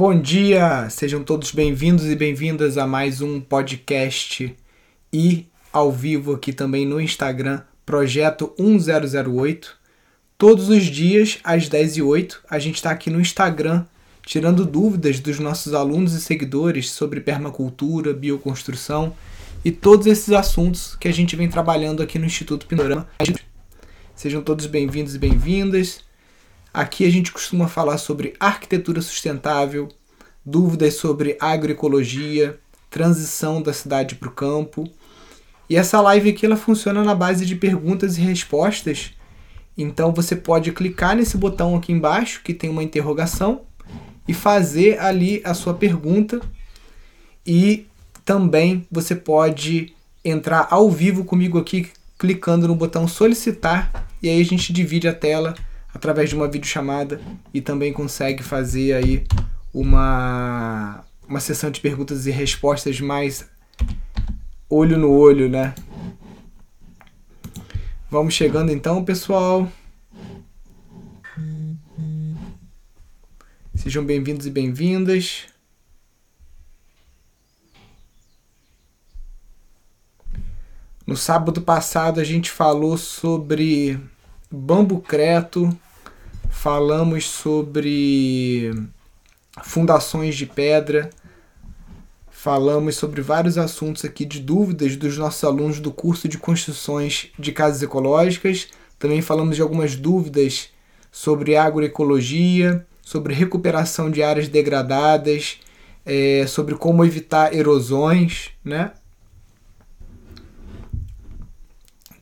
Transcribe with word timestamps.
Bom 0.00 0.20
dia, 0.20 0.88
sejam 0.90 1.24
todos 1.24 1.50
bem-vindos 1.50 2.06
e 2.06 2.14
bem-vindas 2.14 2.78
a 2.78 2.86
mais 2.86 3.20
um 3.20 3.40
podcast 3.40 4.54
e 5.12 5.48
ao 5.72 5.90
vivo 5.90 6.34
aqui 6.34 6.52
também 6.52 6.86
no 6.86 7.00
Instagram, 7.00 7.62
Projeto 7.84 8.54
1008. 8.56 9.76
Todos 10.38 10.68
os 10.68 10.84
dias, 10.84 11.40
às 11.42 11.68
10h08, 11.68 12.36
a 12.48 12.60
gente 12.60 12.76
está 12.76 12.92
aqui 12.92 13.10
no 13.10 13.20
Instagram 13.20 13.84
tirando 14.24 14.64
dúvidas 14.64 15.18
dos 15.18 15.40
nossos 15.40 15.74
alunos 15.74 16.14
e 16.14 16.20
seguidores 16.20 16.90
sobre 16.90 17.20
permacultura, 17.20 18.12
bioconstrução 18.12 19.16
e 19.64 19.72
todos 19.72 20.06
esses 20.06 20.30
assuntos 20.30 20.94
que 20.94 21.08
a 21.08 21.12
gente 21.12 21.34
vem 21.34 21.48
trabalhando 21.48 22.04
aqui 22.04 22.20
no 22.20 22.26
Instituto 22.26 22.68
Pindorama. 22.68 23.08
Sejam 24.14 24.42
todos 24.42 24.66
bem-vindos 24.66 25.16
e 25.16 25.18
bem-vindas. 25.18 26.06
Aqui 26.78 27.04
a 27.04 27.10
gente 27.10 27.32
costuma 27.32 27.66
falar 27.66 27.98
sobre 27.98 28.34
arquitetura 28.38 29.02
sustentável, 29.02 29.88
dúvidas 30.46 30.94
sobre 30.94 31.36
agroecologia, 31.40 32.56
transição 32.88 33.60
da 33.60 33.72
cidade 33.72 34.14
para 34.14 34.28
o 34.28 34.32
campo. 34.32 34.88
E 35.68 35.74
essa 35.74 36.00
live 36.00 36.30
aqui 36.30 36.46
ela 36.46 36.56
funciona 36.56 37.02
na 37.02 37.16
base 37.16 37.44
de 37.44 37.56
perguntas 37.56 38.16
e 38.16 38.20
respostas. 38.20 39.10
Então 39.76 40.12
você 40.12 40.36
pode 40.36 40.70
clicar 40.70 41.16
nesse 41.16 41.36
botão 41.36 41.74
aqui 41.74 41.90
embaixo 41.90 42.42
que 42.44 42.54
tem 42.54 42.70
uma 42.70 42.84
interrogação 42.84 43.62
e 44.28 44.32
fazer 44.32 45.00
ali 45.00 45.42
a 45.42 45.54
sua 45.54 45.74
pergunta. 45.74 46.40
E 47.44 47.88
também 48.24 48.86
você 48.88 49.16
pode 49.16 49.92
entrar 50.24 50.68
ao 50.70 50.88
vivo 50.88 51.24
comigo 51.24 51.58
aqui 51.58 51.90
clicando 52.16 52.68
no 52.68 52.76
botão 52.76 53.08
solicitar 53.08 54.06
e 54.22 54.28
aí 54.28 54.40
a 54.40 54.44
gente 54.44 54.72
divide 54.72 55.08
a 55.08 55.12
tela 55.12 55.56
através 55.92 56.30
de 56.30 56.36
uma 56.36 56.48
videochamada 56.48 57.20
e 57.52 57.60
também 57.60 57.92
consegue 57.92 58.42
fazer 58.42 58.94
aí 58.94 59.26
uma, 59.72 61.04
uma 61.26 61.40
sessão 61.40 61.70
de 61.70 61.80
perguntas 61.80 62.26
e 62.26 62.30
respostas 62.30 63.00
mais 63.00 63.48
olho 64.68 64.98
no 64.98 65.10
olho, 65.10 65.48
né? 65.48 65.74
Vamos 68.10 68.34
chegando 68.34 68.72
então, 68.72 69.04
pessoal. 69.04 69.70
Sejam 73.74 74.04
bem-vindos 74.04 74.46
e 74.46 74.50
bem-vindas. 74.50 75.46
No 81.06 81.16
sábado 81.16 81.62
passado 81.62 82.20
a 82.20 82.24
gente 82.24 82.50
falou 82.50 82.98
sobre 82.98 83.98
bambucreto, 84.50 85.76
falamos 86.50 87.28
sobre 87.28 88.72
fundações 89.62 90.36
de 90.36 90.46
pedra, 90.46 91.10
falamos 92.30 92.96
sobre 92.96 93.20
vários 93.20 93.58
assuntos 93.58 94.04
aqui 94.04 94.24
de 94.24 94.40
dúvidas 94.40 94.96
dos 94.96 95.18
nossos 95.18 95.42
alunos 95.44 95.80
do 95.80 95.90
curso 95.90 96.28
de 96.28 96.38
construções 96.38 97.30
de 97.38 97.52
casas 97.52 97.82
ecológicas. 97.82 98.68
Também 98.98 99.20
falamos 99.20 99.56
de 99.56 99.62
algumas 99.62 99.96
dúvidas 99.96 100.70
sobre 101.10 101.56
agroecologia, 101.56 102.86
sobre 103.02 103.34
recuperação 103.34 104.10
de 104.10 104.22
áreas 104.22 104.48
degradadas, 104.48 105.58
é, 106.04 106.46
sobre 106.46 106.74
como 106.74 107.04
evitar 107.04 107.54
erosões, 107.54 108.50
né? 108.64 108.92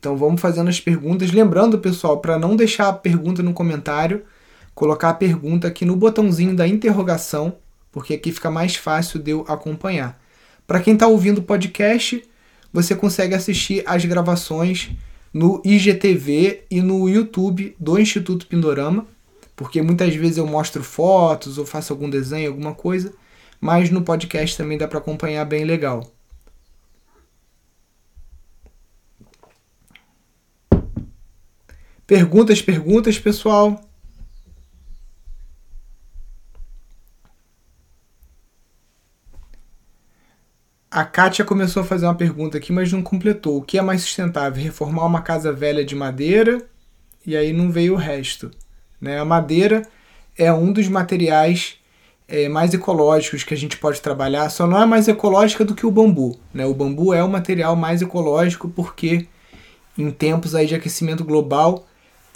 Então 0.07 0.15
vamos 0.15 0.39
fazendo 0.39 0.69
as 0.69 0.79
perguntas. 0.79 1.33
Lembrando, 1.33 1.79
pessoal, 1.79 2.21
para 2.21 2.39
não 2.39 2.55
deixar 2.55 2.87
a 2.87 2.93
pergunta 2.93 3.43
no 3.43 3.51
comentário, 3.51 4.23
colocar 4.73 5.09
a 5.09 5.13
pergunta 5.13 5.67
aqui 5.67 5.83
no 5.83 5.97
botãozinho 5.97 6.55
da 6.55 6.65
interrogação, 6.65 7.57
porque 7.91 8.13
aqui 8.13 8.31
fica 8.31 8.49
mais 8.49 8.77
fácil 8.77 9.19
de 9.19 9.31
eu 9.31 9.43
acompanhar. 9.49 10.17
Para 10.65 10.79
quem 10.79 10.93
está 10.93 11.07
ouvindo 11.07 11.39
o 11.39 11.43
podcast, 11.43 12.23
você 12.71 12.95
consegue 12.95 13.35
assistir 13.35 13.83
as 13.85 14.05
gravações 14.05 14.91
no 15.33 15.61
IGTV 15.65 16.63
e 16.71 16.81
no 16.81 17.09
YouTube 17.09 17.75
do 17.77 17.99
Instituto 17.99 18.47
Pindorama, 18.47 19.05
porque 19.57 19.81
muitas 19.81 20.15
vezes 20.15 20.37
eu 20.37 20.47
mostro 20.47 20.85
fotos 20.85 21.57
ou 21.57 21.65
faço 21.65 21.91
algum 21.91 22.09
desenho, 22.09 22.47
alguma 22.47 22.73
coisa, 22.73 23.11
mas 23.59 23.89
no 23.89 24.01
podcast 24.03 24.55
também 24.55 24.77
dá 24.77 24.87
para 24.87 24.99
acompanhar 24.99 25.43
bem 25.43 25.65
legal. 25.65 26.16
Perguntas, 32.07 32.61
perguntas, 32.61 33.19
pessoal. 33.19 33.81
A 40.89 41.03
Kátia 41.03 41.43
começou 41.43 41.83
a 41.83 41.85
fazer 41.85 42.05
uma 42.05 42.15
pergunta 42.15 42.57
aqui, 42.57 42.71
mas 42.71 42.93
não 42.93 43.03
completou. 43.03 43.57
O 43.57 43.61
que 43.61 43.77
é 43.77 43.81
mais 43.81 44.03
sustentável? 44.03 44.63
Reformar 44.63 45.05
uma 45.05 45.21
casa 45.21 45.51
velha 45.51 45.83
de 45.83 45.95
madeira? 45.95 46.65
E 47.25 47.35
aí 47.35 47.51
não 47.51 47.69
veio 47.69 47.95
o 47.95 47.97
resto. 47.97 48.51
Né? 49.01 49.19
A 49.19 49.25
madeira 49.25 49.81
é 50.37 50.51
um 50.53 50.71
dos 50.71 50.87
materiais 50.87 51.75
é, 52.25 52.47
mais 52.47 52.73
ecológicos 52.73 53.43
que 53.43 53.53
a 53.53 53.57
gente 53.57 53.75
pode 53.75 53.99
trabalhar, 54.01 54.49
só 54.49 54.65
não 54.65 54.81
é 54.81 54.85
mais 54.85 55.09
ecológica 55.09 55.65
do 55.65 55.75
que 55.75 55.85
o 55.85 55.91
bambu. 55.91 56.39
Né? 56.53 56.65
O 56.65 56.73
bambu 56.73 57.13
é 57.13 57.21
o 57.21 57.29
material 57.29 57.75
mais 57.75 58.01
ecológico 58.01 58.69
porque 58.69 59.27
em 59.97 60.09
tempos 60.09 60.55
aí 60.55 60.67
de 60.67 60.75
aquecimento 60.75 61.25
global 61.25 61.85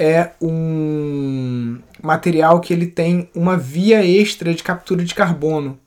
é 0.02 0.32
um 0.42 1.78
material 2.02 2.60
que 2.60 2.74
ele 2.74 2.88
tem 2.88 3.30
uma 3.36 3.56
via 3.56 4.04
extra 4.04 4.52
de 4.52 4.64
captura 4.64 5.06
de 5.06 5.14
carbono. 5.14 5.78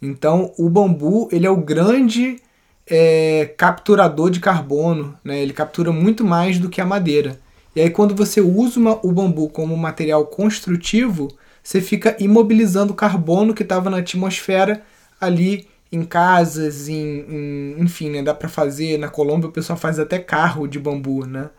Então, 0.00 0.52
o 0.56 0.70
bambu 0.70 1.28
ele 1.32 1.44
é 1.44 1.50
o 1.50 1.56
grande 1.56 2.40
é, 2.86 3.52
capturador 3.56 4.30
de 4.30 4.38
carbono, 4.38 5.18
né? 5.24 5.42
ele 5.42 5.52
captura 5.52 5.90
muito 5.90 6.24
mais 6.24 6.56
do 6.60 6.70
que 6.70 6.80
a 6.80 6.86
madeira. 6.86 7.40
E 7.74 7.80
aí, 7.80 7.90
quando 7.90 8.14
você 8.14 8.40
usa 8.40 8.78
uma, 8.78 9.00
o 9.04 9.10
bambu 9.10 9.48
como 9.48 9.76
material 9.76 10.24
construtivo, 10.26 11.26
você 11.60 11.80
fica 11.80 12.16
imobilizando 12.20 12.92
o 12.92 12.96
carbono 12.96 13.52
que 13.52 13.64
estava 13.64 13.90
na 13.90 13.96
atmosfera 13.96 14.82
ali 15.20 15.66
em 15.90 16.04
casas, 16.04 16.88
em, 16.88 17.24
em 17.28 17.74
enfim, 17.80 18.08
né? 18.10 18.22
dá 18.22 18.34
para 18.34 18.48
fazer. 18.48 18.98
Na 18.98 19.08
Colômbia 19.08 19.48
o 19.48 19.52
pessoal 19.52 19.76
faz 19.76 19.98
até 19.98 20.20
carro 20.20 20.68
de 20.68 20.78
bambu, 20.78 21.26
né? 21.26 21.50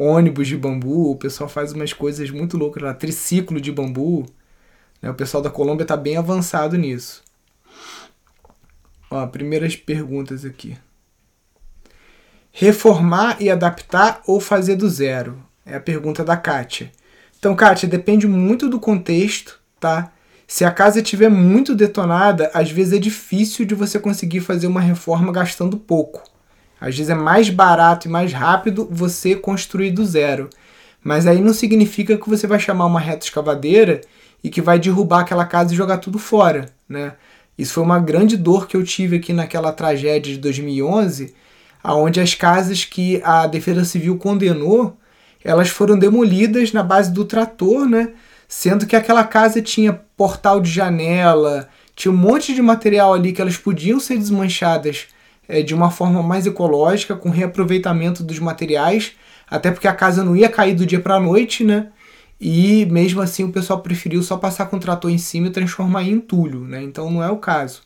Ônibus 0.00 0.48
de 0.48 0.56
bambu, 0.56 1.10
o 1.10 1.16
pessoal 1.16 1.48
faz 1.48 1.72
umas 1.72 1.92
coisas 1.92 2.30
muito 2.30 2.56
loucas 2.56 2.82
lá, 2.82 2.94
triciclo 2.94 3.60
de 3.60 3.70
bambu. 3.70 4.24
Né? 5.02 5.10
O 5.10 5.14
pessoal 5.14 5.42
da 5.42 5.50
Colômbia 5.50 5.84
está 5.84 5.96
bem 5.96 6.16
avançado 6.16 6.76
nisso. 6.78 7.22
Ó, 9.10 9.26
primeiras 9.26 9.76
perguntas 9.76 10.44
aqui. 10.44 10.76
Reformar 12.52 13.36
e 13.40 13.50
adaptar 13.50 14.22
ou 14.26 14.40
fazer 14.40 14.76
do 14.76 14.88
zero? 14.88 15.42
É 15.64 15.76
a 15.76 15.80
pergunta 15.80 16.24
da 16.24 16.36
Kátia. 16.36 16.90
Então, 17.38 17.54
Kátia, 17.54 17.88
depende 17.88 18.26
muito 18.26 18.68
do 18.68 18.80
contexto, 18.80 19.60
tá? 19.78 20.12
Se 20.46 20.64
a 20.64 20.70
casa 20.70 21.00
estiver 21.00 21.28
muito 21.28 21.76
detonada, 21.76 22.50
às 22.52 22.70
vezes 22.70 22.94
é 22.94 22.98
difícil 22.98 23.64
de 23.64 23.74
você 23.74 24.00
conseguir 24.00 24.40
fazer 24.40 24.66
uma 24.66 24.80
reforma 24.80 25.32
gastando 25.32 25.76
pouco. 25.76 26.24
Às 26.80 26.96
vezes 26.96 27.10
é 27.10 27.14
mais 27.14 27.50
barato 27.50 28.08
e 28.08 28.10
mais 28.10 28.32
rápido 28.32 28.88
você 28.90 29.36
construir 29.36 29.90
do 29.90 30.04
zero. 30.04 30.48
Mas 31.02 31.26
aí 31.26 31.40
não 31.40 31.52
significa 31.52 32.16
que 32.16 32.28
você 32.28 32.46
vai 32.46 32.58
chamar 32.58 32.86
uma 32.86 33.00
reta 33.00 33.26
escavadeira 33.26 34.00
e 34.42 34.48
que 34.48 34.62
vai 34.62 34.78
derrubar 34.78 35.20
aquela 35.20 35.44
casa 35.44 35.72
e 35.72 35.76
jogar 35.76 35.98
tudo 35.98 36.18
fora, 36.18 36.66
né? 36.88 37.12
Isso 37.58 37.74
foi 37.74 37.82
uma 37.82 37.98
grande 37.98 38.36
dor 38.36 38.66
que 38.66 38.76
eu 38.76 38.82
tive 38.82 39.16
aqui 39.16 39.34
naquela 39.34 39.72
tragédia 39.72 40.32
de 40.32 40.38
2011, 40.38 41.34
aonde 41.82 42.18
as 42.18 42.34
casas 42.34 42.84
que 42.84 43.20
a 43.22 43.46
Defesa 43.46 43.84
Civil 43.84 44.16
condenou, 44.16 44.96
elas 45.44 45.68
foram 45.68 45.98
demolidas 45.98 46.72
na 46.72 46.82
base 46.82 47.12
do 47.12 47.24
trator, 47.24 47.86
né? 47.86 48.12
Sendo 48.48 48.86
que 48.86 48.96
aquela 48.96 49.24
casa 49.24 49.60
tinha 49.60 49.92
portal 50.16 50.60
de 50.60 50.70
janela, 50.70 51.68
tinha 51.94 52.10
um 52.10 52.16
monte 52.16 52.54
de 52.54 52.62
material 52.62 53.12
ali 53.12 53.32
que 53.32 53.42
elas 53.42 53.58
podiam 53.58 54.00
ser 54.00 54.16
desmanchadas 54.16 55.08
é, 55.50 55.62
de 55.62 55.74
uma 55.74 55.90
forma 55.90 56.22
mais 56.22 56.46
ecológica, 56.46 57.16
com 57.16 57.28
reaproveitamento 57.28 58.22
dos 58.22 58.38
materiais, 58.38 59.12
até 59.48 59.70
porque 59.70 59.88
a 59.88 59.94
casa 59.94 60.22
não 60.22 60.36
ia 60.36 60.48
cair 60.48 60.74
do 60.74 60.86
dia 60.86 61.00
para 61.00 61.16
a 61.16 61.20
noite, 61.20 61.64
né? 61.64 61.88
E 62.40 62.86
mesmo 62.86 63.20
assim 63.20 63.44
o 63.44 63.52
pessoal 63.52 63.80
preferiu 63.80 64.22
só 64.22 64.36
passar 64.36 64.66
com 64.66 64.76
o 64.76 64.80
trator 64.80 65.10
em 65.10 65.18
cima 65.18 65.48
e 65.48 65.50
transformar 65.50 66.04
em 66.04 66.12
entulho, 66.12 66.60
né? 66.60 66.82
Então 66.82 67.10
não 67.10 67.22
é 67.22 67.30
o 67.30 67.36
caso. 67.36 67.82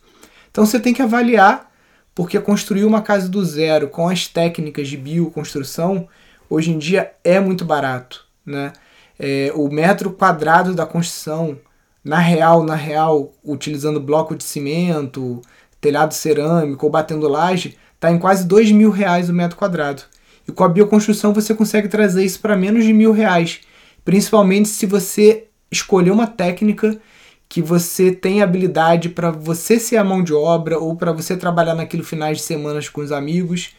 Então 0.50 0.64
você 0.64 0.78
tem 0.78 0.92
que 0.92 1.02
avaliar, 1.02 1.72
porque 2.14 2.38
construir 2.38 2.84
uma 2.84 3.02
casa 3.02 3.28
do 3.28 3.44
zero 3.44 3.88
com 3.88 4.08
as 4.08 4.28
técnicas 4.28 4.86
de 4.86 4.96
bioconstrução 4.96 6.06
hoje 6.48 6.70
em 6.70 6.78
dia 6.78 7.12
é 7.24 7.40
muito 7.40 7.64
barato, 7.64 8.26
né? 8.44 8.72
É, 9.18 9.50
o 9.54 9.68
metro 9.70 10.10
quadrado 10.12 10.74
da 10.74 10.84
construção, 10.84 11.58
na 12.04 12.18
real, 12.18 12.62
na 12.62 12.74
real, 12.74 13.32
utilizando 13.42 13.98
bloco 13.98 14.36
de 14.36 14.44
cimento, 14.44 15.40
telhado 15.84 16.14
cerâmico 16.14 16.86
ou 16.86 16.90
batendo 16.90 17.28
laje, 17.28 17.76
está 17.94 18.10
em 18.10 18.18
quase 18.18 18.46
dois 18.46 18.72
mil 18.72 18.90
reais 18.90 19.28
o 19.28 19.34
metro 19.34 19.58
quadrado. 19.58 20.02
E 20.48 20.52
com 20.52 20.64
a 20.64 20.68
bioconstrução 20.68 21.34
você 21.34 21.54
consegue 21.54 21.88
trazer 21.88 22.24
isso 22.24 22.40
para 22.40 22.56
menos 22.56 22.84
de 22.84 22.92
mil 22.94 23.12
reais, 23.12 23.60
principalmente 24.02 24.68
se 24.70 24.86
você 24.86 25.44
escolher 25.70 26.10
uma 26.10 26.26
técnica 26.26 26.98
que 27.46 27.60
você 27.60 28.10
tem 28.10 28.40
habilidade 28.40 29.10
para 29.10 29.30
você 29.30 29.78
ser 29.78 29.98
a 29.98 30.04
mão 30.04 30.24
de 30.24 30.32
obra 30.32 30.78
ou 30.78 30.96
para 30.96 31.12
você 31.12 31.36
trabalhar 31.36 31.74
naquilo 31.74 32.02
finais 32.02 32.38
de 32.38 32.44
semanas 32.44 32.88
com 32.88 33.02
os 33.02 33.12
amigos. 33.12 33.74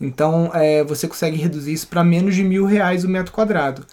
Então 0.00 0.50
é, 0.54 0.82
você 0.82 1.06
consegue 1.06 1.36
reduzir 1.36 1.74
isso 1.74 1.88
para 1.88 2.02
menos 2.02 2.34
de 2.34 2.42
mil 2.42 2.64
reais 2.64 3.04
o 3.04 3.08
metro 3.08 3.32
quadrado. 3.32 3.84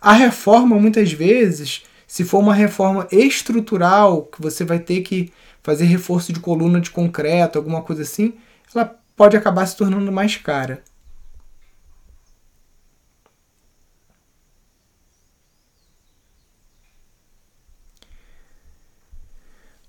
A 0.00 0.12
reforma, 0.12 0.76
muitas 0.76 1.12
vezes, 1.12 1.84
se 2.04 2.24
for 2.24 2.40
uma 2.40 2.52
reforma 2.52 3.06
estrutural, 3.12 4.22
que 4.22 4.42
você 4.42 4.64
vai 4.64 4.80
ter 4.80 5.02
que 5.02 5.32
fazer 5.62 5.84
reforço 5.84 6.32
de 6.32 6.40
coluna 6.40 6.80
de 6.80 6.90
concreto, 6.90 7.58
alguma 7.58 7.82
coisa 7.82 8.02
assim, 8.02 8.34
ela 8.74 8.98
pode 9.16 9.36
acabar 9.36 9.66
se 9.66 9.76
tornando 9.76 10.10
mais 10.10 10.36
cara. 10.36 10.82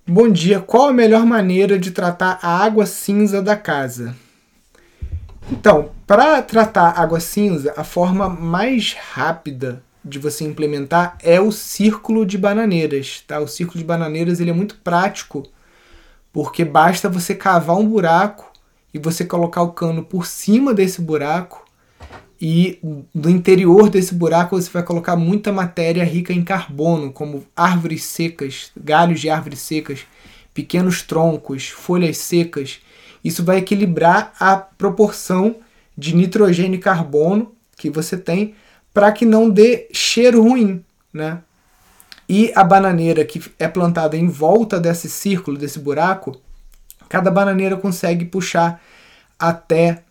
Bom 0.06 0.30
dia, 0.30 0.60
qual 0.60 0.90
a 0.90 0.94
melhor 0.94 1.26
maneira 1.26 1.80
de 1.80 1.90
tratar 1.92 2.38
a 2.42 2.64
água 2.64 2.86
cinza 2.86 3.42
da 3.42 3.56
casa? 3.56 4.16
Então, 5.50 5.92
para 6.06 6.42
tratar 6.42 7.00
água 7.00 7.20
cinza, 7.20 7.74
a 7.78 7.84
forma 7.84 8.28
mais 8.28 8.94
rápida 8.94 9.82
de 10.04 10.20
você 10.20 10.44
implementar 10.44 11.18
é 11.24 11.40
o 11.40 11.52
círculo 11.52 12.26
de 12.26 12.38
bananeiras, 12.38 13.24
tá? 13.26 13.40
O 13.40 13.48
círculo 13.48 13.80
de 13.80 13.86
bananeiras 13.86 14.40
ele 14.40 14.50
é 14.50 14.54
muito 14.54 14.76
prático, 14.76 15.48
porque 16.34 16.66
basta 16.66 17.08
você 17.08 17.36
cavar 17.36 17.78
um 17.78 17.88
buraco 17.88 18.52
e 18.92 18.98
você 18.98 19.24
colocar 19.24 19.62
o 19.62 19.72
cano 19.72 20.04
por 20.04 20.26
cima 20.26 20.74
desse 20.74 21.00
buraco 21.00 21.64
e 22.42 22.80
do 23.14 23.30
interior 23.30 23.90
desse 23.90 24.14
buraco 24.14 24.60
você 24.60 24.70
vai 24.70 24.84
colocar 24.84 25.16
muita 25.16 25.54
matéria 25.54 26.04
rica 26.04 26.34
em 26.34 26.44
carbono, 26.44 27.14
como 27.14 27.46
árvores 27.56 28.04
secas, 28.04 28.72
galhos 28.76 29.22
de 29.22 29.30
árvores 29.30 29.60
secas, 29.60 30.06
pequenos 30.54 31.04
troncos, 31.04 31.70
folhas 31.70 32.18
secas. 32.18 32.82
Isso 33.24 33.44
vai 33.46 33.60
equilibrar 33.60 34.34
a 34.40 34.58
proporção 34.58 35.56
de 35.98 36.16
nitrogênio 36.16 36.76
e 36.76 36.82
carbono 36.82 37.54
que 37.78 37.90
você 37.90 38.18
tem 38.18 38.56
para 38.94 39.12
que 39.12 39.26
não 39.26 39.50
dê 39.50 39.88
cheiro 39.94 40.42
ruim, 40.42 40.84
né? 41.14 41.40
E 42.36 42.52
a 42.56 42.64
bananeira 42.64 43.24
que 43.24 43.40
é 43.60 43.68
plantada 43.68 44.18
em 44.18 44.28
volta 44.28 44.80
desse 44.80 45.08
círculo, 45.08 45.56
desse 45.56 45.78
buraco, 45.78 46.36
cada 47.08 47.30
bananeira 47.30 47.78
consegue 47.78 48.26
puxar 48.26 48.82
até 49.38 50.02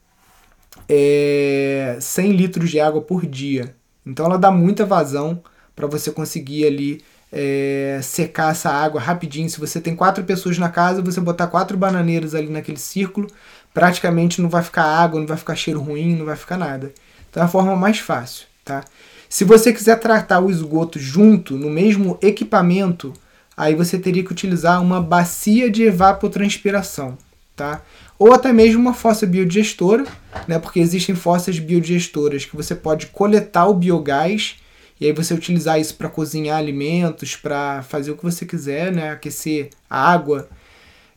é, 0.88 1.96
100 2.00 2.30
litros 2.30 2.70
de 2.70 2.78
água 2.78 3.02
por 3.02 3.26
dia. 3.26 3.74
Então 4.06 4.26
ela 4.26 4.38
dá 4.38 4.52
muita 4.52 4.86
vazão 4.86 5.42
para 5.74 5.88
você 5.88 6.12
conseguir 6.12 6.64
ali 6.64 7.02
é, 7.32 7.98
secar 8.04 8.52
essa 8.52 8.70
água 8.70 9.00
rapidinho. 9.00 9.50
Se 9.50 9.58
você 9.58 9.80
tem 9.80 9.96
quatro 9.96 10.22
pessoas 10.22 10.56
na 10.58 10.68
casa, 10.68 11.02
você 11.02 11.20
botar 11.20 11.48
quatro 11.48 11.76
bananeiras 11.76 12.36
ali 12.36 12.50
naquele 12.50 12.78
círculo, 12.78 13.26
praticamente 13.74 14.40
não 14.40 14.48
vai 14.48 14.62
ficar 14.62 14.84
água, 14.84 15.18
não 15.18 15.26
vai 15.26 15.36
ficar 15.36 15.56
cheiro 15.56 15.80
ruim, 15.80 16.14
não 16.14 16.24
vai 16.24 16.36
ficar 16.36 16.56
nada. 16.56 16.92
Então 17.28 17.42
é 17.42 17.46
a 17.46 17.48
forma 17.48 17.74
mais 17.74 17.98
fácil. 17.98 18.46
Tá? 18.64 18.84
Se 19.32 19.44
você 19.44 19.72
quiser 19.72 19.98
tratar 19.98 20.40
o 20.40 20.50
esgoto 20.50 20.98
junto, 20.98 21.56
no 21.56 21.70
mesmo 21.70 22.18
equipamento, 22.20 23.14
aí 23.56 23.74
você 23.74 23.98
teria 23.98 24.22
que 24.22 24.30
utilizar 24.30 24.82
uma 24.82 25.00
bacia 25.00 25.70
de 25.70 25.84
evapotranspiração. 25.84 27.16
Tá? 27.56 27.80
Ou 28.18 28.34
até 28.34 28.52
mesmo 28.52 28.78
uma 28.78 28.92
fossa 28.92 29.26
biodigestora, 29.26 30.04
né? 30.46 30.58
porque 30.58 30.80
existem 30.80 31.14
fossas 31.14 31.58
biodigestoras 31.58 32.44
que 32.44 32.54
você 32.54 32.74
pode 32.74 33.06
coletar 33.06 33.68
o 33.68 33.74
biogás 33.74 34.56
e 35.00 35.06
aí 35.06 35.12
você 35.14 35.32
utilizar 35.32 35.80
isso 35.80 35.94
para 35.94 36.10
cozinhar 36.10 36.58
alimentos, 36.58 37.34
para 37.34 37.82
fazer 37.84 38.10
o 38.10 38.18
que 38.18 38.24
você 38.24 38.44
quiser, 38.44 38.92
né? 38.92 39.12
aquecer 39.12 39.70
a 39.88 40.12
água. 40.12 40.46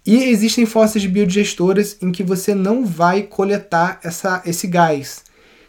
E 0.06 0.24
existem 0.24 0.66
fossas 0.66 1.06
biodigestoras 1.06 1.98
em 2.02 2.14
que 2.14 2.24
você 2.24 2.56
não 2.56 2.86
vai 2.86 3.24
coletar 3.24 4.00
essa, 4.02 4.42
esse 4.46 4.68
gás. 4.68 5.26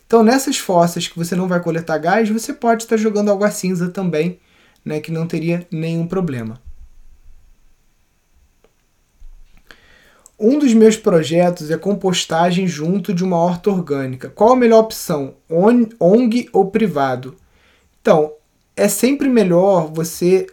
Então, 0.06 0.22
nessas 0.22 0.56
fossas 0.56 1.08
que 1.08 1.18
você 1.18 1.34
não 1.34 1.48
vai 1.48 1.60
coletar 1.60 1.98
gás, 1.98 2.28
você 2.28 2.52
pode 2.52 2.84
estar 2.84 2.96
jogando 2.96 3.30
água 3.30 3.50
cinza 3.50 3.88
também, 3.88 4.38
né, 4.84 5.00
que 5.00 5.10
não 5.10 5.26
teria 5.26 5.66
nenhum 5.70 6.06
problema. 6.06 6.60
Um 10.38 10.58
dos 10.58 10.74
meus 10.74 10.96
projetos 10.96 11.70
é 11.70 11.78
compostagem 11.78 12.66
junto 12.66 13.12
de 13.14 13.24
uma 13.24 13.38
horta 13.38 13.70
orgânica. 13.70 14.28
Qual 14.28 14.52
a 14.52 14.56
melhor 14.56 14.80
opção? 14.80 15.34
ONG 15.98 16.48
ou 16.52 16.70
privado? 16.70 17.36
Então, 18.00 18.34
é 18.76 18.86
sempre 18.86 19.28
melhor 19.28 19.90
você 19.90 20.46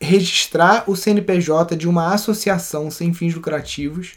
registrar 0.00 0.88
o 0.88 0.94
CNPJ 0.94 1.76
de 1.76 1.88
uma 1.88 2.14
associação 2.14 2.90
sem 2.90 3.12
fins 3.12 3.34
lucrativos, 3.34 4.12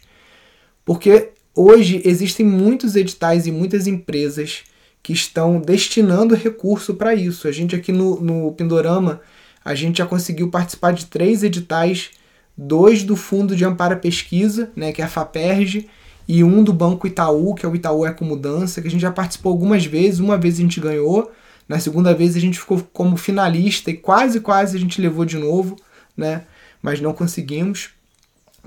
porque 0.85 1.31
Hoje 1.59 2.03
existem 2.05 2.45
muitos 2.45 2.95
editais 2.95 3.47
e 3.47 3.51
muitas 3.51 3.87
empresas 3.87 4.59
que 5.01 5.11
estão 5.11 5.59
destinando 5.59 6.35
recurso 6.35 6.93
para 6.93 7.15
isso. 7.15 7.47
A 7.47 7.51
gente 7.51 7.75
aqui 7.75 7.91
no, 7.91 8.21
no 8.21 8.51
Pindorama, 8.51 9.21
a 9.65 9.73
gente 9.73 9.97
já 9.97 10.05
conseguiu 10.05 10.51
participar 10.51 10.93
de 10.93 11.07
três 11.07 11.41
editais, 11.41 12.11
dois 12.55 13.01
do 13.01 13.15
Fundo 13.15 13.55
de 13.55 13.65
Amparo 13.65 13.95
à 13.95 13.97
Pesquisa, 13.97 14.71
né, 14.75 14.91
que 14.91 15.01
é 15.01 15.05
a 15.05 15.07
FAPERJ, 15.07 15.89
e 16.27 16.43
um 16.43 16.63
do 16.63 16.71
Banco 16.71 17.07
Itaú, 17.07 17.55
que 17.55 17.65
é 17.65 17.69
o 17.69 17.75
Itaú 17.75 18.05
Ecomudança, 18.05 18.79
que 18.79 18.87
a 18.87 18.91
gente 18.91 19.01
já 19.01 19.11
participou 19.11 19.51
algumas 19.51 19.83
vezes, 19.83 20.19
uma 20.19 20.37
vez 20.37 20.59
a 20.59 20.61
gente 20.61 20.79
ganhou, 20.79 21.31
na 21.67 21.79
segunda 21.79 22.13
vez 22.13 22.35
a 22.35 22.39
gente 22.39 22.59
ficou 22.59 22.87
como 22.93 23.17
finalista 23.17 23.89
e 23.89 23.95
quase, 23.95 24.41
quase 24.41 24.77
a 24.77 24.79
gente 24.79 25.01
levou 25.01 25.25
de 25.25 25.39
novo, 25.39 25.75
né, 26.15 26.43
mas 26.83 27.01
não 27.01 27.13
conseguimos. 27.13 27.89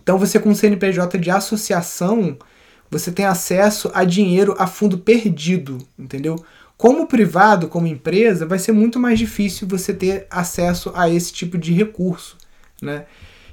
Então 0.02 0.18
você 0.18 0.40
com 0.40 0.50
o 0.50 0.56
CNPJ 0.56 1.18
de 1.18 1.30
associação, 1.30 2.36
você 2.90 3.12
tem 3.12 3.24
acesso 3.24 3.90
a 3.94 4.04
dinheiro 4.04 4.54
a 4.58 4.66
fundo 4.66 4.98
perdido, 4.98 5.78
entendeu? 5.98 6.36
Como 6.76 7.06
privado, 7.06 7.68
como 7.68 7.86
empresa, 7.86 8.46
vai 8.46 8.58
ser 8.58 8.72
muito 8.72 8.98
mais 8.98 9.18
difícil 9.18 9.68
você 9.68 9.92
ter 9.92 10.26
acesso 10.30 10.90
a 10.94 11.08
esse 11.08 11.32
tipo 11.32 11.56
de 11.56 11.72
recurso, 11.72 12.36
né? 12.82 13.04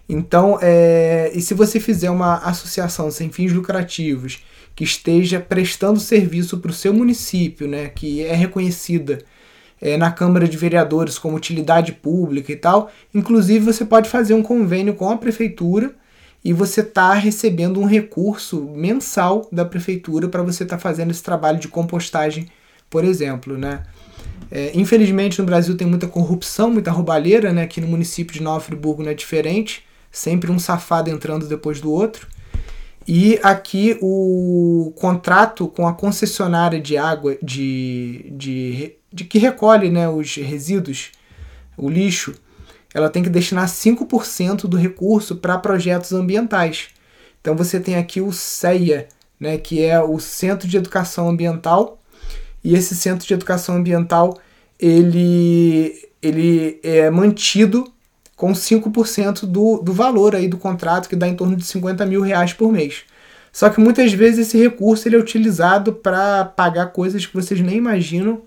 Então, 0.10 0.57
é, 0.62 1.31
e 1.34 1.42
se 1.42 1.54
você 1.54 1.80
fizer 1.80 2.10
uma 2.10 2.38
associação 2.38 3.12
sem 3.12 3.30
fins 3.30 3.51
lucrativos 3.51 4.42
que 4.74 4.84
esteja 4.84 5.40
prestando 5.40 6.00
serviço 6.00 6.60
para 6.60 6.72
o 6.72 6.74
seu 6.74 6.94
município, 6.94 7.68
né, 7.68 7.90
que 7.90 8.24
é 8.24 8.33
reconhecida 8.33 9.19
é, 9.81 9.98
na 9.98 10.12
Câmara 10.12 10.48
de 10.48 10.56
Vereadores 10.56 11.18
como 11.18 11.36
utilidade 11.36 11.92
pública 11.92 12.51
e 12.51 12.56
tal, 12.56 12.90
inclusive 13.13 13.66
você 13.66 13.83
pode 13.83 14.10
fazer 14.10 14.33
um 14.33 14.44
convênio 14.44 14.94
com 14.94 15.10
a 15.10 15.18
prefeitura 15.18 15.94
e 16.44 16.54
você 16.54 16.82
está 16.82 17.14
recebendo 17.14 17.80
um 17.80 17.86
recurso 17.86 18.62
mensal 18.74 19.48
da 19.52 19.66
prefeitura 19.66 20.30
para 20.30 20.44
você 20.44 20.64
estar 20.64 20.78
tá 20.78 20.82
fazendo 20.82 21.12
esse 21.12 21.24
trabalho 21.24 21.60
de 21.60 21.68
compostagem, 21.68 22.48
por 22.90 23.04
exemplo, 23.04 23.58
né? 23.58 23.84
É, 24.50 24.72
infelizmente 24.74 25.40
no 25.40 25.46
Brasil 25.46 25.76
tem 25.76 25.88
muita 25.88 26.08
corrupção, 26.08 26.72
muita 26.72 26.92
roubalheira, 26.92 27.52
né? 27.52 27.64
Aqui 27.64 27.82
no 27.82 27.88
município 27.88 28.34
de 28.34 28.42
Nova 28.42 28.60
Friburgo 28.60 29.04
não 29.04 29.12
é 29.12 29.14
diferente, 29.14 29.84
sempre 30.12 30.52
um 30.52 30.60
safado 30.60 31.10
entrando 31.10 31.48
depois 31.48 31.82
do 31.82 31.92
outro. 31.92 32.28
E 33.08 33.40
aqui 33.42 33.98
o 34.02 34.92
contrato 34.98 35.68
com 35.68 35.88
a 35.88 35.94
concessionária 35.94 36.80
de 36.80 36.98
água 36.98 37.38
de, 37.42 38.34
de, 38.36 38.96
de 39.12 39.24
que 39.24 39.38
recolhe 39.38 39.90
né, 39.90 40.10
os 40.10 40.36
resíduos, 40.36 41.12
o 41.78 41.90
lixo, 41.90 42.34
ela 42.97 43.11
tem 43.11 43.21
que 43.21 43.30
destinar 43.30 43.68
5% 43.68 44.61
do 44.63 44.75
recurso 44.75 45.35
para 45.35 45.59
projetos 45.59 46.13
ambientais. 46.13 46.87
Então 47.39 47.56
você 47.56 47.80
tem 47.80 47.95
aqui 47.95 48.19
o 48.19 48.31
CEA, 48.31 49.07
né, 49.39 49.59
que 49.59 49.83
é 49.83 50.01
o 50.01 50.19
Centro 50.19 50.68
de 50.68 50.77
Educação 50.77 51.30
Ambiental, 51.30 51.99
e 52.63 52.73
esse 52.73 52.95
Centro 52.95 53.27
de 53.27 53.33
Educação 53.35 53.75
Ambiental 53.75 54.39
ele, 54.80 55.94
ele 56.23 56.80
é 56.81 57.11
mantido 57.11 57.87
com 58.35 58.51
5% 58.51 59.45
do, 59.45 59.77
do 59.77 59.94
valor 59.94 60.35
aí 60.35 60.47
do 60.47 60.57
contrato, 60.57 61.07
que 61.07 61.16
dá 61.16 61.27
em 61.27 61.35
torno 61.35 61.56
de 61.56 61.66
50 61.66 62.04
mil 62.04 62.21
reais 62.21 62.51
por 62.51 62.71
mês. 62.71 63.04
Só 63.54 63.69
que 63.69 63.80
muitas 63.80 64.11
vezes 64.11 64.47
esse 64.47 64.57
recurso 64.57 65.07
ele 65.07 65.16
é 65.16 65.19
utilizado 65.19 65.94
para 65.94 66.45
pagar 66.45 66.87
coisas 66.87 67.27
que 67.27 67.35
vocês 67.35 67.61
nem 67.61 67.77
imaginam, 67.77 68.42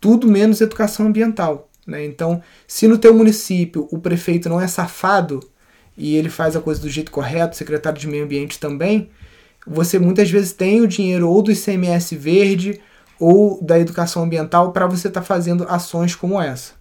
tudo 0.00 0.26
menos 0.26 0.62
educação 0.62 1.06
ambiental. 1.06 1.68
Né? 1.86 2.04
Então, 2.04 2.42
se 2.66 2.88
no 2.88 2.98
teu 2.98 3.14
município 3.14 3.88
o 3.90 3.98
prefeito 3.98 4.48
não 4.48 4.60
é 4.60 4.66
safado 4.66 5.40
e 5.96 6.16
ele 6.16 6.28
faz 6.28 6.56
a 6.56 6.60
coisa 6.60 6.80
do 6.80 6.88
jeito 6.88 7.10
correto, 7.10 7.54
o 7.54 7.56
secretário 7.56 7.98
de 7.98 8.08
meio 8.08 8.24
ambiente 8.24 8.58
também, 8.58 9.10
você 9.66 9.98
muitas 9.98 10.30
vezes 10.30 10.52
tem 10.52 10.80
o 10.80 10.88
dinheiro 10.88 11.28
ou 11.28 11.42
do 11.42 11.52
ICMS 11.52 12.16
verde 12.16 12.80
ou 13.18 13.62
da 13.62 13.78
educação 13.78 14.24
ambiental 14.24 14.72
para 14.72 14.86
você 14.86 15.08
estar 15.08 15.20
tá 15.20 15.26
fazendo 15.26 15.66
ações 15.68 16.14
como 16.14 16.40
essa. 16.40 16.72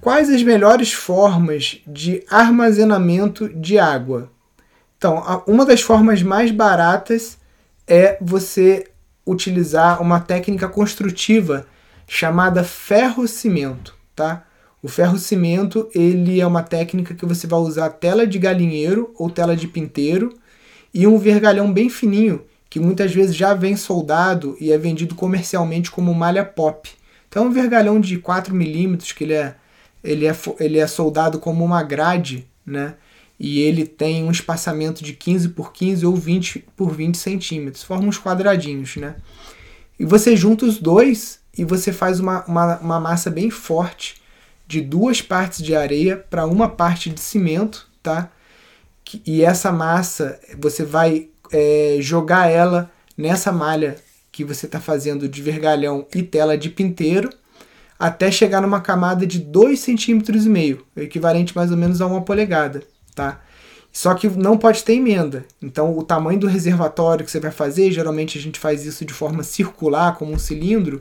Quais 0.00 0.28
as 0.28 0.42
melhores 0.42 0.92
formas 0.92 1.80
de 1.86 2.22
armazenamento 2.28 3.48
de 3.48 3.78
água? 3.78 4.30
Então, 4.98 5.42
uma 5.46 5.64
das 5.64 5.80
formas 5.80 6.22
mais 6.22 6.50
baratas 6.50 7.38
é 7.86 8.16
você 8.20 8.86
utilizar 9.26 10.00
uma 10.02 10.20
técnica 10.20 10.68
construtiva 10.68 11.66
chamada 12.06 12.62
ferro-cimento, 12.62 13.94
tá? 14.14 14.44
O 14.82 14.88
ferro-cimento, 14.88 15.88
ele 15.94 16.40
é 16.40 16.46
uma 16.46 16.62
técnica 16.62 17.14
que 17.14 17.24
você 17.24 17.46
vai 17.46 17.58
usar 17.58 17.88
tela 17.88 18.26
de 18.26 18.38
galinheiro 18.38 19.14
ou 19.16 19.30
tela 19.30 19.56
de 19.56 19.66
pinteiro 19.66 20.34
e 20.92 21.06
um 21.06 21.18
vergalhão 21.18 21.72
bem 21.72 21.88
fininho, 21.88 22.44
que 22.68 22.78
muitas 22.78 23.12
vezes 23.14 23.34
já 23.34 23.54
vem 23.54 23.76
soldado 23.76 24.56
e 24.60 24.70
é 24.70 24.76
vendido 24.76 25.14
comercialmente 25.14 25.90
como 25.90 26.14
malha 26.14 26.44
pop. 26.44 26.90
Então, 27.28 27.44
é 27.44 27.46
um 27.48 27.50
vergalhão 27.50 27.98
de 27.98 28.18
4 28.18 28.54
milímetros 28.54 29.10
que 29.12 29.24
ele 29.24 29.32
é, 29.32 29.56
ele, 30.02 30.26
é, 30.26 30.36
ele 30.60 30.78
é 30.78 30.86
soldado 30.86 31.38
como 31.38 31.64
uma 31.64 31.82
grade, 31.82 32.46
né? 32.64 32.94
E 33.38 33.60
ele 33.60 33.84
tem 33.86 34.24
um 34.24 34.30
espaçamento 34.30 35.02
de 35.02 35.12
15 35.12 35.50
por 35.50 35.72
15 35.72 36.06
ou 36.06 36.14
20 36.14 36.64
por 36.76 36.94
20 36.94 37.16
centímetros, 37.16 37.82
forma 37.82 38.08
uns 38.08 38.18
quadradinhos, 38.18 38.96
né? 38.96 39.16
E 39.98 40.04
você 40.04 40.36
junta 40.36 40.64
os 40.64 40.78
dois 40.78 41.40
e 41.56 41.64
você 41.64 41.92
faz 41.92 42.20
uma, 42.20 42.44
uma, 42.44 42.78
uma 42.78 43.00
massa 43.00 43.30
bem 43.30 43.50
forte 43.50 44.22
de 44.66 44.80
duas 44.80 45.20
partes 45.20 45.62
de 45.62 45.74
areia 45.74 46.16
para 46.16 46.46
uma 46.46 46.68
parte 46.68 47.10
de 47.10 47.20
cimento, 47.20 47.88
tá? 48.02 48.30
E 49.26 49.42
essa 49.42 49.70
massa 49.70 50.40
você 50.58 50.84
vai 50.84 51.28
é, 51.52 51.98
jogar 52.00 52.50
ela 52.50 52.90
nessa 53.16 53.52
malha 53.52 53.96
que 54.32 54.44
você 54.44 54.66
está 54.66 54.80
fazendo 54.80 55.28
de 55.28 55.42
vergalhão 55.42 56.06
e 56.14 56.22
tela 56.22 56.58
de 56.58 56.68
pinteiro 56.68 57.30
até 57.98 58.30
chegar 58.30 58.60
numa 58.60 58.80
camada 58.80 59.24
de 59.24 59.40
2,5 59.40 60.24
cm, 60.24 60.82
equivalente 60.96 61.54
mais 61.54 61.70
ou 61.70 61.76
menos 61.76 62.00
a 62.00 62.06
uma 62.06 62.22
polegada, 62.22 62.82
tá? 63.14 63.40
Só 63.92 64.12
que 64.14 64.28
não 64.28 64.58
pode 64.58 64.82
ter 64.82 64.94
emenda. 64.94 65.44
Então, 65.62 65.96
o 65.96 66.02
tamanho 66.02 66.40
do 66.40 66.48
reservatório 66.48 67.24
que 67.24 67.30
você 67.30 67.38
vai 67.38 67.52
fazer, 67.52 67.92
geralmente 67.92 68.36
a 68.36 68.40
gente 68.40 68.58
faz 68.58 68.84
isso 68.84 69.04
de 69.04 69.14
forma 69.14 69.44
circular, 69.44 70.16
como 70.16 70.32
um 70.32 70.38
cilindro. 70.38 70.98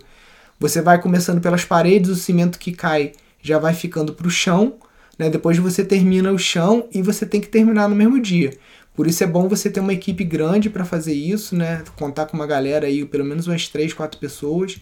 Você 0.59 0.81
vai 0.81 1.01
começando 1.01 1.41
pelas 1.41 1.65
paredes, 1.65 2.11
o 2.11 2.15
cimento 2.15 2.59
que 2.59 2.71
cai 2.71 3.13
já 3.41 3.57
vai 3.57 3.73
ficando 3.73 4.13
para 4.13 4.27
o 4.27 4.31
chão. 4.31 4.75
Né? 5.17 5.29
Depois 5.29 5.57
você 5.57 5.83
termina 5.83 6.31
o 6.31 6.37
chão 6.37 6.87
e 6.93 7.01
você 7.01 7.25
tem 7.25 7.41
que 7.41 7.47
terminar 7.47 7.89
no 7.89 7.95
mesmo 7.95 8.19
dia. 8.19 8.53
Por 8.95 9.07
isso 9.07 9.23
é 9.23 9.27
bom 9.27 9.47
você 9.47 9.71
ter 9.71 9.79
uma 9.79 9.93
equipe 9.93 10.23
grande 10.23 10.69
para 10.69 10.85
fazer 10.85 11.13
isso, 11.13 11.55
né? 11.55 11.83
Contar 11.95 12.27
com 12.27 12.37
uma 12.37 12.45
galera 12.45 12.85
aí, 12.85 13.03
pelo 13.03 13.25
menos 13.25 13.47
umas 13.47 13.67
3, 13.67 13.91
4 13.91 14.19
pessoas. 14.19 14.77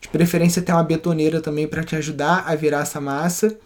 De 0.00 0.08
preferência 0.08 0.60
ter 0.60 0.72
uma 0.72 0.82
betoneira 0.82 1.40
também 1.40 1.68
para 1.68 1.84
te 1.84 1.94
ajudar 1.94 2.42
a 2.44 2.56
virar 2.56 2.80
essa 2.80 3.00
massa. 3.00 3.56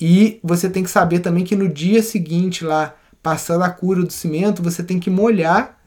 E 0.00 0.40
você 0.42 0.68
tem 0.68 0.82
que 0.82 0.90
saber 0.90 1.20
também 1.20 1.44
que 1.44 1.56
no 1.56 1.68
dia 1.68 2.02
seguinte 2.02 2.64
lá, 2.64 2.94
passando 3.22 3.62
a 3.62 3.70
cura 3.70 4.02
do 4.02 4.12
cimento, 4.12 4.62
você 4.62 4.82
tem 4.82 4.98
que 4.98 5.10
molhar 5.10 5.78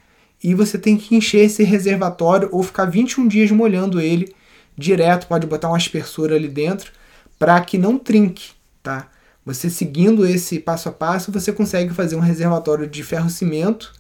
e 0.44 0.54
você 0.54 0.78
tem 0.78 0.98
que 0.98 1.16
encher 1.16 1.46
esse 1.46 1.64
reservatório 1.64 2.50
ou 2.52 2.64
ficar 2.64 2.86
21 2.86 3.28
dias 3.28 3.52
molhando 3.52 4.00
ele 4.00 4.34
direto, 4.78 5.28
pode 5.28 5.48
botar 5.48 5.68
uma 5.68 5.78
aspersora 5.78 6.36
ali 6.36 6.48
dentro 6.48 6.92
para 7.38 7.60
que 7.62 7.78
não 7.78 7.98
trinque, 7.98 8.52
tá? 8.82 9.08
Você 9.46 9.70
seguindo 9.70 10.26
esse 10.26 10.60
passo 10.60 10.90
a 10.90 10.92
passo, 10.92 11.32
você 11.32 11.52
consegue 11.52 11.94
fazer 11.94 12.16
um 12.16 12.20
reservatório 12.20 12.88
de 12.88 13.04
ferro-cimento 13.04 13.94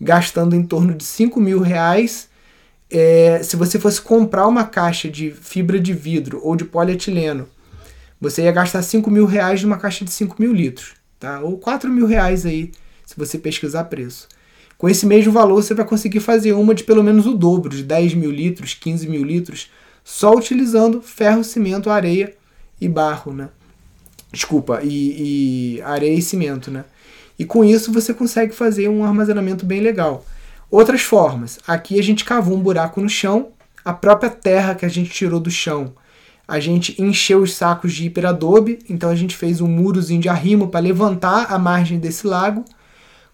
gastando 0.00 0.54
em 0.54 0.62
torno 0.62 0.94
de 0.94 1.04
5 1.04 1.40
mil 1.40 1.60
reais. 1.60 2.28
É, 2.90 3.40
se 3.42 3.56
você 3.56 3.78
fosse 3.78 4.00
comprar 4.00 4.46
uma 4.46 4.64
caixa 4.64 5.08
de 5.08 5.30
fibra 5.30 5.80
de 5.80 5.92
vidro 5.92 6.40
ou 6.42 6.54
de 6.54 6.64
polietileno, 6.64 7.48
você 8.20 8.42
ia 8.42 8.52
gastar 8.52 8.82
5 8.82 9.10
mil 9.10 9.26
reais 9.26 9.62
numa 9.62 9.76
caixa 9.76 10.04
de 10.04 10.10
5 10.10 10.36
mil 10.38 10.52
litros, 10.52 10.94
tá? 11.18 11.40
Ou 11.40 11.58
4 11.58 11.90
mil 11.90 12.06
reais 12.06 12.46
aí, 12.46 12.72
se 13.04 13.16
você 13.16 13.38
pesquisar 13.38 13.84
preço. 13.84 14.28
Com 14.78 14.88
esse 14.88 15.06
mesmo 15.06 15.32
valor, 15.32 15.62
você 15.62 15.74
vai 15.74 15.86
conseguir 15.86 16.20
fazer 16.20 16.52
uma 16.52 16.74
de 16.74 16.84
pelo 16.84 17.02
menos 17.02 17.26
o 17.26 17.34
dobro, 17.34 17.70
de 17.70 17.82
10 17.82 18.14
mil 18.14 18.30
litros, 18.30 18.74
15 18.74 19.08
mil 19.08 19.24
litros, 19.24 19.70
só 20.04 20.32
utilizando 20.32 21.00
ferro, 21.00 21.42
cimento, 21.42 21.90
areia 21.90 22.34
e 22.80 22.88
barro, 22.88 23.32
né? 23.32 23.48
Desculpa, 24.30 24.80
e, 24.82 25.76
e 25.78 25.82
areia 25.82 26.14
e 26.14 26.22
cimento, 26.22 26.70
né? 26.70 26.84
E 27.38 27.44
com 27.44 27.64
isso 27.64 27.92
você 27.92 28.12
consegue 28.12 28.54
fazer 28.54 28.88
um 28.88 29.04
armazenamento 29.04 29.64
bem 29.64 29.80
legal. 29.80 30.24
Outras 30.70 31.02
formas, 31.02 31.58
aqui 31.66 31.98
a 31.98 32.02
gente 32.02 32.24
cavou 32.24 32.56
um 32.56 32.60
buraco 32.60 33.00
no 33.00 33.08
chão, 33.08 33.48
a 33.84 33.92
própria 33.92 34.30
terra 34.30 34.74
que 34.74 34.84
a 34.84 34.88
gente 34.88 35.10
tirou 35.10 35.38
do 35.38 35.50
chão, 35.50 35.94
a 36.48 36.60
gente 36.60 37.00
encheu 37.02 37.40
os 37.40 37.54
sacos 37.54 37.92
de 37.92 38.06
hiperadobe, 38.06 38.78
então 38.88 39.10
a 39.10 39.16
gente 39.16 39.36
fez 39.36 39.60
um 39.60 39.66
murozinho 39.66 40.20
de 40.20 40.28
arrimo 40.28 40.68
para 40.68 40.80
levantar 40.80 41.52
a 41.52 41.58
margem 41.58 41.98
desse 41.98 42.26
lago, 42.26 42.64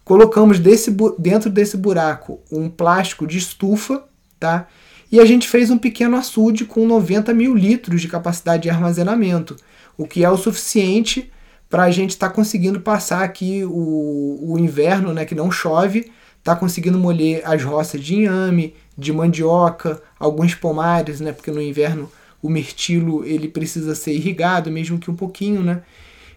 colocamos 0.03 0.59
desse, 0.59 0.95
dentro 1.19 1.49
desse 1.49 1.77
buraco 1.77 2.39
um 2.51 2.69
plástico 2.69 3.27
de 3.27 3.37
estufa, 3.37 4.03
tá? 4.39 4.67
E 5.11 5.19
a 5.19 5.25
gente 5.25 5.47
fez 5.47 5.69
um 5.69 5.77
pequeno 5.77 6.17
açude 6.17 6.65
com 6.65 6.87
90 6.87 7.33
mil 7.35 7.53
litros 7.53 8.01
de 8.01 8.07
capacidade 8.07 8.63
de 8.63 8.69
armazenamento, 8.69 9.55
o 9.95 10.07
que 10.07 10.23
é 10.23 10.29
o 10.29 10.37
suficiente 10.37 11.31
para 11.69 11.83
a 11.83 11.91
gente 11.91 12.11
estar 12.11 12.29
tá 12.29 12.33
conseguindo 12.35 12.79
passar 12.79 13.23
aqui 13.23 13.63
o, 13.63 14.39
o 14.41 14.57
inverno, 14.57 15.13
né, 15.13 15.23
que 15.23 15.35
não 15.35 15.51
chove, 15.51 16.11
tá 16.43 16.55
conseguindo 16.55 16.97
molhar 16.97 17.41
as 17.45 17.63
roças 17.63 18.01
de 18.01 18.15
inhame, 18.15 18.75
de 18.97 19.13
mandioca, 19.13 20.01
alguns 20.19 20.55
pomares, 20.55 21.19
né, 21.19 21.31
porque 21.31 21.51
no 21.51 21.61
inverno 21.61 22.11
o 22.43 22.49
mirtilo 22.49 23.25
ele 23.25 23.47
precisa 23.47 23.95
ser 23.95 24.13
irrigado, 24.13 24.69
mesmo 24.69 24.99
que 24.99 25.09
um 25.09 25.15
pouquinho, 25.15 25.63
né? 25.63 25.81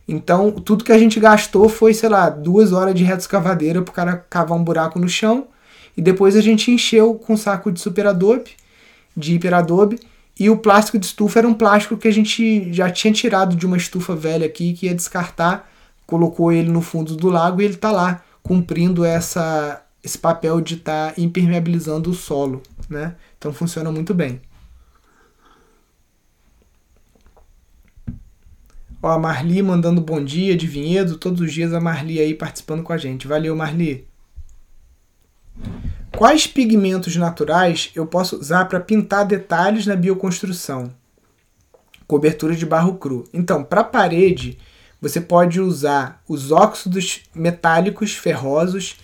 Então, 0.08 0.52
tudo 0.52 0.84
que 0.84 0.92
a 0.92 0.98
gente 0.98 1.20
gastou 1.20 1.68
foi, 1.68 1.92
sei 1.92 2.08
lá, 2.08 2.30
duas 2.30 2.72
horas 2.72 2.94
de 2.94 3.04
reto 3.04 3.20
escavadeira 3.20 3.82
para 3.82 3.90
o 3.90 3.94
cara 3.94 4.16
cavar 4.30 4.56
um 4.56 4.64
buraco 4.64 4.98
no 4.98 5.08
chão. 5.08 5.48
E 5.96 6.00
depois 6.00 6.36
a 6.36 6.40
gente 6.40 6.70
encheu 6.70 7.14
com 7.14 7.36
saco 7.36 7.72
de 7.72 7.80
super 7.80 8.06
adobe 8.06 8.50
de 9.16 9.34
hiperadobe. 9.34 9.98
E 10.38 10.50
o 10.50 10.58
plástico 10.58 10.98
de 10.98 11.06
estufa 11.06 11.38
era 11.38 11.48
um 11.48 11.54
plástico 11.54 11.96
que 11.96 12.06
a 12.06 12.12
gente 12.12 12.72
já 12.72 12.90
tinha 12.90 13.12
tirado 13.12 13.56
de 13.56 13.64
uma 13.64 13.76
estufa 13.76 14.14
velha 14.14 14.46
aqui, 14.46 14.74
que 14.74 14.86
ia 14.86 14.94
descartar, 14.94 15.70
colocou 16.06 16.52
ele 16.52 16.68
no 16.68 16.82
fundo 16.82 17.16
do 17.16 17.30
lago 17.30 17.62
e 17.62 17.64
ele 17.64 17.74
está 17.74 17.90
lá, 17.90 18.22
cumprindo 18.42 19.02
essa, 19.04 19.82
esse 20.04 20.18
papel 20.18 20.60
de 20.60 20.74
estar 20.74 21.14
tá 21.14 21.20
impermeabilizando 21.20 22.10
o 22.10 22.14
solo. 22.14 22.62
Né? 22.88 23.14
Então 23.38 23.52
funciona 23.52 23.90
muito 23.90 24.12
bem. 24.12 24.40
Ó, 29.02 29.10
a 29.10 29.18
Marli 29.18 29.62
mandando 29.62 30.00
bom 30.00 30.22
dia 30.22 30.56
de 30.56 30.66
Vinhedo, 30.66 31.18
todos 31.18 31.40
os 31.40 31.52
dias 31.52 31.72
a 31.72 31.80
Marli 31.80 32.18
aí 32.18 32.34
participando 32.34 32.82
com 32.82 32.92
a 32.92 32.96
gente. 32.96 33.26
Valeu, 33.26 33.54
Marli. 33.54 34.06
Quais 36.16 36.46
pigmentos 36.46 37.14
naturais 37.16 37.90
eu 37.94 38.06
posso 38.06 38.36
usar 38.36 38.64
para 38.64 38.80
pintar 38.80 39.26
detalhes 39.26 39.86
na 39.86 39.94
bioconstrução? 39.94 40.90
Cobertura 42.06 42.54
de 42.54 42.64
barro 42.64 42.94
cru. 42.94 43.28
Então, 43.34 43.62
para 43.62 43.84
parede, 43.84 44.56
você 45.00 45.20
pode 45.20 45.60
usar 45.60 46.22
os 46.26 46.50
óxidos 46.50 47.22
metálicos 47.34 48.14
ferrosos 48.14 48.96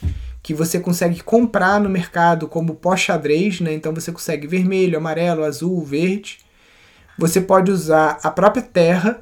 que 0.42 0.54
você 0.54 0.80
consegue 0.80 1.22
comprar 1.22 1.78
no 1.78 1.88
mercado 1.88 2.48
como 2.48 2.74
pó 2.74 2.96
xadrez, 2.96 3.60
né? 3.60 3.72
Então 3.74 3.92
você 3.92 4.10
consegue 4.10 4.46
vermelho, 4.46 4.96
amarelo, 4.96 5.44
azul, 5.44 5.84
verde. 5.84 6.38
Você 7.18 7.40
pode 7.40 7.70
usar 7.70 8.18
a 8.22 8.30
própria 8.30 8.62
terra 8.62 9.20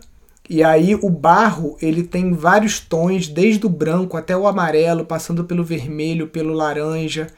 e 0.50 0.62
aí 0.62 0.94
o 0.96 1.08
barro 1.08 1.78
ele 1.80 2.02
tem 2.02 2.34
vários 2.34 2.78
tons, 2.78 3.28
desde 3.28 3.64
o 3.64 3.70
branco 3.70 4.18
até 4.18 4.36
o 4.36 4.46
amarelo, 4.46 5.06
passando 5.06 5.44
pelo 5.44 5.64
vermelho, 5.64 6.26
pelo 6.26 6.52
laranja 6.52 7.28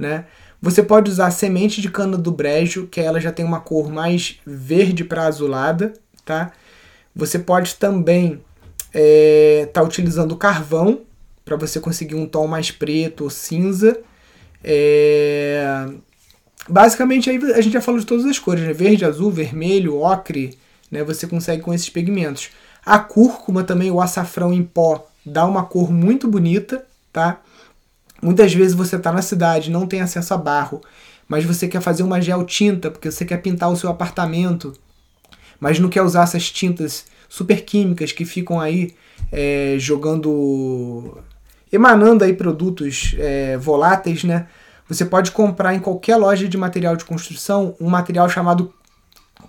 né? 0.00 0.24
Você 0.62 0.82
pode 0.82 1.10
usar 1.10 1.30
semente 1.30 1.80
de 1.80 1.90
cana 1.90 2.16
do 2.16 2.32
brejo, 2.32 2.86
que 2.86 3.00
ela 3.00 3.20
já 3.20 3.30
tem 3.30 3.44
uma 3.44 3.60
cor 3.60 3.90
mais 3.90 4.40
verde 4.44 5.04
para 5.04 5.26
azulada, 5.26 5.92
tá? 6.24 6.52
Você 7.14 7.38
pode 7.38 7.74
também 7.76 8.40
estar 8.88 8.94
é, 8.94 9.68
tá 9.72 9.82
utilizando 9.82 10.36
carvão 10.36 11.02
para 11.44 11.56
você 11.56 11.78
conseguir 11.78 12.14
um 12.14 12.26
tom 12.26 12.46
mais 12.46 12.70
preto 12.70 13.24
ou 13.24 13.30
cinza. 13.30 13.98
É... 14.64 15.86
Basicamente 16.68 17.30
aí 17.30 17.38
a 17.54 17.60
gente 17.60 17.72
já 17.72 17.80
falou 17.80 18.00
de 18.00 18.06
todas 18.06 18.24
as 18.26 18.38
cores, 18.38 18.62
né? 18.62 18.72
Verde, 18.72 19.04
azul, 19.04 19.30
vermelho, 19.30 19.98
ocre, 19.98 20.58
né? 20.90 21.04
Você 21.04 21.26
consegue 21.26 21.62
com 21.62 21.72
esses 21.72 21.88
pigmentos. 21.88 22.50
A 22.84 22.98
cúrcuma 22.98 23.62
também, 23.62 23.90
o 23.90 24.00
açafrão 24.00 24.52
em 24.52 24.62
pó, 24.62 25.06
dá 25.24 25.44
uma 25.46 25.64
cor 25.64 25.92
muito 25.92 26.26
bonita, 26.26 26.84
tá? 27.12 27.40
Muitas 28.22 28.52
vezes 28.52 28.74
você 28.74 28.96
está 28.96 29.12
na 29.12 29.22
cidade, 29.22 29.70
não 29.70 29.86
tem 29.86 30.00
acesso 30.00 30.34
a 30.34 30.36
barro, 30.36 30.80
mas 31.28 31.44
você 31.44 31.68
quer 31.68 31.80
fazer 31.80 32.02
uma 32.02 32.20
gel 32.20 32.44
tinta 32.44 32.90
porque 32.90 33.10
você 33.10 33.24
quer 33.24 33.38
pintar 33.38 33.70
o 33.70 33.76
seu 33.76 33.88
apartamento, 33.88 34.74
mas 35.58 35.78
não 35.78 35.88
quer 35.88 36.02
usar 36.02 36.24
essas 36.24 36.50
tintas 36.50 37.06
super 37.28 37.64
químicas 37.64 38.12
que 38.12 38.24
ficam 38.24 38.60
aí 38.60 38.94
é, 39.30 39.76
jogando, 39.78 41.18
emanando 41.72 42.24
aí 42.24 42.32
produtos 42.32 43.14
é, 43.18 43.56
voláteis, 43.56 44.24
né? 44.24 44.48
Você 44.88 45.04
pode 45.04 45.30
comprar 45.30 45.72
em 45.72 45.78
qualquer 45.78 46.16
loja 46.16 46.48
de 46.48 46.58
material 46.58 46.96
de 46.96 47.04
construção 47.04 47.76
um 47.80 47.88
material 47.88 48.28
chamado 48.28 48.74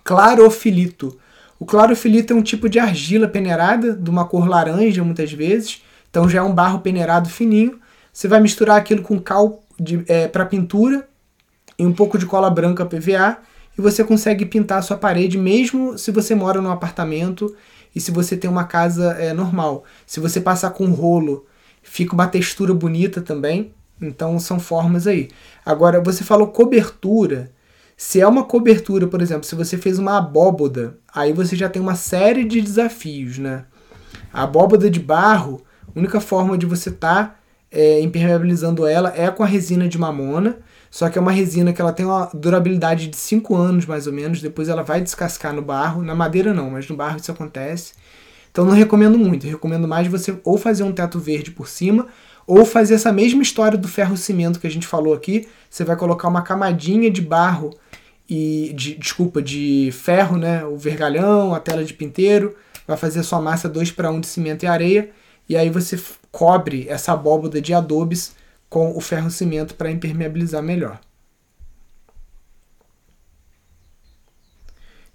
clarofilito. 0.03 1.17
O 1.61 1.65
clarofilito 1.65 2.33
é 2.33 2.35
um 2.35 2.41
tipo 2.41 2.67
de 2.67 2.79
argila 2.79 3.27
peneirada, 3.27 3.93
de 3.93 4.09
uma 4.09 4.25
cor 4.25 4.49
laranja 4.49 5.03
muitas 5.03 5.31
vezes, 5.31 5.83
então 6.09 6.27
já 6.27 6.39
é 6.39 6.41
um 6.41 6.53
barro 6.53 6.79
peneirado 6.79 7.29
fininho 7.29 7.79
você 8.13 8.27
vai 8.27 8.39
misturar 8.39 8.77
aquilo 8.77 9.01
com 9.01 9.19
cal 9.19 9.63
é, 10.07 10.27
para 10.27 10.45
pintura 10.45 11.07
e 11.77 11.85
um 11.85 11.93
pouco 11.93 12.17
de 12.17 12.25
cola 12.25 12.49
branca 12.49 12.85
PVA 12.85 13.37
e 13.77 13.81
você 13.81 14.03
consegue 14.03 14.45
pintar 14.45 14.79
a 14.79 14.81
sua 14.81 14.97
parede 14.97 15.37
mesmo 15.37 15.97
se 15.97 16.11
você 16.11 16.35
mora 16.35 16.61
num 16.61 16.71
apartamento 16.71 17.55
e 17.95 18.01
se 18.01 18.11
você 18.11 18.35
tem 18.35 18.49
uma 18.49 18.65
casa 18.65 19.13
é, 19.13 19.33
normal. 19.33 19.83
Se 20.05 20.19
você 20.19 20.41
passar 20.41 20.71
com 20.71 20.87
rolo, 20.87 21.45
fica 21.81 22.13
uma 22.13 22.27
textura 22.27 22.73
bonita 22.73 23.21
também. 23.21 23.73
Então 24.01 24.39
são 24.39 24.59
formas 24.59 25.07
aí. 25.07 25.29
Agora, 25.65 26.01
você 26.01 26.23
falou 26.23 26.47
cobertura. 26.47 27.51
Se 28.03 28.19
é 28.19 28.27
uma 28.27 28.43
cobertura, 28.43 29.05
por 29.05 29.21
exemplo, 29.21 29.43
se 29.43 29.53
você 29.53 29.77
fez 29.77 29.99
uma 29.99 30.17
abóboda, 30.17 30.97
aí 31.13 31.31
você 31.31 31.55
já 31.55 31.69
tem 31.69 31.79
uma 31.79 31.93
série 31.93 32.43
de 32.43 32.59
desafios, 32.59 33.37
né? 33.37 33.65
A 34.33 34.41
abóboda 34.41 34.89
de 34.89 34.99
barro, 34.99 35.61
a 35.87 35.99
única 35.99 36.19
forma 36.19 36.57
de 36.57 36.65
você 36.65 36.89
estar 36.89 37.25
tá, 37.27 37.35
é, 37.71 38.01
impermeabilizando 38.01 38.87
ela 38.87 39.13
é 39.15 39.29
com 39.29 39.43
a 39.43 39.45
resina 39.45 39.87
de 39.87 39.99
mamona. 39.99 40.57
Só 40.89 41.09
que 41.09 41.19
é 41.19 41.21
uma 41.21 41.31
resina 41.31 41.71
que 41.71 41.79
ela 41.79 41.93
tem 41.93 42.03
uma 42.03 42.27
durabilidade 42.33 43.07
de 43.07 43.15
5 43.15 43.55
anos 43.55 43.85
mais 43.85 44.07
ou 44.07 44.13
menos, 44.13 44.41
depois 44.41 44.67
ela 44.67 44.81
vai 44.81 44.99
descascar 44.99 45.53
no 45.53 45.61
barro, 45.61 46.01
na 46.01 46.15
madeira 46.15 46.55
não, 46.55 46.71
mas 46.71 46.89
no 46.89 46.95
barro 46.95 47.17
isso 47.17 47.31
acontece. 47.31 47.93
Então 48.51 48.65
não 48.65 48.73
recomendo 48.73 49.15
muito, 49.15 49.45
recomendo 49.45 49.87
mais 49.87 50.07
você 50.07 50.35
ou 50.43 50.57
fazer 50.57 50.81
um 50.81 50.91
teto 50.91 51.19
verde 51.19 51.51
por 51.51 51.67
cima, 51.67 52.07
ou 52.47 52.65
fazer 52.65 52.95
essa 52.95 53.11
mesma 53.11 53.43
história 53.43 53.77
do 53.77 53.87
ferro 53.87 54.17
cimento 54.17 54.59
que 54.59 54.65
a 54.65 54.71
gente 54.71 54.87
falou 54.87 55.13
aqui, 55.13 55.47
você 55.69 55.83
vai 55.83 55.95
colocar 55.95 56.27
uma 56.27 56.41
camadinha 56.41 57.11
de 57.11 57.21
barro 57.21 57.69
e 58.33 58.71
de, 58.73 58.95
desculpa, 58.95 59.41
de 59.41 59.89
ferro, 59.91 60.37
né, 60.37 60.63
o 60.63 60.77
vergalhão, 60.77 61.53
a 61.53 61.59
tela 61.59 61.83
de 61.83 61.93
pinteiro, 61.93 62.55
vai 62.87 62.95
fazer 62.95 63.23
sua 63.23 63.41
massa 63.41 63.67
2 63.67 63.91
para 63.91 64.09
1 64.09 64.21
de 64.21 64.27
cimento 64.27 64.63
e 64.63 64.67
areia, 64.67 65.11
e 65.49 65.57
aí 65.57 65.69
você 65.69 66.01
cobre 66.31 66.87
essa 66.87 67.11
abóboda 67.11 67.59
de 67.59 67.73
adobes 67.73 68.33
com 68.69 68.95
o 68.95 69.01
ferro 69.01 69.29
cimento 69.29 69.75
para 69.75 69.91
impermeabilizar 69.91 70.63
melhor. 70.63 70.97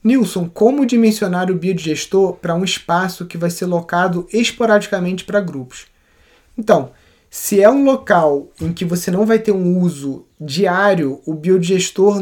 Nilson, 0.05 0.47
como 0.51 0.85
dimensionar 0.85 1.51
o 1.51 1.55
biodigestor 1.55 2.35
para 2.35 2.55
um 2.55 2.65
espaço 2.65 3.25
que 3.25 3.39
vai 3.39 3.49
ser 3.49 3.65
locado 3.65 4.29
esporadicamente 4.31 5.25
para 5.25 5.41
grupos? 5.41 5.87
Então, 6.57 6.93
se 7.39 7.63
é 7.63 7.71
um 7.71 7.85
local 7.85 8.51
em 8.59 8.73
que 8.73 8.83
você 8.83 9.11
não 9.11 9.27
vai 9.27 9.39
ter 9.39 9.53
um 9.53 9.79
uso 9.79 10.25
diário, 10.41 11.21
o 11.27 11.35
biodigestor 11.35 12.19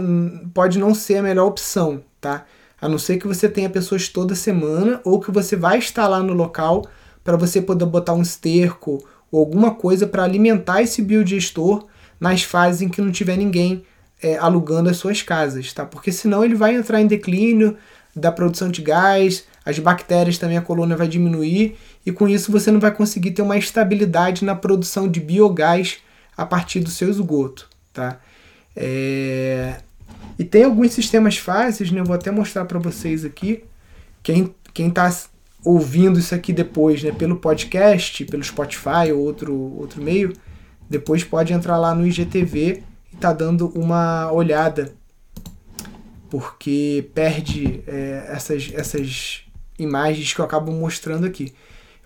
pode 0.53 0.77
não 0.77 0.93
ser 0.93 1.19
a 1.19 1.23
melhor 1.23 1.47
opção, 1.47 2.03
tá? 2.21 2.45
A 2.81 2.89
não 2.89 2.99
ser 2.99 3.19
que 3.19 3.27
você 3.29 3.49
tenha 3.49 3.71
pessoas 3.71 4.09
toda 4.09 4.35
semana 4.35 5.01
ou 5.05 5.21
que 5.21 5.31
você 5.31 5.55
vai 5.55 5.79
estar 5.79 6.09
lá 6.09 6.21
no 6.21 6.33
local 6.33 6.85
para 7.23 7.37
você 7.37 7.63
poder 7.63 7.87
botar 7.87 8.13
um 8.13 8.23
esterco 8.23 9.07
ou 9.31 9.39
alguma 9.39 9.73
coisa 9.77 10.05
para 10.05 10.25
alimentar 10.25 10.83
esse 10.83 11.01
biodigestor 11.01 11.87
nas 12.19 12.43
fases 12.43 12.83
em 12.83 12.89
que 12.89 13.01
não 13.01 13.13
tiver 13.13 13.37
ninguém 13.37 13.85
é, 14.21 14.37
alugando 14.37 14.91
as 14.91 14.97
suas 14.97 15.23
casas, 15.23 15.73
tá? 15.73 15.87
Porque 15.87 16.11
senão 16.11 16.45
ele 16.45 16.57
vai 16.57 16.75
entrar 16.75 17.01
em 17.01 17.07
declínio 17.07 17.77
da 18.17 18.33
produção 18.33 18.69
de 18.69 18.83
gás, 18.83 19.45
as 19.65 19.79
bactérias 19.79 20.39
também 20.39 20.57
a 20.57 20.63
colônia 20.63 20.97
vai 20.97 21.07
diminuir 21.07 21.77
e 22.05 22.13
com 22.13 22.29
isso 22.29 22.53
você 22.53 22.71
não 22.71 22.81
vai 22.81 22.93
conseguir 22.93 23.33
ter 23.33 23.43
uma 23.43 23.57
estabilidade 23.57 24.45
na 24.45 24.55
produção 24.55 25.09
de 25.09 25.21
biogás 25.21 25.99
a 26.37 26.45
partir 26.45 26.81
do 26.81 26.91
seu 26.91 27.09
esgoto, 27.09 27.69
tá? 27.93 28.21
É... 28.77 29.77
E 30.39 30.45
tem 30.45 30.65
alguns 30.65 30.93
sistemas 30.93 31.37
fáceis, 31.37 31.91
né? 31.91 32.01
Eu 32.01 32.05
vou 32.05 32.15
até 32.15 32.31
mostrar 32.31 32.65
para 32.65 32.79
vocês 32.79 33.25
aqui. 33.25 33.65
Quem 34.23 34.55
quem 34.75 34.89
está 34.89 35.09
ouvindo 35.65 36.19
isso 36.19 36.35
aqui 36.35 36.53
depois, 36.53 37.03
né, 37.03 37.13
pelo 37.13 37.37
podcast, 37.37 38.25
pelo 38.25 38.43
Spotify 38.43 39.13
ou 39.13 39.21
outro, 39.21 39.55
outro 39.55 40.03
meio, 40.03 40.33
depois 40.91 41.25
pode 41.25 41.53
entrar 41.53 41.79
lá 41.79 41.95
no 41.95 42.07
IGTV 42.07 42.83
e 43.13 43.17
tá 43.17 43.33
dando 43.33 43.69
uma 43.69 44.31
olhada, 44.31 44.93
porque 46.29 47.09
perde 47.15 47.83
é, 47.87 48.27
essas, 48.29 48.71
essas 48.75 49.45
imagens 49.79 50.35
que 50.35 50.41
eu 50.41 50.45
acabo 50.45 50.73
mostrando 50.73 51.25
aqui. 51.25 51.55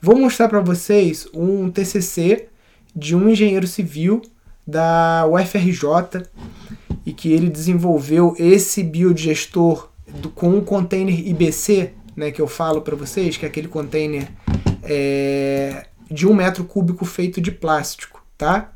Vou 0.00 0.16
mostrar 0.16 0.48
para 0.48 0.60
vocês 0.60 1.26
um 1.34 1.70
TCC 1.70 2.48
de 2.94 3.16
um 3.16 3.28
engenheiro 3.28 3.66
civil 3.66 4.22
da 4.66 5.26
UFRJ 5.26 6.24
e 7.04 7.12
que 7.12 7.32
ele 7.32 7.50
desenvolveu 7.50 8.34
esse 8.38 8.82
biodigestor 8.82 9.90
do, 10.20 10.30
com 10.30 10.50
um 10.50 10.64
container 10.64 11.26
IBC 11.28 11.92
né, 12.18 12.30
que 12.30 12.40
eu 12.40 12.46
falo 12.46 12.82
para 12.82 12.94
vocês, 12.94 13.36
que 13.36 13.44
é 13.44 13.48
aquele 13.48 13.68
container 13.68 14.28
é, 14.82 15.86
de 16.10 16.26
um 16.26 16.34
metro 16.34 16.64
cúbico 16.64 17.04
feito 17.04 17.40
de 17.40 17.50
plástico, 17.52 18.24
tá? 18.36 18.72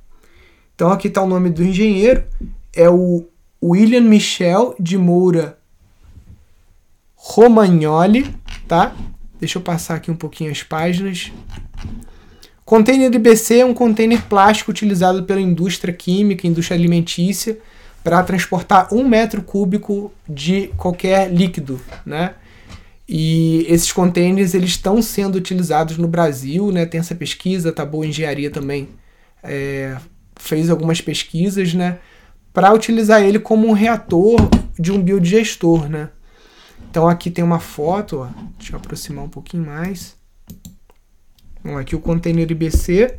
Então 0.74 0.90
aqui 0.90 1.08
está 1.08 1.22
o 1.22 1.26
nome 1.26 1.50
do 1.50 1.62
engenheiro, 1.62 2.24
é 2.72 2.88
o 2.88 3.26
William 3.62 4.02
Michel 4.02 4.74
de 4.78 4.96
Moura 4.96 5.58
Romagnoli, 7.14 8.34
tá? 8.66 8.94
Deixa 9.42 9.58
eu 9.58 9.62
passar 9.62 9.96
aqui 9.96 10.08
um 10.08 10.14
pouquinho 10.14 10.52
as 10.52 10.62
páginas. 10.62 11.32
Container 12.64 13.12
IBC 13.12 13.58
é 13.58 13.66
um 13.66 13.74
container 13.74 14.22
plástico 14.28 14.70
utilizado 14.70 15.24
pela 15.24 15.40
indústria 15.40 15.92
química, 15.92 16.46
indústria 16.46 16.78
alimentícia, 16.78 17.58
para 18.04 18.22
transportar 18.22 18.94
um 18.94 19.02
metro 19.02 19.42
cúbico 19.42 20.12
de 20.28 20.68
qualquer 20.76 21.28
líquido, 21.28 21.80
né? 22.06 22.34
E 23.08 23.66
esses 23.68 23.90
containers 23.90 24.54
eles 24.54 24.70
estão 24.70 25.02
sendo 25.02 25.34
utilizados 25.34 25.98
no 25.98 26.06
Brasil, 26.06 26.70
né? 26.70 26.86
Tem 26.86 27.00
essa 27.00 27.16
pesquisa, 27.16 27.72
tá 27.72 27.84
boa 27.84 28.06
engenharia 28.06 28.48
também 28.48 28.90
é, 29.42 29.96
fez 30.36 30.70
algumas 30.70 31.00
pesquisas, 31.00 31.74
né? 31.74 31.98
Para 32.54 32.72
utilizar 32.72 33.20
ele 33.20 33.40
como 33.40 33.66
um 33.66 33.72
reator 33.72 34.38
de 34.78 34.92
um 34.92 35.02
biodigestor, 35.02 35.88
né? 35.88 36.10
Então 36.92 37.08
aqui 37.08 37.30
tem 37.30 37.42
uma 37.42 37.58
foto, 37.58 38.18
ó, 38.18 38.28
deixa 38.58 38.74
eu 38.74 38.76
aproximar 38.76 39.24
um 39.24 39.28
pouquinho 39.30 39.64
mais. 39.64 40.14
Bom, 41.64 41.78
aqui 41.78 41.96
o 41.96 42.00
container 42.00 42.50
IBC. 42.50 43.18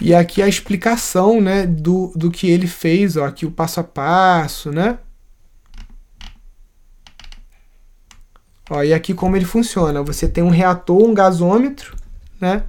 E 0.00 0.14
aqui 0.14 0.40
a 0.40 0.46
explicação, 0.46 1.40
né, 1.40 1.66
do, 1.66 2.12
do 2.14 2.30
que 2.30 2.48
ele 2.48 2.68
fez, 2.68 3.16
ó, 3.16 3.24
aqui 3.24 3.44
o 3.44 3.50
passo 3.50 3.80
a 3.80 3.82
passo, 3.82 4.70
né? 4.70 5.00
Ó, 8.70 8.80
e 8.84 8.94
aqui 8.94 9.12
como 9.12 9.34
ele 9.34 9.44
funciona, 9.44 10.00
você 10.00 10.28
tem 10.28 10.44
um 10.44 10.48
reator, 10.48 11.02
um 11.02 11.12
gasômetro, 11.12 11.96
né, 12.40 12.62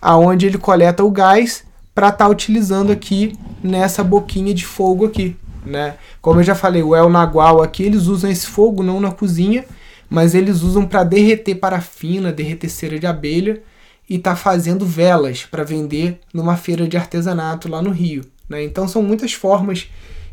aonde 0.00 0.46
ele 0.46 0.56
coleta 0.56 1.02
o 1.02 1.10
gás 1.10 1.64
para 1.92 2.10
estar 2.10 2.26
tá 2.26 2.30
utilizando 2.30 2.92
aqui 2.92 3.36
nessa 3.60 4.04
boquinha 4.04 4.54
de 4.54 4.64
fogo 4.64 5.04
aqui, 5.04 5.36
né? 5.64 5.96
Como 6.20 6.40
eu 6.40 6.44
já 6.44 6.54
falei, 6.54 6.82
o 6.82 6.94
El 6.94 7.08
Nagual 7.08 7.62
aqui 7.62 7.82
eles 7.82 8.06
usam 8.06 8.30
esse 8.30 8.46
fogo 8.46 8.82
não 8.82 9.00
na 9.00 9.10
cozinha, 9.10 9.64
mas 10.08 10.34
eles 10.34 10.62
usam 10.62 10.86
para 10.86 11.04
derreter 11.04 11.54
parafina, 11.54 12.32
derreter 12.32 12.68
cera 12.68 12.98
de 12.98 13.06
abelha 13.06 13.62
e 14.08 14.18
tá 14.18 14.34
fazendo 14.34 14.84
velas 14.84 15.44
para 15.44 15.62
vender 15.62 16.18
numa 16.34 16.56
feira 16.56 16.88
de 16.88 16.96
artesanato 16.96 17.68
lá 17.68 17.80
no 17.80 17.90
Rio, 17.90 18.24
né? 18.48 18.62
Então 18.64 18.88
são 18.88 19.02
muitas 19.02 19.32
formas 19.32 19.88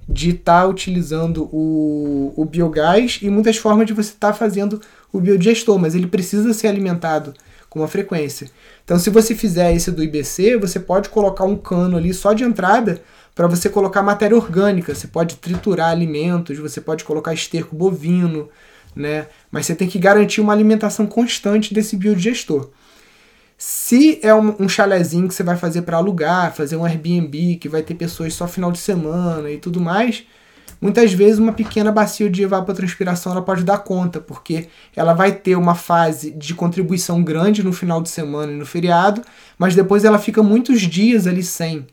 de 0.09 0.29
estar 0.29 0.61
tá 0.61 0.67
utilizando 0.67 1.49
o, 1.51 2.33
o 2.35 2.45
biogás 2.45 3.19
e 3.21 3.29
muitas 3.29 3.57
formas 3.57 3.85
de 3.85 3.93
você 3.93 4.11
estar 4.11 4.29
tá 4.29 4.33
fazendo 4.33 4.81
o 5.11 5.19
biodigestor, 5.19 5.77
mas 5.77 5.93
ele 5.93 6.07
precisa 6.07 6.53
ser 6.53 6.67
alimentado 6.67 7.33
com 7.69 7.79
uma 7.79 7.87
frequência. 7.87 8.49
Então, 8.83 8.97
se 8.97 9.09
você 9.09 9.35
fizer 9.35 9.73
esse 9.73 9.91
do 9.91 10.03
IBC, 10.03 10.57
você 10.57 10.79
pode 10.79 11.09
colocar 11.09 11.43
um 11.43 11.57
cano 11.57 11.97
ali 11.97 12.13
só 12.13 12.33
de 12.33 12.43
entrada 12.43 13.01
para 13.37 13.45
você 13.45 13.69
colocar 13.69 14.01
matéria 14.01 14.35
orgânica. 14.35 14.95
Você 14.95 15.05
pode 15.05 15.35
triturar 15.35 15.91
alimentos, 15.91 16.57
você 16.57 16.81
pode 16.81 17.03
colocar 17.03 17.35
esterco 17.35 17.75
bovino, 17.75 18.49
né? 18.95 19.27
Mas 19.51 19.67
você 19.67 19.75
tem 19.75 19.87
que 19.87 19.99
garantir 19.99 20.41
uma 20.41 20.51
alimentação 20.51 21.05
constante 21.05 21.71
desse 21.71 21.95
biodigestor. 21.95 22.71
Se 23.55 24.19
é 24.23 24.33
um, 24.33 24.55
um 24.63 24.67
chalezinho 24.67 25.27
que 25.27 25.35
você 25.35 25.43
vai 25.43 25.55
fazer 25.55 25.83
para 25.83 25.97
alugar, 25.97 26.51
fazer 26.55 26.77
um 26.77 26.83
Airbnb, 26.83 27.57
que 27.57 27.69
vai 27.69 27.83
ter 27.83 27.93
pessoas 27.93 28.33
só 28.33 28.47
final 28.47 28.71
de 28.71 28.79
semana 28.79 29.51
e 29.51 29.59
tudo 29.59 29.79
mais, 29.79 30.23
muitas 30.81 31.13
vezes 31.13 31.37
uma 31.37 31.53
pequena 31.53 31.91
bacia 31.91 32.29
de 32.31 32.41
evapotranspiração 32.41 33.33
ela 33.33 33.41
pode 33.43 33.63
dar 33.63 33.79
conta, 33.79 34.19
porque 34.19 34.67
ela 34.95 35.13
vai 35.13 35.31
ter 35.31 35.55
uma 35.55 35.75
fase 35.75 36.31
de 36.31 36.55
contribuição 36.55 37.23
grande 37.23 37.63
no 37.63 37.71
final 37.71 38.01
de 38.01 38.09
semana 38.09 38.51
e 38.51 38.55
no 38.55 38.65
feriado, 38.65 39.21
mas 39.59 39.75
depois 39.75 40.03
ela 40.03 40.17
fica 40.17 40.41
muitos 40.41 40.81
dias 40.81 41.27
ali 41.27 41.43
sem 41.43 41.85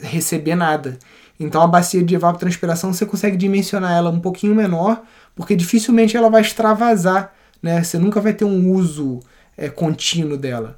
receber 0.00 0.54
nada. 0.54 0.98
Então 1.38 1.62
a 1.62 1.66
bacia 1.66 2.02
de 2.02 2.14
evapotranspiração 2.14 2.92
você 2.92 3.06
consegue 3.06 3.36
dimensionar 3.36 3.92
ela 3.92 4.10
um 4.10 4.20
pouquinho 4.20 4.54
menor, 4.54 5.02
porque 5.34 5.54
dificilmente 5.54 6.16
ela 6.16 6.28
vai 6.28 6.40
extravasar, 6.40 7.32
né? 7.62 7.82
Você 7.82 7.98
nunca 7.98 8.20
vai 8.20 8.32
ter 8.32 8.44
um 8.44 8.72
uso 8.72 9.20
é, 9.56 9.68
contínuo 9.68 10.36
dela. 10.36 10.76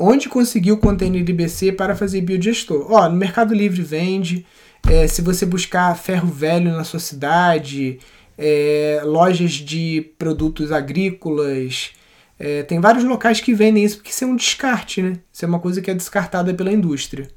Onde 0.00 0.28
conseguir 0.28 0.72
o 0.72 0.78
container 0.78 1.28
IBC 1.28 1.72
para 1.72 1.96
fazer 1.96 2.20
biodigestor? 2.20 2.86
Ó, 2.90 3.08
no 3.08 3.16
Mercado 3.16 3.52
Livre 3.52 3.82
vende. 3.82 4.46
É, 4.88 5.08
se 5.08 5.20
você 5.20 5.44
buscar 5.44 5.94
ferro 5.96 6.28
velho 6.28 6.70
na 6.70 6.84
sua 6.84 7.00
cidade, 7.00 7.98
é, 8.38 9.02
lojas 9.04 9.52
de 9.52 10.12
produtos 10.16 10.70
agrícolas, 10.70 11.90
É, 12.38 12.62
tem 12.62 12.80
vários 12.80 13.04
locais 13.04 13.40
que 13.40 13.52
vendem 13.52 13.84
isso 13.84 13.96
porque 13.96 14.10
isso 14.10 14.24
é 14.24 14.26
um 14.26 14.36
descarte, 14.36 15.02
né? 15.02 15.18
Isso 15.32 15.44
é 15.44 15.48
uma 15.48 15.58
coisa 15.58 15.82
que 15.82 15.90
é 15.90 15.94
descartada 15.94 16.54
pela 16.54 16.72
indústria. 16.72 17.28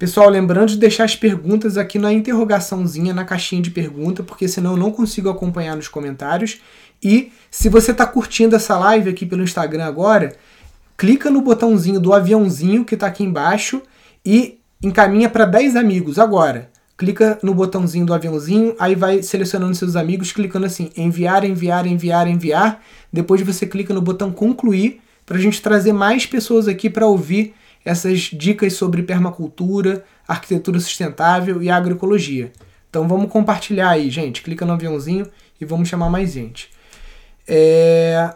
Pessoal, 0.00 0.30
lembrando 0.30 0.70
de 0.70 0.78
deixar 0.78 1.04
as 1.04 1.14
perguntas 1.14 1.76
aqui 1.76 1.98
na 1.98 2.10
interrogaçãozinha, 2.10 3.12
na 3.12 3.22
caixinha 3.22 3.60
de 3.60 3.70
pergunta, 3.70 4.22
porque 4.22 4.48
senão 4.48 4.70
eu 4.70 4.76
não 4.78 4.90
consigo 4.90 5.28
acompanhar 5.28 5.76
nos 5.76 5.88
comentários. 5.88 6.58
E 7.02 7.30
se 7.50 7.68
você 7.68 7.90
está 7.90 8.06
curtindo 8.06 8.56
essa 8.56 8.78
live 8.78 9.10
aqui 9.10 9.26
pelo 9.26 9.42
Instagram 9.42 9.84
agora, 9.84 10.34
clica 10.96 11.30
no 11.30 11.42
botãozinho 11.42 12.00
do 12.00 12.14
aviãozinho 12.14 12.82
que 12.82 12.94
está 12.94 13.08
aqui 13.08 13.22
embaixo 13.22 13.82
e 14.24 14.58
encaminha 14.82 15.28
para 15.28 15.44
10 15.44 15.76
amigos 15.76 16.18
agora. 16.18 16.70
Clica 17.00 17.38
no 17.42 17.54
botãozinho 17.54 18.04
do 18.04 18.12
aviãozinho, 18.12 18.76
aí 18.78 18.94
vai 18.94 19.22
selecionando 19.22 19.74
seus 19.74 19.96
amigos, 19.96 20.32
clicando 20.32 20.66
assim, 20.66 20.90
enviar, 20.94 21.46
enviar, 21.46 21.86
enviar, 21.86 22.28
enviar. 22.28 22.82
Depois 23.10 23.40
você 23.40 23.66
clica 23.66 23.94
no 23.94 24.02
botão 24.02 24.30
concluir 24.30 25.00
para 25.24 25.38
a 25.38 25.40
gente 25.40 25.62
trazer 25.62 25.94
mais 25.94 26.26
pessoas 26.26 26.68
aqui 26.68 26.90
para 26.90 27.06
ouvir 27.06 27.54
essas 27.82 28.20
dicas 28.24 28.74
sobre 28.74 29.02
permacultura, 29.02 30.04
arquitetura 30.28 30.78
sustentável 30.78 31.62
e 31.62 31.70
agroecologia. 31.70 32.52
Então 32.90 33.08
vamos 33.08 33.32
compartilhar 33.32 33.88
aí, 33.88 34.10
gente. 34.10 34.42
Clica 34.42 34.66
no 34.66 34.74
aviãozinho 34.74 35.26
e 35.58 35.64
vamos 35.64 35.88
chamar 35.88 36.10
mais 36.10 36.32
gente. 36.32 36.68
É... 37.48 38.30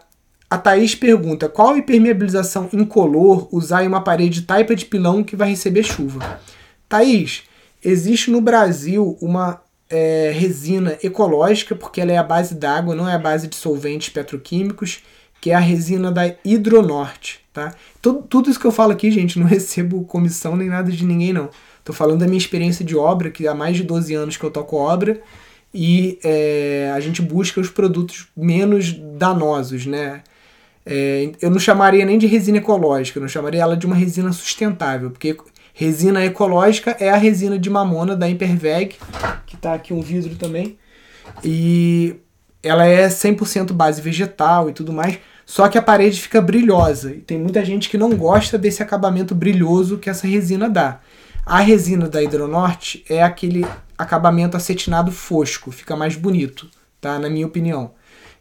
A 0.49 0.57
Thaís 0.57 0.95
pergunta: 0.95 1.51
qual 1.51 1.77
impermeabilização 1.77 2.71
incolor 2.73 3.47
usar 3.55 3.85
em 3.85 3.89
uma 3.89 4.01
parede 4.01 4.41
taipa 4.41 4.75
de 4.75 4.87
pilão 4.87 5.23
que 5.23 5.37
vai 5.37 5.51
receber 5.51 5.83
chuva? 5.83 6.41
Thaís, 6.89 7.43
existe 7.85 8.31
no 8.31 8.41
Brasil 8.41 9.17
uma 9.21 9.61
é, 9.89 10.33
resina 10.35 10.99
ecológica, 11.03 11.75
porque 11.75 12.01
ela 12.01 12.13
é 12.13 12.17
a 12.17 12.23
base 12.23 12.55
d'água, 12.55 12.95
não 12.95 13.09
é 13.09 13.15
a 13.15 13.19
base 13.19 13.47
de 13.47 13.57
solventes 13.57 14.09
petroquímicos, 14.09 15.03
que 15.41 15.51
é 15.51 15.55
a 15.55 15.61
resina 15.61 16.11
da 16.11 16.35
Hidronorte. 16.45 17.41
Tá? 17.53 17.73
Tudo, 18.03 18.23
tudo 18.23 18.51
isso 18.51 18.59
que 18.59 18.67
eu 18.67 18.73
falo 18.73 18.93
aqui, 18.93 19.11
gente, 19.11 19.39
não 19.39 19.47
recebo 19.47 20.05
comissão 20.05 20.57
nem 20.57 20.69
nada 20.69 20.91
de 20.91 21.05
ninguém, 21.05 21.33
não. 21.33 21.51
Tô 21.85 21.93
falando 21.93 22.21
da 22.21 22.27
minha 22.27 22.39
experiência 22.39 22.85
de 22.85 22.97
obra, 22.97 23.31
que 23.31 23.47
há 23.47 23.55
mais 23.55 23.77
de 23.77 23.83
12 23.83 24.15
anos 24.15 24.37
que 24.37 24.45
eu 24.45 24.51
toco 24.51 24.77
obra, 24.77 25.21
e 25.73 26.19
é, 26.25 26.91
a 26.95 27.01
gente 27.01 27.21
busca 27.21 27.61
os 27.61 27.69
produtos 27.69 28.29
menos 28.37 28.93
danosos, 28.93 29.87
né? 29.87 30.23
É, 30.87 31.31
eu 31.41 31.51
não 31.51 31.59
chamaria 31.59 32.05
nem 32.05 32.19
de 32.19 32.27
resina 32.27 32.59
ecológica, 32.59 33.19
eu 33.19 33.23
não 33.23 33.29
chamaria 33.29 33.63
ela 33.63 33.77
de 33.77 33.87
uma 33.87 33.95
resina 33.95 34.33
sustentável, 34.33 35.11
porque 35.11 35.37
resina 35.75 36.25
ecológica 36.25 36.97
é 37.01 37.11
a 37.11 37.17
resina 37.17 37.59
de 37.59 37.69
mamona 37.69 38.15
da 38.17 38.31
Imperveg, 38.31 38.97
que 39.45 39.57
está 39.57 39.75
aqui 39.75 39.93
um 39.93 40.01
vidro 40.01 40.37
também, 40.37 40.79
e 41.43 42.17
ela 42.63 42.87
é 42.87 43.09
100% 43.09 43.73
base 43.73 44.01
vegetal 44.01 44.71
e 44.71 44.73
tudo 44.73 44.93
mais, 44.93 45.19
só 45.45 45.69
que 45.69 45.77
a 45.77 45.83
parede 45.83 46.21
fica 46.21 46.41
brilhosa 46.41 47.13
e 47.13 47.21
tem 47.21 47.39
muita 47.39 47.63
gente 47.65 47.91
que 47.91 47.99
não 47.99 48.17
gosta 48.17 48.57
desse 48.57 48.83
acabamento 48.83 49.35
brilhoso 49.35 49.99
que 49.99 50.09
essa 50.09 50.27
resina 50.27 50.71
dá. 50.71 51.01
A 51.45 51.61
resina 51.61 52.09
da 52.09 52.23
Hidronorte 52.23 53.05
é 53.09 53.23
aquele 53.23 53.67
acabamento 53.99 54.57
acetinado 54.57 55.11
fosco, 55.13 55.71
fica 55.71 55.95
mais 55.95 56.17
bonito, 56.17 56.71
tá? 57.01 57.19
Na 57.19 57.29
minha 57.29 57.47
opinião. 57.47 57.91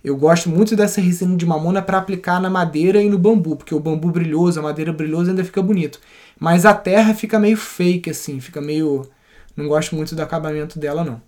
Eu 0.03 0.15
gosto 0.17 0.49
muito 0.49 0.75
dessa 0.75 1.01
resina 1.01 1.35
de 1.35 1.45
mamona 1.45 1.81
para 1.81 1.97
aplicar 1.97 2.39
na 2.39 2.49
madeira 2.49 3.01
e 3.01 3.09
no 3.09 3.17
bambu, 3.17 3.55
porque 3.55 3.73
o 3.73 3.79
bambu 3.79 4.09
brilhoso, 4.09 4.59
a 4.59 4.63
madeira 4.63 4.93
brilhosa 4.93 5.31
ainda 5.31 5.43
fica 5.43 5.61
bonito. 5.61 5.99
Mas 6.39 6.65
a 6.65 6.73
terra 6.73 7.13
fica 7.13 7.39
meio 7.39 7.57
fake 7.57 8.09
assim, 8.09 8.39
fica 8.39 8.59
meio 8.59 9.09
não 9.55 9.67
gosto 9.67 9.95
muito 9.95 10.15
do 10.15 10.21
acabamento 10.21 10.79
dela 10.79 11.03
não. 11.03 11.21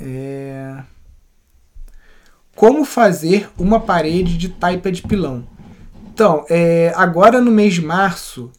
É... 0.00 0.82
Como 2.54 2.84
fazer 2.84 3.48
uma 3.56 3.78
parede 3.78 4.36
de 4.36 4.48
taipa 4.48 4.90
de 4.90 5.02
pilão? 5.02 5.46
Então, 6.12 6.44
é, 6.50 6.92
agora 6.96 7.40
no 7.40 7.52
mês 7.52 7.74
de 7.74 7.82
março, 7.82 8.50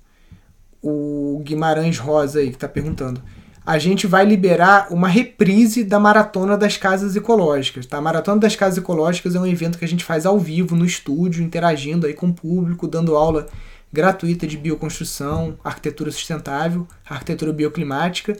o 0.81 1.41
Guimarães 1.43 1.97
Rosa 1.97 2.39
aí 2.39 2.47
que 2.47 2.55
está 2.55 2.69
perguntando, 2.69 3.21
a 3.65 3.77
gente 3.77 4.07
vai 4.07 4.25
liberar 4.25 4.87
uma 4.89 5.09
reprise 5.09 5.83
da 5.83 5.99
Maratona 5.99 6.57
das 6.57 6.77
Casas 6.77 7.17
Ecológicas. 7.17 7.85
Tá? 7.85 7.97
A 7.97 8.01
Maratona 8.01 8.39
das 8.39 8.55
Casas 8.55 8.77
Ecológicas 8.77 9.35
é 9.35 9.39
um 9.39 9.45
evento 9.45 9.77
que 9.77 9.83
a 9.83 9.87
gente 9.87 10.05
faz 10.05 10.25
ao 10.25 10.39
vivo, 10.39 10.77
no 10.77 10.85
estúdio, 10.85 11.43
interagindo 11.43 12.07
aí 12.07 12.13
com 12.13 12.27
o 12.27 12.33
público, 12.33 12.87
dando 12.87 13.17
aula 13.17 13.47
gratuita 13.91 14.45
de 14.45 14.57
bioconstrução, 14.57 15.57
arquitetura 15.63 16.11
sustentável, 16.11 16.87
arquitetura 17.07 17.51
bioclimática. 17.53 18.37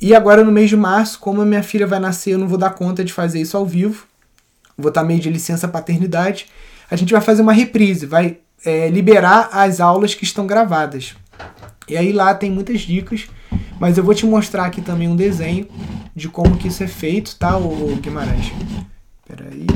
E 0.00 0.14
agora 0.14 0.44
no 0.44 0.52
mês 0.52 0.68
de 0.68 0.76
março, 0.76 1.18
como 1.18 1.40
a 1.40 1.46
minha 1.46 1.62
filha 1.62 1.86
vai 1.86 1.98
nascer, 1.98 2.32
eu 2.32 2.38
não 2.38 2.48
vou 2.48 2.58
dar 2.58 2.70
conta 2.70 3.04
de 3.04 3.12
fazer 3.12 3.40
isso 3.40 3.56
ao 3.56 3.64
vivo 3.64 4.06
vou 4.76 4.90
estar 4.90 5.02
meio 5.02 5.20
de 5.20 5.30
licença 5.30 5.66
paternidade, 5.66 6.46
a 6.90 6.96
gente 6.96 7.12
vai 7.12 7.20
fazer 7.20 7.42
uma 7.42 7.52
reprise, 7.52 8.06
vai 8.06 8.38
é, 8.64 8.88
liberar 8.88 9.48
as 9.52 9.80
aulas 9.80 10.14
que 10.14 10.24
estão 10.24 10.46
gravadas. 10.46 11.14
E 11.88 11.96
aí 11.96 12.12
lá 12.12 12.34
tem 12.34 12.50
muitas 12.50 12.80
dicas, 12.80 13.26
mas 13.80 13.96
eu 13.96 14.04
vou 14.04 14.14
te 14.14 14.26
mostrar 14.26 14.66
aqui 14.66 14.80
também 14.82 15.08
um 15.08 15.16
desenho 15.16 15.66
de 16.14 16.28
como 16.28 16.56
que 16.56 16.68
isso 16.68 16.82
é 16.82 16.88
feito, 16.88 17.36
tá, 17.36 17.56
o 17.56 17.96
Guimarães? 17.96 18.52
Peraí. 19.26 19.66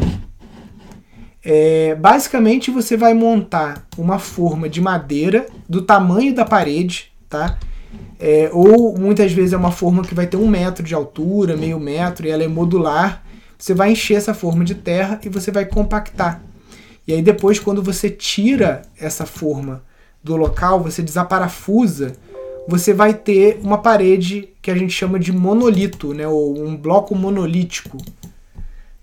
É, 1.42 1.94
basicamente 1.94 2.70
você 2.70 2.96
vai 2.96 3.14
montar 3.14 3.86
uma 3.96 4.18
forma 4.18 4.68
de 4.68 4.80
madeira 4.80 5.46
do 5.68 5.82
tamanho 5.82 6.34
da 6.34 6.44
parede, 6.44 7.12
tá? 7.28 7.58
É, 8.18 8.50
ou 8.52 8.98
muitas 8.98 9.32
vezes 9.32 9.52
é 9.52 9.56
uma 9.56 9.72
forma 9.72 10.02
que 10.02 10.14
vai 10.14 10.26
ter 10.26 10.36
um 10.36 10.46
metro 10.46 10.84
de 10.84 10.94
altura, 10.94 11.56
meio 11.56 11.80
metro, 11.80 12.26
e 12.26 12.30
ela 12.30 12.42
é 12.42 12.48
modular 12.48 13.24
você 13.60 13.74
vai 13.74 13.92
encher 13.92 14.14
essa 14.14 14.32
forma 14.32 14.64
de 14.64 14.74
terra 14.74 15.20
e 15.22 15.28
você 15.28 15.50
vai 15.50 15.66
compactar. 15.66 16.42
E 17.06 17.12
aí 17.12 17.20
depois, 17.20 17.58
quando 17.58 17.82
você 17.82 18.08
tira 18.08 18.82
essa 18.98 19.26
forma 19.26 19.84
do 20.24 20.34
local, 20.34 20.82
você 20.82 21.02
desaparafusa, 21.02 22.16
você 22.66 22.94
vai 22.94 23.12
ter 23.12 23.60
uma 23.62 23.76
parede 23.76 24.48
que 24.62 24.70
a 24.70 24.74
gente 24.74 24.94
chama 24.94 25.18
de 25.18 25.30
monolito, 25.30 26.14
né? 26.14 26.26
ou 26.26 26.58
um 26.58 26.74
bloco 26.74 27.14
monolítico. 27.14 27.98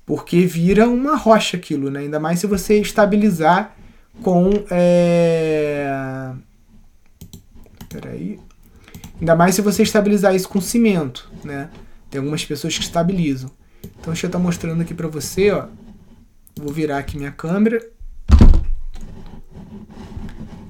Porque 0.08 0.46
vira 0.46 0.88
uma 0.88 1.18
rocha 1.18 1.58
aquilo, 1.58 1.92
né? 1.92 2.00
ainda 2.00 2.18
mais 2.18 2.40
se 2.40 2.48
você 2.48 2.80
estabilizar 2.80 3.76
com. 4.24 4.50
É... 4.72 6.32
Peraí. 7.90 8.40
Ainda 9.20 9.36
mais 9.36 9.54
se 9.54 9.62
você 9.62 9.84
estabilizar 9.84 10.34
isso 10.34 10.48
com 10.48 10.62
cimento. 10.62 11.30
Né? 11.44 11.70
Tem 12.10 12.20
algumas 12.20 12.46
pessoas 12.46 12.78
que 12.78 12.84
estabilizam. 12.86 13.52
Então 13.84 14.14
deixa 14.14 14.28
eu 14.28 14.30
estar 14.30 14.40
mostrando 14.40 14.82
aqui 14.82 14.94
para 14.94 15.10
você, 15.10 15.52
ó. 15.52 15.68
Vou 16.56 16.72
virar 16.72 17.00
aqui 17.00 17.18
minha 17.18 17.32
câmera. 17.34 17.86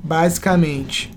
Basicamente. 0.03 1.15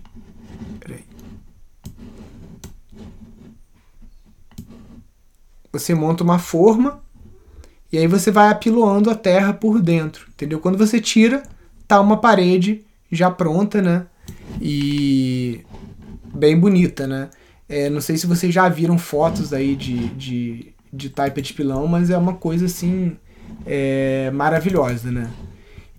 Você 5.73 5.95
monta 5.95 6.25
uma 6.25 6.39
forma 6.39 7.01
e 7.93 7.99
aí 7.99 8.07
você 8.07 8.31
vai 8.31 8.49
apiloando 8.49 9.11
a 9.11 9.15
terra 9.15 9.53
por 9.53 9.81
dentro, 9.81 10.27
entendeu? 10.29 10.61
Quando 10.61 10.79
você 10.79 11.01
tira, 11.01 11.43
tá 11.87 12.01
uma 12.01 12.17
parede 12.17 12.85
já 13.11 13.31
pronta, 13.31 13.83
né? 13.83 14.07
E 14.61 15.61
bem 16.33 16.59
bonita, 16.59 17.07
né? 17.07 17.31
É, 17.69 17.89
não 17.89 18.01
sei 18.01 18.17
se 18.17 18.27
vocês 18.27 18.53
já 18.53 18.69
viram 18.69 18.99
fotos 18.99 19.53
aí 19.53 19.77
de, 19.77 20.09
de 20.11 20.75
de 20.93 21.09
taipa 21.09 21.41
de 21.41 21.53
pilão, 21.53 21.87
mas 21.87 22.11
é 22.11 22.19
uma 22.19 22.35
coisa 22.35 22.67
assim 22.67 23.17
é, 23.67 24.31
maravilhosa, 24.33 25.11
né? 25.11 25.31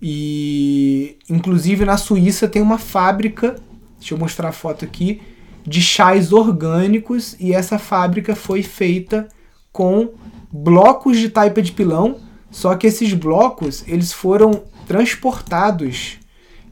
E 0.00 1.16
inclusive 1.28 1.84
na 1.84 1.96
Suíça 1.96 2.48
tem 2.48 2.60
uma 2.60 2.78
fábrica, 2.78 3.56
deixa 3.98 4.14
eu 4.14 4.18
mostrar 4.18 4.48
a 4.48 4.52
foto 4.52 4.84
aqui, 4.84 5.22
de 5.64 5.80
chás 5.80 6.32
orgânicos 6.32 7.36
e 7.38 7.52
essa 7.52 7.78
fábrica 7.78 8.34
foi 8.34 8.62
feita 8.62 9.28
com 9.72 10.10
blocos 10.52 11.16
de 11.16 11.30
taipa 11.30 11.62
de 11.62 11.72
pilão, 11.72 12.16
só 12.50 12.74
que 12.74 12.86
esses 12.86 13.14
blocos 13.14 13.82
eles 13.88 14.12
foram 14.12 14.62
transportados 14.86 16.18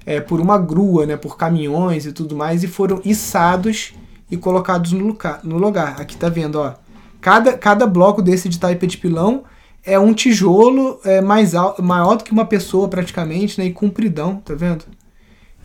é, 0.05 0.21
por 0.21 0.41
uma 0.41 0.59
grua, 0.59 1.07
né, 1.07 1.17
por 1.17 1.37
caminhões 1.37 2.05
e 2.05 2.13
tudo 2.13 2.37
mais, 2.37 2.63
e 2.63 2.69
foram 2.69 3.01
içados 3.05 3.95
e 4.31 4.37
colocados 4.37 4.93
no 4.93 5.07
lugar. 5.07 5.41
No 5.43 5.57
lugar. 5.57 6.01
Aqui 6.01 6.17
tá 6.17 6.29
vendo, 6.29 6.57
ó. 6.57 6.75
Cada, 7.21 7.57
cada 7.57 7.87
bloco 7.87 8.23
desse 8.23 8.49
de 8.49 8.59
taipa 8.59 8.87
de 8.87 8.99
pilão 8.99 9.45
é 9.85 9.99
um 9.99 10.13
tijolo 10.13 11.01
é, 11.05 11.21
mais 11.21 11.55
alto, 11.55 11.83
maior 11.83 12.17
do 12.17 12.25
que 12.25 12.33
uma 12.33 12.45
pessoa 12.45 12.89
praticamente, 12.89 13.59
né? 13.59 13.67
E 13.67 13.73
compridão, 13.73 14.37
tá 14.37 14.55
vendo? 14.55 14.85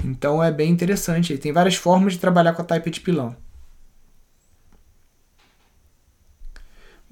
Então 0.04 0.44
é 0.44 0.52
bem 0.52 0.72
interessante. 0.72 1.38
Tem 1.38 1.52
várias 1.52 1.76
formas 1.76 2.14
de 2.14 2.20
trabalhar 2.20 2.54
com 2.54 2.62
a 2.62 2.66
taipa 2.66 2.90
de 2.90 3.00
pilão. 3.02 3.36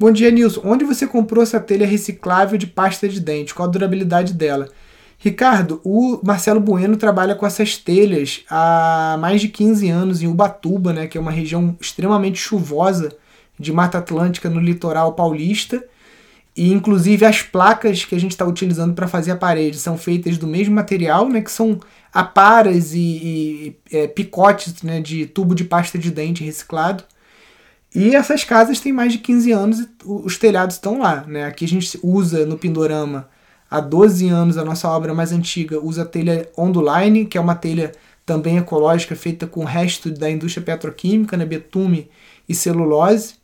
Bom 0.04 0.12
dia, 0.12 0.30
Nilson. 0.30 0.60
Onde 0.66 0.84
você 0.84 1.08
comprou 1.08 1.42
essa 1.42 1.62
telha 1.62 1.88
reciclável 1.88 2.58
de 2.58 2.68
pasta 2.68 3.08
de 3.08 3.22
dente? 3.22 3.54
Qual 3.54 3.66
a 3.66 3.72
durabilidade 3.72 4.34
dela? 4.34 4.68
Ricardo, 5.18 5.80
o 5.82 6.20
Marcelo 6.22 6.60
Bueno 6.60 6.98
trabalha 6.98 7.36
com 7.36 7.48
essas 7.48 7.78
telhas 7.78 8.42
há 8.50 9.16
mais 9.18 9.40
de 9.40 9.48
15 9.48 9.90
anos 9.90 10.22
em 10.22 10.28
Ubatuba, 10.28 10.92
né, 10.92 11.08
que 11.08 11.18
é 11.18 11.22
uma 11.22 11.32
região 11.32 11.78
extremamente 11.80 12.38
chuvosa 12.38 13.16
de 13.58 13.72
Mata 13.72 14.00
Atlântica 14.00 14.50
no 14.50 14.60
litoral 14.60 15.14
paulista. 15.14 15.82
E 16.54 16.74
inclusive 16.74 17.26
as 17.26 17.42
placas 17.42 18.04
que 18.04 18.14
a 18.14 18.20
gente 18.20 18.32
está 18.32 18.46
utilizando 18.46 18.94
para 18.94 19.08
fazer 19.08 19.32
a 19.32 19.38
parede 19.38 19.78
são 19.78 19.98
feitas 19.98 20.38
do 20.38 20.46
mesmo 20.46 20.76
material, 20.76 21.30
né, 21.30 21.40
que 21.40 21.50
são 21.50 21.80
aparas 22.14 22.94
e, 22.94 23.00
e 23.00 23.76
é, 23.90 24.08
picotes 24.08 24.84
né, 24.84 25.00
de 25.00 25.28
tubo 25.28 25.56
de 25.56 25.64
pasta 25.64 25.98
de 25.98 26.12
dente 26.12 26.44
reciclado. 26.44 27.06
E 27.96 28.16
essas 28.16 28.44
casas 28.44 28.80
têm 28.80 28.92
mais 28.92 29.12
de 29.12 29.20
15 29.20 29.52
anos 29.52 29.80
e 29.80 29.88
os 30.06 30.38
telhados 30.38 30.76
estão 30.76 31.00
lá. 31.00 31.24
Né? 31.28 31.46
Aqui 31.46 31.66
a 31.66 31.68
gente 31.68 32.00
usa 32.02 32.46
no 32.46 32.58
Pindorama 32.58 33.30
há 33.70 33.80
12 33.80 34.30
anos, 34.30 34.58
a 34.58 34.66
nossa 34.66 34.90
obra 34.90 35.14
mais 35.14 35.32
antiga 35.32 35.80
usa 35.80 36.04
a 36.04 36.06
telha 36.06 36.50
Onduline, 36.58 37.26
que 37.26 37.38
é 37.38 37.42
uma 37.42 37.56
telha 37.56 37.92
também 38.26 38.58
ecológica 38.58 39.16
feita 39.16 39.46
com 39.46 39.62
o 39.62 39.66
resto 39.66 40.10
da 40.10 40.30
indústria 40.30 40.64
petroquímica, 40.64 41.38
né? 41.38 41.46
betume 41.46 42.10
e 42.48 42.56
celulose. 42.56 43.36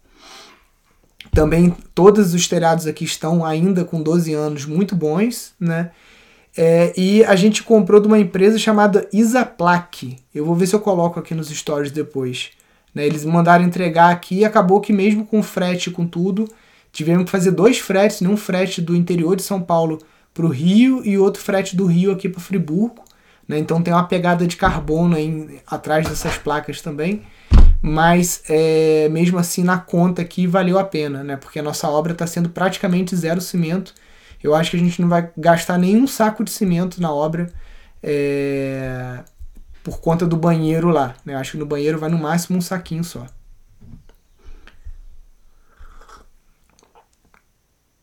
Também 1.31 1.75
todos 1.93 2.33
os 2.33 2.47
telhados 2.47 2.87
aqui 2.87 3.03
estão 3.03 3.45
ainda 3.45 3.83
com 3.85 4.01
12 4.01 4.33
anos 4.33 4.65
muito 4.65 4.95
bons, 4.95 5.53
né? 5.59 5.91
É, 6.57 6.91
e 6.97 7.23
a 7.23 7.35
gente 7.35 7.61
comprou 7.61 8.01
de 8.01 8.07
uma 8.07 8.17
empresa 8.17 8.57
chamada 8.57 9.07
Isaplac. 9.13 10.17
Eu 10.33 10.45
vou 10.45 10.55
ver 10.55 10.65
se 10.65 10.75
eu 10.75 10.79
coloco 10.79 11.19
aqui 11.19 11.35
nos 11.35 11.49
stories 11.49 11.91
depois. 11.91 12.49
Né? 12.93 13.05
Eles 13.05 13.25
mandaram 13.25 13.65
entregar 13.65 14.11
aqui 14.11 14.39
e 14.39 14.45
acabou 14.45 14.81
que 14.81 14.93
mesmo 14.93 15.25
com 15.25 15.41
frete 15.43 15.91
com 15.91 16.05
tudo, 16.05 16.47
tivemos 16.91 17.25
que 17.25 17.31
fazer 17.31 17.51
dois 17.51 17.79
fretes, 17.79 18.21
né? 18.21 18.29
um 18.29 18.37
frete 18.37 18.81
do 18.81 18.95
interior 18.95 19.35
de 19.35 19.43
São 19.43 19.61
Paulo 19.61 19.99
para 20.33 20.45
o 20.45 20.49
Rio 20.49 21.05
e 21.05 21.17
outro 21.17 21.41
frete 21.41 21.75
do 21.75 21.85
Rio 21.85 22.11
aqui 22.11 22.29
para 22.29 22.41
Friburgo. 22.41 23.03
Né? 23.47 23.59
Então 23.59 23.81
tem 23.81 23.93
uma 23.93 24.07
pegada 24.07 24.45
de 24.45 24.55
carbono 24.55 25.15
aí 25.15 25.59
atrás 25.67 26.07
dessas 26.07 26.37
placas 26.37 26.81
também 26.81 27.23
mas 27.81 28.43
é, 28.49 29.07
mesmo 29.09 29.37
assim 29.37 29.63
na 29.63 29.77
conta 29.77 30.21
aqui 30.21 30.45
valeu 30.45 30.77
a 30.77 30.83
pena, 30.83 31.23
né? 31.23 31.37
Porque 31.37 31.59
a 31.59 31.63
nossa 31.63 31.87
obra 31.87 32.11
está 32.11 32.27
sendo 32.27 32.49
praticamente 32.49 33.15
zero 33.15 33.39
cimento. 33.39 33.93
Eu 34.43 34.53
acho 34.55 34.71
que 34.71 34.77
a 34.77 34.79
gente 34.79 35.01
não 35.01 35.09
vai 35.09 35.29
gastar 35.37 35.77
nenhum 35.77 36.05
saco 36.07 36.43
de 36.43 36.51
cimento 36.51 37.01
na 37.01 37.11
obra 37.13 37.51
é, 38.03 39.19
por 39.89 39.99
conta 39.99 40.27
do 40.27 40.37
banheiro 40.37 40.89
lá. 40.89 41.15
Né? 41.25 41.35
Acho 41.35 41.53
que 41.53 41.57
no 41.57 41.65
banheiro 41.65 41.97
vai 41.97 42.09
no 42.09 42.19
máximo 42.19 42.59
um 42.59 42.61
saquinho 42.61 43.03
só. 43.03 43.25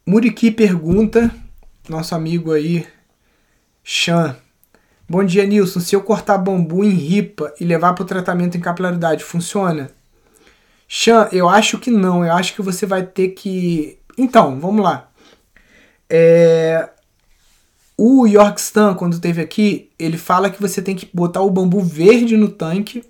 Muriqui 0.04 0.50
pergunta, 0.50 1.30
nosso 1.88 2.14
amigo 2.14 2.52
aí, 2.52 2.86
Chan, 3.84 4.36
Bom 5.08 5.22
dia, 5.22 5.46
Nilson. 5.46 5.78
Se 5.78 5.94
eu 5.94 6.02
cortar 6.02 6.36
bambu 6.36 6.84
em 6.84 6.90
ripa 6.90 7.54
e 7.60 7.64
levar 7.64 7.94
para 7.94 8.02
o 8.02 8.06
tratamento 8.06 8.56
em 8.56 8.60
capilaridade, 8.60 9.22
funciona? 9.22 9.88
Chan, 10.88 11.28
eu 11.30 11.48
acho 11.48 11.78
que 11.78 11.92
não. 11.92 12.24
Eu 12.24 12.32
acho 12.32 12.52
que 12.54 12.60
você 12.62 12.84
vai 12.84 13.06
ter 13.06 13.28
que. 13.28 14.00
Então, 14.18 14.58
vamos 14.58 14.82
lá. 14.82 15.08
É... 16.10 16.88
O 17.96 18.26
York 18.26 18.60
Stan, 18.60 18.94
quando 18.94 19.18
teve 19.18 19.40
aqui, 19.40 19.90
ele 19.98 20.18
fala 20.18 20.50
que 20.50 20.60
você 20.60 20.82
tem 20.82 20.94
que 20.94 21.08
botar 21.12 21.40
o 21.40 21.50
bambu 21.50 21.80
verde 21.80 22.36
no 22.36 22.48
tanque, 22.48 23.02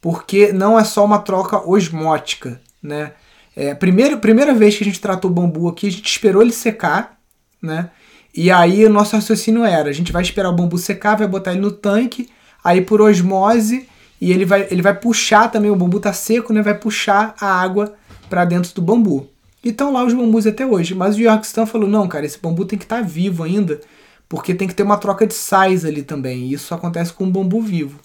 porque 0.00 0.52
não 0.52 0.78
é 0.78 0.84
só 0.84 1.04
uma 1.04 1.18
troca 1.18 1.68
osmótica, 1.68 2.60
né? 2.82 3.12
É, 3.56 3.74
primeiro, 3.74 4.18
primeira 4.18 4.54
vez 4.54 4.76
que 4.76 4.84
a 4.84 4.86
gente 4.86 5.00
tratou 5.00 5.30
o 5.30 5.34
bambu 5.34 5.68
aqui, 5.68 5.88
a 5.88 5.90
gente 5.90 6.06
esperou 6.06 6.42
ele 6.42 6.52
secar, 6.52 7.18
né? 7.60 7.90
E 8.34 8.50
aí 8.50 8.84
o 8.84 8.90
nosso 8.90 9.16
raciocínio 9.16 9.64
era, 9.64 9.88
a 9.88 9.92
gente 9.92 10.12
vai 10.12 10.22
esperar 10.22 10.50
o 10.50 10.54
bambu 10.54 10.76
secar, 10.78 11.16
vai 11.16 11.26
botar 11.26 11.52
ele 11.52 11.60
no 11.60 11.70
tanque, 11.70 12.28
aí 12.62 12.80
por 12.80 13.00
osmose, 13.00 13.88
e 14.20 14.32
ele 14.32 14.44
vai, 14.44 14.66
ele 14.70 14.82
vai 14.82 14.94
puxar 14.94 15.50
também, 15.50 15.70
o 15.70 15.76
bambu 15.76 15.98
tá 16.00 16.12
seco, 16.12 16.52
né? 16.52 16.62
Vai 16.62 16.74
puxar 16.74 17.34
a 17.40 17.46
água 17.46 17.94
para 18.28 18.44
dentro 18.44 18.74
do 18.74 18.82
bambu. 18.82 19.28
E 19.64 19.70
estão 19.70 19.92
lá 19.92 20.04
os 20.04 20.12
bambus 20.12 20.46
até 20.46 20.66
hoje. 20.66 20.94
Mas 20.94 21.16
o 21.16 21.20
Yorkston 21.20 21.64
falou, 21.64 21.88
não, 21.88 22.06
cara, 22.06 22.26
esse 22.26 22.38
bambu 22.38 22.64
tem 22.64 22.78
que 22.78 22.84
estar 22.84 23.00
tá 23.00 23.02
vivo 23.02 23.42
ainda, 23.42 23.80
porque 24.28 24.54
tem 24.54 24.68
que 24.68 24.74
ter 24.74 24.82
uma 24.82 24.96
troca 24.96 25.26
de 25.26 25.34
sais 25.34 25.84
ali 25.84 26.02
também. 26.02 26.44
E 26.44 26.52
isso 26.52 26.74
acontece 26.74 27.12
com 27.12 27.24
o 27.24 27.30
bambu 27.30 27.60
vivo. 27.60 28.00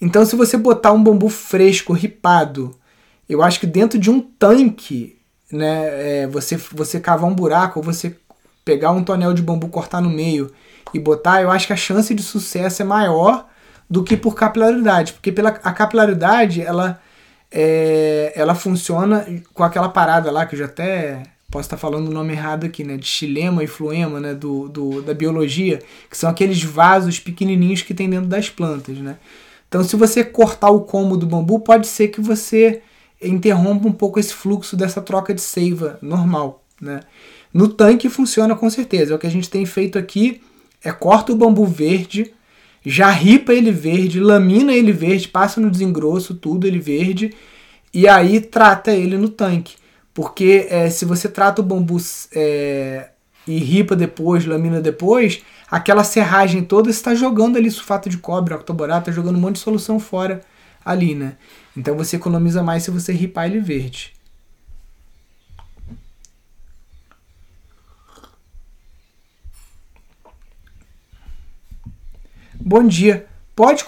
Então, 0.00 0.24
se 0.24 0.34
você 0.34 0.56
botar 0.56 0.92
um 0.92 1.02
bambu 1.02 1.28
fresco, 1.28 1.92
ripado, 1.92 2.76
eu 3.28 3.42
acho 3.42 3.60
que 3.60 3.66
dentro 3.66 3.98
de 3.98 4.10
um 4.10 4.20
tanque, 4.20 5.18
né, 5.50 6.22
é, 6.22 6.26
você, 6.26 6.56
você 6.56 6.98
cavar 6.98 7.30
um 7.30 7.34
buraco, 7.34 7.78
ou 7.78 7.84
você 7.84 8.16
pegar 8.64 8.90
um 8.90 9.04
tonel 9.04 9.32
de 9.32 9.42
bambu, 9.42 9.68
cortar 9.68 10.00
no 10.00 10.10
meio 10.10 10.52
e 10.92 10.98
botar, 10.98 11.42
eu 11.42 11.50
acho 11.50 11.66
que 11.66 11.72
a 11.72 11.76
chance 11.76 12.14
de 12.14 12.22
sucesso 12.22 12.82
é 12.82 12.84
maior 12.84 13.46
do 13.88 14.02
que 14.02 14.16
por 14.16 14.34
capilaridade, 14.34 15.12
porque 15.12 15.30
pela 15.30 15.50
a 15.50 15.72
capilaridade 15.72 16.62
ela 16.62 17.00
é, 17.50 18.32
ela 18.34 18.54
funciona 18.54 19.26
com 19.52 19.62
aquela 19.62 19.88
parada 19.88 20.30
lá 20.30 20.46
que 20.46 20.54
eu 20.54 20.58
já 20.58 20.64
até 20.64 21.22
posso 21.52 21.66
estar 21.66 21.76
falando 21.76 22.08
o 22.08 22.12
nome 22.12 22.32
errado 22.32 22.64
aqui, 22.64 22.82
né, 22.82 22.96
de 22.96 23.06
xilema 23.06 23.62
e 23.62 23.66
fluema, 23.66 24.18
né, 24.18 24.34
do, 24.34 24.68
do, 24.68 25.02
da 25.02 25.12
biologia, 25.12 25.80
que 26.10 26.16
são 26.16 26.28
aqueles 26.28 26.62
vasos 26.64 27.20
pequenininhos 27.20 27.82
que 27.82 27.94
tem 27.94 28.08
dentro 28.08 28.26
das 28.26 28.48
plantas, 28.48 28.96
né. 28.98 29.18
Então, 29.68 29.84
se 29.84 29.94
você 29.94 30.24
cortar 30.24 30.70
o 30.70 30.80
como 30.80 31.16
do 31.16 31.26
bambu, 31.26 31.60
pode 31.60 31.86
ser 31.86 32.08
que 32.08 32.20
você 32.20 32.82
interrompa 33.22 33.86
um 33.86 33.92
pouco 33.92 34.18
esse 34.18 34.34
fluxo 34.34 34.76
dessa 34.76 35.00
troca 35.00 35.32
de 35.32 35.40
seiva 35.40 35.98
normal, 36.02 36.64
né. 36.80 37.00
No 37.52 37.68
tanque 37.68 38.08
funciona 38.08 38.56
com 38.56 38.70
certeza. 38.70 39.12
É 39.12 39.16
o 39.16 39.18
que 39.18 39.26
a 39.26 39.30
gente 39.30 39.50
tem 39.50 39.66
feito 39.66 39.98
aqui 39.98 40.40
é 40.82 40.90
corta 40.90 41.32
o 41.32 41.36
bambu 41.36 41.64
verde, 41.64 42.32
já 42.84 43.10
ripa 43.10 43.52
ele 43.52 43.70
verde, 43.70 44.18
lamina 44.18 44.72
ele 44.72 44.90
verde, 44.90 45.28
passa 45.28 45.60
no 45.60 45.70
desengrosso, 45.70 46.34
tudo 46.34 46.66
ele 46.66 46.80
verde, 46.80 47.32
e 47.94 48.08
aí 48.08 48.40
trata 48.40 48.90
ele 48.90 49.16
no 49.16 49.28
tanque. 49.28 49.76
Porque 50.14 50.66
é, 50.68 50.90
se 50.90 51.04
você 51.04 51.28
trata 51.28 51.62
o 51.62 51.64
bambu 51.64 51.96
é, 52.34 53.08
e 53.46 53.58
ripa 53.58 53.96
depois, 53.96 54.44
lamina 54.44 54.80
depois, 54.80 55.42
aquela 55.70 56.04
serragem 56.04 56.62
toda 56.62 56.90
está 56.90 57.14
jogando 57.14 57.56
ali 57.56 57.70
sulfato 57.70 58.08
de 58.08 58.18
cobre, 58.18 58.54
octoborato, 58.54 59.10
está 59.10 59.12
jogando 59.12 59.36
um 59.36 59.40
monte 59.40 59.56
de 59.56 59.62
solução 59.62 59.98
fora 59.98 60.42
ali, 60.84 61.14
né? 61.14 61.36
Então 61.76 61.96
você 61.96 62.16
economiza 62.16 62.62
mais 62.62 62.82
se 62.82 62.90
você 62.90 63.12
ripar 63.12 63.46
ele 63.46 63.60
verde. 63.60 64.12
Bom 72.64 72.86
dia. 72.86 73.26
Pode 73.56 73.84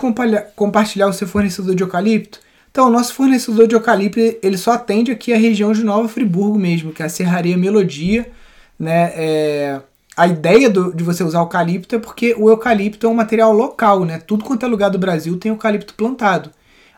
compartilhar 0.57 1.07
o 1.07 1.13
seu 1.13 1.29
fornecedor 1.29 1.75
de 1.75 1.83
eucalipto? 1.83 2.41
Então, 2.75 2.89
o 2.89 2.91
nosso 2.91 3.15
fornecedor 3.15 3.69
de 3.69 3.77
eucalipto 3.77 4.19
ele 4.43 4.59
só 4.59 4.73
atende 4.73 5.13
aqui 5.13 5.33
a 5.33 5.37
região 5.37 5.73
de 5.73 5.85
Nova 5.85 6.09
Friburgo 6.09 6.59
mesmo, 6.59 6.93
que 6.93 7.05
é 7.05 7.07
a 7.07 7.09
Serraria 7.09 7.57
Melodia. 7.57 8.29
Né? 8.77 9.13
É, 9.15 9.81
a 10.17 10.27
ideia 10.27 10.69
do, 10.69 10.93
de 10.93 11.05
você 11.05 11.23
usar 11.23 11.39
eucalipto 11.39 11.95
é 11.95 12.01
porque 12.01 12.35
o 12.37 12.51
eucalipto 12.51 13.07
é 13.07 13.09
um 13.09 13.15
material 13.15 13.53
local, 13.53 14.05
né? 14.05 14.19
Tudo 14.19 14.43
quanto 14.43 14.67
é 14.67 14.69
lugar 14.69 14.91
do 14.91 14.99
Brasil 14.99 15.39
tem 15.39 15.51
eucalipto 15.53 15.95
plantado. 15.95 16.51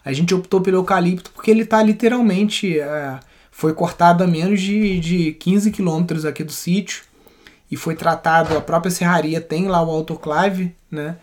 A 0.02 0.14
gente 0.14 0.34
optou 0.34 0.62
pelo 0.62 0.78
eucalipto 0.78 1.30
porque 1.32 1.50
ele 1.50 1.64
está 1.64 1.82
literalmente. 1.82 2.80
É, 2.80 3.20
foi 3.50 3.74
cortado 3.74 4.24
a 4.24 4.26
menos 4.26 4.62
de, 4.62 4.98
de 4.98 5.32
15 5.32 5.70
quilômetros 5.72 6.24
aqui 6.24 6.42
do 6.42 6.52
sítio 6.52 7.04
e 7.70 7.76
foi 7.76 7.94
tratado. 7.94 8.56
A 8.56 8.62
própria 8.62 8.90
serraria 8.90 9.42
tem 9.42 9.68
lá 9.68 9.82
o 9.82 9.90
autoclave, 9.90 10.74
né? 10.90 11.16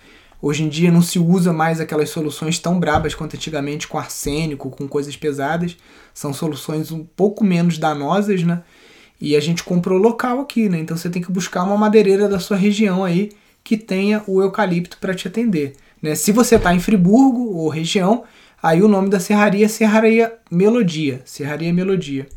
Hoje 0.45 0.61
em 0.61 0.67
dia 0.67 0.91
não 0.91 1.01
se 1.01 1.17
usa 1.17 1.53
mais 1.53 1.79
aquelas 1.79 2.09
soluções 2.09 2.59
tão 2.59 2.77
brabas 2.77 3.15
quanto 3.15 3.37
antigamente 3.37 3.87
com 3.87 3.97
arsênico, 3.97 4.69
com 4.69 4.89
coisas 4.89 5.15
pesadas. 5.15 5.77
São 6.13 6.33
soluções 6.33 6.91
um 6.91 7.01
pouco 7.01 7.45
menos 7.45 7.77
danosas, 7.77 8.43
né? 8.43 8.61
E 9.21 9.37
a 9.37 9.39
gente 9.39 9.63
comprou 9.63 9.97
local 9.97 10.41
aqui, 10.41 10.67
né? 10.67 10.79
Então 10.79 10.97
você 10.97 11.09
tem 11.09 11.21
que 11.21 11.31
buscar 11.31 11.63
uma 11.63 11.77
madeireira 11.77 12.27
da 12.27 12.41
sua 12.41 12.57
região 12.57 13.05
aí 13.05 13.31
que 13.63 13.77
tenha 13.77 14.21
o 14.27 14.41
eucalipto 14.41 14.97
para 14.97 15.15
te 15.15 15.29
atender. 15.29 15.77
Né? 16.01 16.13
Se 16.13 16.33
você 16.33 16.57
está 16.57 16.75
em 16.75 16.79
Friburgo 16.81 17.55
ou 17.55 17.69
região, 17.69 18.25
aí 18.61 18.83
o 18.83 18.89
nome 18.89 19.09
da 19.09 19.21
serraria 19.21 19.63
é 19.65 19.69
Serraria 19.69 20.33
Melodia. 20.51 21.21
Serraria 21.23 21.71
Melodia. 21.71 22.27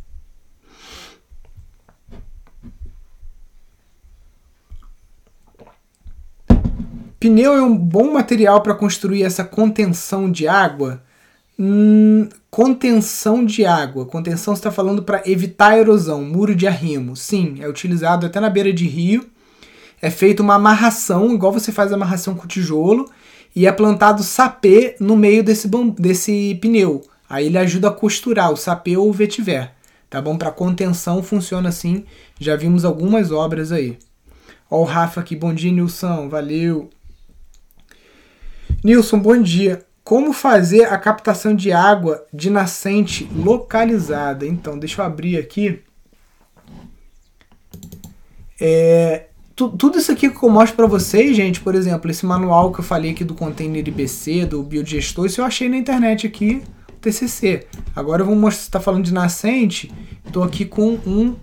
Pneu 7.26 7.54
é 7.54 7.60
um 7.60 7.76
bom 7.76 8.12
material 8.12 8.60
para 8.60 8.72
construir 8.72 9.24
essa 9.24 9.42
contenção 9.42 10.30
de 10.30 10.46
água? 10.46 11.02
Hum, 11.58 12.28
contenção 12.48 13.44
de 13.44 13.66
água. 13.66 14.06
Contenção 14.06 14.54
está 14.54 14.70
falando 14.70 15.02
para 15.02 15.24
evitar 15.28 15.76
erosão, 15.76 16.22
muro 16.22 16.54
de 16.54 16.68
arrimo. 16.68 17.16
Sim, 17.16 17.56
é 17.58 17.68
utilizado 17.68 18.26
até 18.26 18.38
na 18.38 18.48
beira 18.48 18.72
de 18.72 18.86
rio. 18.86 19.26
É 20.00 20.08
feita 20.08 20.40
uma 20.40 20.54
amarração, 20.54 21.34
igual 21.34 21.50
você 21.50 21.72
faz 21.72 21.92
amarração 21.92 22.36
com 22.36 22.46
tijolo, 22.46 23.10
e 23.56 23.66
é 23.66 23.72
plantado 23.72 24.22
sapê 24.22 24.94
no 25.00 25.16
meio 25.16 25.42
desse, 25.42 25.68
desse 25.98 26.56
pneu. 26.62 27.02
Aí 27.28 27.46
ele 27.46 27.58
ajuda 27.58 27.88
a 27.88 27.92
costurar 27.92 28.52
o 28.52 28.56
sapê 28.56 28.96
ou 28.96 29.10
o 29.10 29.12
vetiver. 29.12 29.72
Tá 30.08 30.22
bom? 30.22 30.38
Para 30.38 30.52
contenção 30.52 31.24
funciona 31.24 31.70
assim. 31.70 32.04
Já 32.38 32.54
vimos 32.54 32.84
algumas 32.84 33.32
obras 33.32 33.72
aí. 33.72 33.98
Ó, 34.70 34.82
o 34.82 34.84
Rafa 34.84 35.20
aqui, 35.20 35.34
bom 35.34 35.52
dia, 35.52 35.72
Nilson, 35.72 36.28
valeu. 36.28 36.88
Nilson, 38.82 39.18
bom 39.18 39.40
dia. 39.40 39.84
como 40.04 40.32
fazer 40.32 40.84
a 40.84 40.96
captação 40.98 41.52
de 41.52 41.72
água 41.72 42.24
de 42.32 42.48
nascente 42.48 43.28
localizada. 43.34 44.46
Então, 44.46 44.78
deixa 44.78 45.02
eu 45.02 45.04
abrir 45.04 45.36
aqui. 45.36 45.80
É, 48.60 49.26
tu, 49.56 49.68
tudo 49.68 49.98
isso 49.98 50.12
aqui 50.12 50.30
que 50.30 50.42
eu 50.42 50.48
mostro 50.48 50.76
para 50.76 50.86
vocês, 50.86 51.34
gente, 51.34 51.60
por 51.60 51.74
exemplo, 51.74 52.08
esse 52.08 52.24
manual 52.24 52.72
que 52.72 52.78
eu 52.78 52.84
falei 52.84 53.10
aqui 53.10 53.24
do 53.24 53.34
container 53.34 53.86
IBC, 53.86 54.46
do 54.46 54.62
biodigestor, 54.62 55.26
isso 55.26 55.40
eu 55.40 55.44
achei 55.44 55.68
na 55.68 55.76
internet 55.76 56.26
aqui, 56.26 56.62
TCC. 57.00 57.66
Agora 57.94 58.22
eu 58.22 58.26
vou 58.26 58.36
mostrar, 58.36 58.60
se 58.60 58.68
está 58.68 58.80
falando 58.80 59.04
de 59.04 59.12
nascente, 59.12 59.92
estou 60.24 60.44
aqui 60.44 60.64
com 60.64 61.00
um 61.06 61.34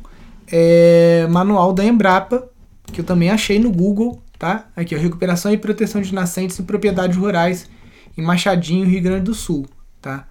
é, 0.50 1.28
manual 1.30 1.74
da 1.74 1.84
Embrapa, 1.84 2.50
que 2.92 3.02
eu 3.02 3.06
também 3.06 3.30
achei 3.30 3.60
no 3.60 3.72
Google, 3.72 4.22
tá? 4.44 4.68
Aqui, 4.76 4.94
ó, 4.94 5.00
recuperação 5.00 5.54
e 5.54 5.58
proteção 5.58 6.02
de 6.02 6.14
nascentes 6.14 6.60
em 6.60 6.66
propriedades 6.66 7.16
rurais 7.16 7.70
em 8.18 8.22
Machadinho, 8.22 8.86
Rio 8.86 9.02
Grande 9.02 9.24
do 9.24 9.34
Sul, 9.34 9.66
tá? 10.02 10.28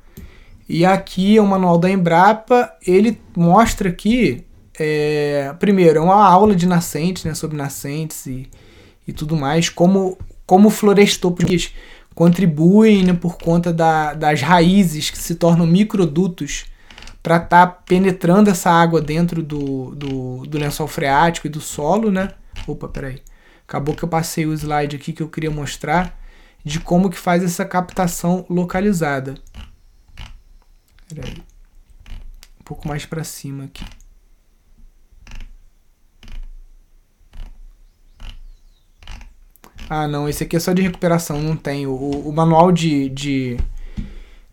E 0.68 0.84
aqui 0.84 1.38
é 1.38 1.40
o 1.40 1.46
manual 1.46 1.78
da 1.78 1.90
Embrapa, 1.90 2.70
ele 2.86 3.18
mostra 3.34 3.88
aqui, 3.88 4.44
é, 4.78 5.54
primeiro, 5.58 5.98
é 5.98 6.02
uma 6.02 6.28
aula 6.28 6.54
de 6.54 6.66
nascentes, 6.66 7.24
né, 7.24 7.32
sobre 7.32 7.56
nascentes 7.56 8.26
e, 8.26 8.50
e 9.08 9.14
tudo 9.14 9.34
mais, 9.34 9.70
como, 9.70 10.18
como 10.44 10.68
florestópolis 10.68 11.72
contribuem 12.14 13.04
né, 13.04 13.14
por 13.14 13.38
conta 13.38 13.72
da, 13.72 14.12
das 14.12 14.42
raízes 14.42 15.08
que 15.08 15.16
se 15.16 15.36
tornam 15.36 15.66
microdutos 15.66 16.66
para 17.22 17.36
estar 17.36 17.66
tá 17.66 17.66
penetrando 17.66 18.50
essa 18.50 18.70
água 18.70 19.00
dentro 19.00 19.42
do, 19.42 19.94
do, 19.94 20.46
do 20.46 20.58
lençol 20.58 20.86
freático 20.86 21.46
e 21.46 21.50
do 21.50 21.62
solo, 21.62 22.10
né? 22.10 22.28
Opa, 22.66 22.88
peraí. 22.88 23.22
Acabou 23.72 23.94
que 23.94 24.02
eu 24.02 24.08
passei 24.08 24.44
o 24.44 24.52
slide 24.52 24.96
aqui 24.96 25.14
que 25.14 25.22
eu 25.22 25.30
queria 25.30 25.50
mostrar 25.50 26.20
de 26.62 26.78
como 26.78 27.08
que 27.08 27.16
faz 27.16 27.42
essa 27.42 27.64
captação 27.64 28.44
localizada. 28.50 29.36
Um 31.10 32.64
pouco 32.66 32.86
mais 32.86 33.06
para 33.06 33.24
cima 33.24 33.64
aqui. 33.64 33.82
Ah, 39.88 40.06
não, 40.06 40.28
esse 40.28 40.44
aqui 40.44 40.54
é 40.54 40.60
só 40.60 40.74
de 40.74 40.82
recuperação, 40.82 41.40
não 41.40 41.56
tem. 41.56 41.86
O, 41.86 41.94
o 41.94 42.30
manual 42.30 42.70
de, 42.70 43.08
de, 43.08 43.56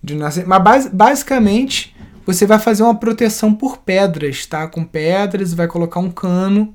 de 0.02 0.16
nascer. 0.16 0.48
Mas 0.48 0.64
base, 0.64 0.90
basicamente 0.92 1.94
você 2.26 2.46
vai 2.46 2.58
fazer 2.58 2.84
uma 2.84 2.96
proteção 2.96 3.54
por 3.54 3.80
pedras, 3.80 4.46
tá? 4.46 4.66
Com 4.66 4.86
pedras, 4.86 5.54
vai 5.54 5.68
colocar 5.68 6.00
um 6.00 6.10
cano. 6.10 6.74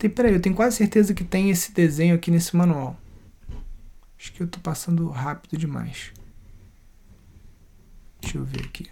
Tem, 0.00 0.08
peraí, 0.08 0.32
eu 0.32 0.40
tenho 0.40 0.54
quase 0.54 0.76
certeza 0.76 1.12
que 1.12 1.22
tem 1.22 1.50
esse 1.50 1.72
desenho 1.72 2.14
aqui 2.14 2.30
nesse 2.30 2.56
manual. 2.56 2.96
Acho 4.18 4.32
que 4.32 4.42
eu 4.42 4.46
tô 4.46 4.58
passando 4.58 5.06
rápido 5.10 5.58
demais. 5.58 6.10
Deixa 8.22 8.38
eu 8.38 8.44
ver 8.44 8.64
aqui. 8.64 8.86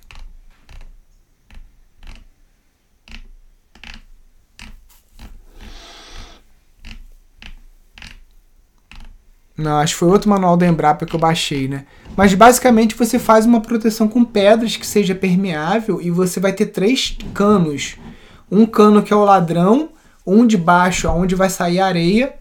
Não, 9.56 9.78
acho 9.78 9.94
que 9.94 9.98
foi 10.00 10.08
outro 10.08 10.28
manual 10.28 10.58
da 10.58 10.66
Embrapa 10.66 11.06
que 11.06 11.16
eu 11.16 11.18
baixei, 11.18 11.68
né? 11.68 11.86
Mas 12.14 12.34
basicamente 12.34 12.94
você 12.94 13.18
faz 13.18 13.46
uma 13.46 13.62
proteção 13.62 14.06
com 14.08 14.26
pedras 14.26 14.76
que 14.76 14.86
seja 14.86 15.14
permeável 15.14 16.02
e 16.02 16.10
você 16.10 16.38
vai 16.38 16.52
ter 16.52 16.66
três 16.66 17.16
canos. 17.32 17.96
Um 18.50 18.66
cano 18.66 19.02
que 19.02 19.10
é 19.10 19.16
o 19.16 19.24
ladrão, 19.24 19.90
um 20.28 20.46
de 20.46 20.56
baixo 20.56 21.08
onde 21.08 21.34
vai 21.34 21.48
sair 21.48 21.80
areia 21.80 22.34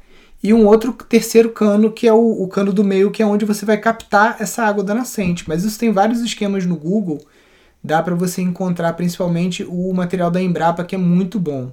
e 0.44 0.54
um 0.54 0.66
outro 0.68 0.94
terceiro 0.94 1.50
cano, 1.50 1.92
que 1.92 2.08
é 2.08 2.14
o, 2.14 2.44
o, 2.44 2.48
cano 2.48 2.72
do 2.72 2.84
meio, 2.84 3.10
que 3.10 3.24
é 3.24 3.26
onde 3.26 3.46
você 3.46 3.66
vai 3.66 3.78
captar 3.78 4.38
essa 4.40 4.64
água 4.64 4.84
da 4.84 4.94
nascente. 4.94 5.46
Mas 5.48 5.64
isso 5.64 5.80
tem 5.80 5.92
vários 5.92 6.22
esquemas 6.22 6.66
no 6.66 6.76
Google, 6.76 7.20
dá 7.84 8.04
para 8.04 8.14
você 8.14 8.42
encontrar 8.42 8.94
principalmente 8.94 9.64
o 9.64 9.92
material 9.94 10.30
da 10.30 10.42
Embrapa, 10.42 10.84
que 10.84 10.96
é 10.96 10.98
muito 10.98 11.40
bom. 11.40 11.72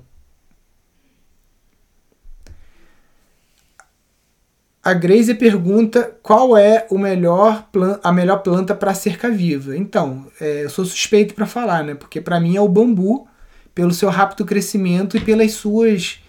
A 4.82 4.92
Grace 4.92 5.34
pergunta 5.34 6.14
qual 6.22 6.58
é 6.58 6.86
o 6.90 6.98
melhor 6.98 7.66
a 8.02 8.12
melhor 8.12 8.42
planta 8.42 8.74
para 8.74 8.92
cerca 8.92 9.30
viva. 9.30 9.74
Então, 9.74 10.26
é, 10.38 10.64
eu 10.64 10.68
sou 10.68 10.84
suspeito 10.84 11.34
para 11.34 11.46
falar, 11.46 11.82
né? 11.82 11.94
Porque 11.94 12.20
para 12.20 12.38
mim 12.38 12.54
é 12.54 12.60
o 12.60 12.68
bambu, 12.68 13.26
pelo 13.74 13.92
seu 13.92 14.08
rápido 14.08 14.44
crescimento 14.44 15.16
e 15.16 15.20
pelas 15.20 15.52
suas 15.52 16.22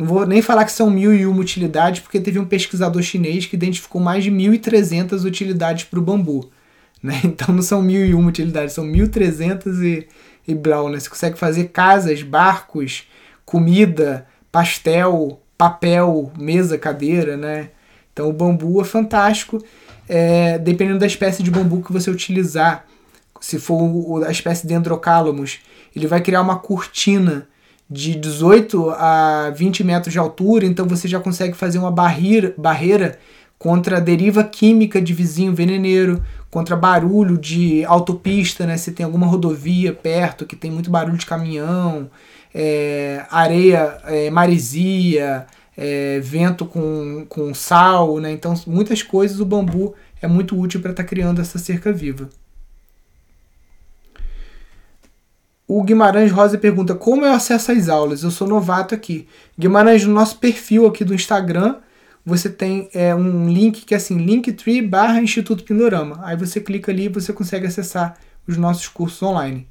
não 0.00 0.06
vou 0.06 0.26
nem 0.26 0.40
falar 0.40 0.64
que 0.64 0.72
são 0.72 0.88
mil 0.88 1.14
e 1.14 1.26
uma 1.26 1.42
utilidades, 1.42 2.00
porque 2.00 2.18
teve 2.18 2.38
um 2.38 2.46
pesquisador 2.46 3.02
chinês 3.02 3.44
que 3.44 3.54
identificou 3.54 4.00
mais 4.00 4.24
de 4.24 4.30
1.300 4.30 5.26
utilidades 5.26 5.84
para 5.84 5.98
o 5.98 6.02
bambu. 6.02 6.50
Né? 7.02 7.20
Então 7.22 7.54
não 7.54 7.60
são 7.60 7.82
mil 7.82 8.06
e 8.06 8.14
uma 8.14 8.30
utilidades, 8.30 8.72
são 8.72 8.86
1.300 8.86 9.82
e, 9.82 10.08
e 10.48 10.54
blau. 10.54 10.88
Né? 10.88 10.98
Você 10.98 11.10
consegue 11.10 11.38
fazer 11.38 11.64
casas, 11.64 12.22
barcos, 12.22 13.06
comida, 13.44 14.26
pastel, 14.50 15.38
papel, 15.58 16.32
mesa, 16.38 16.78
cadeira. 16.78 17.36
Né? 17.36 17.68
Então 18.10 18.30
o 18.30 18.32
bambu 18.32 18.80
é 18.80 18.84
fantástico. 18.84 19.62
É, 20.08 20.58
dependendo 20.58 20.98
da 20.98 21.06
espécie 21.06 21.42
de 21.42 21.50
bambu 21.50 21.82
que 21.82 21.92
você 21.92 22.10
utilizar, 22.10 22.86
se 23.40 23.58
for 23.58 24.24
a 24.24 24.30
espécie 24.30 24.66
Dendrocalamus, 24.66 25.58
ele 25.94 26.06
vai 26.06 26.20
criar 26.20 26.42
uma 26.42 26.58
cortina 26.58 27.48
de 27.90 28.14
18 28.14 28.90
a 28.90 29.50
20 29.50 29.82
metros 29.82 30.12
de 30.12 30.18
altura, 30.18 30.64
então 30.64 30.86
você 30.86 31.08
já 31.08 31.18
consegue 31.18 31.56
fazer 31.56 31.78
uma 31.78 31.90
barreira, 31.90 32.54
barreira 32.56 33.18
contra 33.58 33.96
a 33.96 34.00
deriva 34.00 34.44
química 34.44 35.02
de 35.02 35.12
vizinho 35.12 35.54
veneneiro, 35.54 36.22
contra 36.50 36.76
barulho 36.76 37.36
de 37.36 37.84
autopista, 37.84 38.64
né? 38.64 38.76
Se 38.76 38.92
tem 38.92 39.04
alguma 39.04 39.26
rodovia 39.26 39.92
perto 39.92 40.46
que 40.46 40.56
tem 40.56 40.70
muito 40.70 40.90
barulho 40.90 41.18
de 41.18 41.26
caminhão, 41.26 42.10
é, 42.54 43.24
areia, 43.30 43.98
é, 44.04 44.30
maresia, 44.30 45.46
é, 45.76 46.20
vento 46.20 46.64
com, 46.64 47.26
com 47.28 47.52
sal, 47.52 48.18
né? 48.18 48.32
Então, 48.32 48.54
muitas 48.66 49.02
coisas 49.02 49.40
o 49.40 49.44
bambu 49.44 49.94
é 50.22 50.26
muito 50.26 50.58
útil 50.58 50.80
para 50.80 50.92
estar 50.92 51.02
tá 51.02 51.08
criando 51.08 51.40
essa 51.40 51.58
cerca 51.58 51.92
viva. 51.92 52.28
O 55.72 55.84
Guimarães 55.84 56.32
Rosa 56.32 56.58
pergunta 56.58 56.96
como 56.96 57.24
eu 57.24 57.32
acesso 57.32 57.70
às 57.70 57.88
aulas. 57.88 58.24
Eu 58.24 58.32
sou 58.32 58.48
novato 58.48 58.92
aqui. 58.92 59.28
Guimarães, 59.56 60.04
no 60.04 60.12
nosso 60.12 60.36
perfil 60.38 60.84
aqui 60.84 61.04
do 61.04 61.14
Instagram, 61.14 61.76
você 62.26 62.50
tem 62.50 62.90
é, 62.92 63.14
um 63.14 63.48
link 63.48 63.84
que 63.84 63.94
é 63.94 63.96
assim, 63.96 64.18
linktree 64.18 64.82
barra 64.82 65.22
Instituto 65.22 65.62
Pindorama. 65.62 66.18
Aí 66.24 66.36
você 66.36 66.60
clica 66.60 66.90
ali 66.90 67.04
e 67.04 67.08
você 67.08 67.32
consegue 67.32 67.68
acessar 67.68 68.18
os 68.48 68.56
nossos 68.56 68.88
cursos 68.88 69.22
online. 69.22 69.68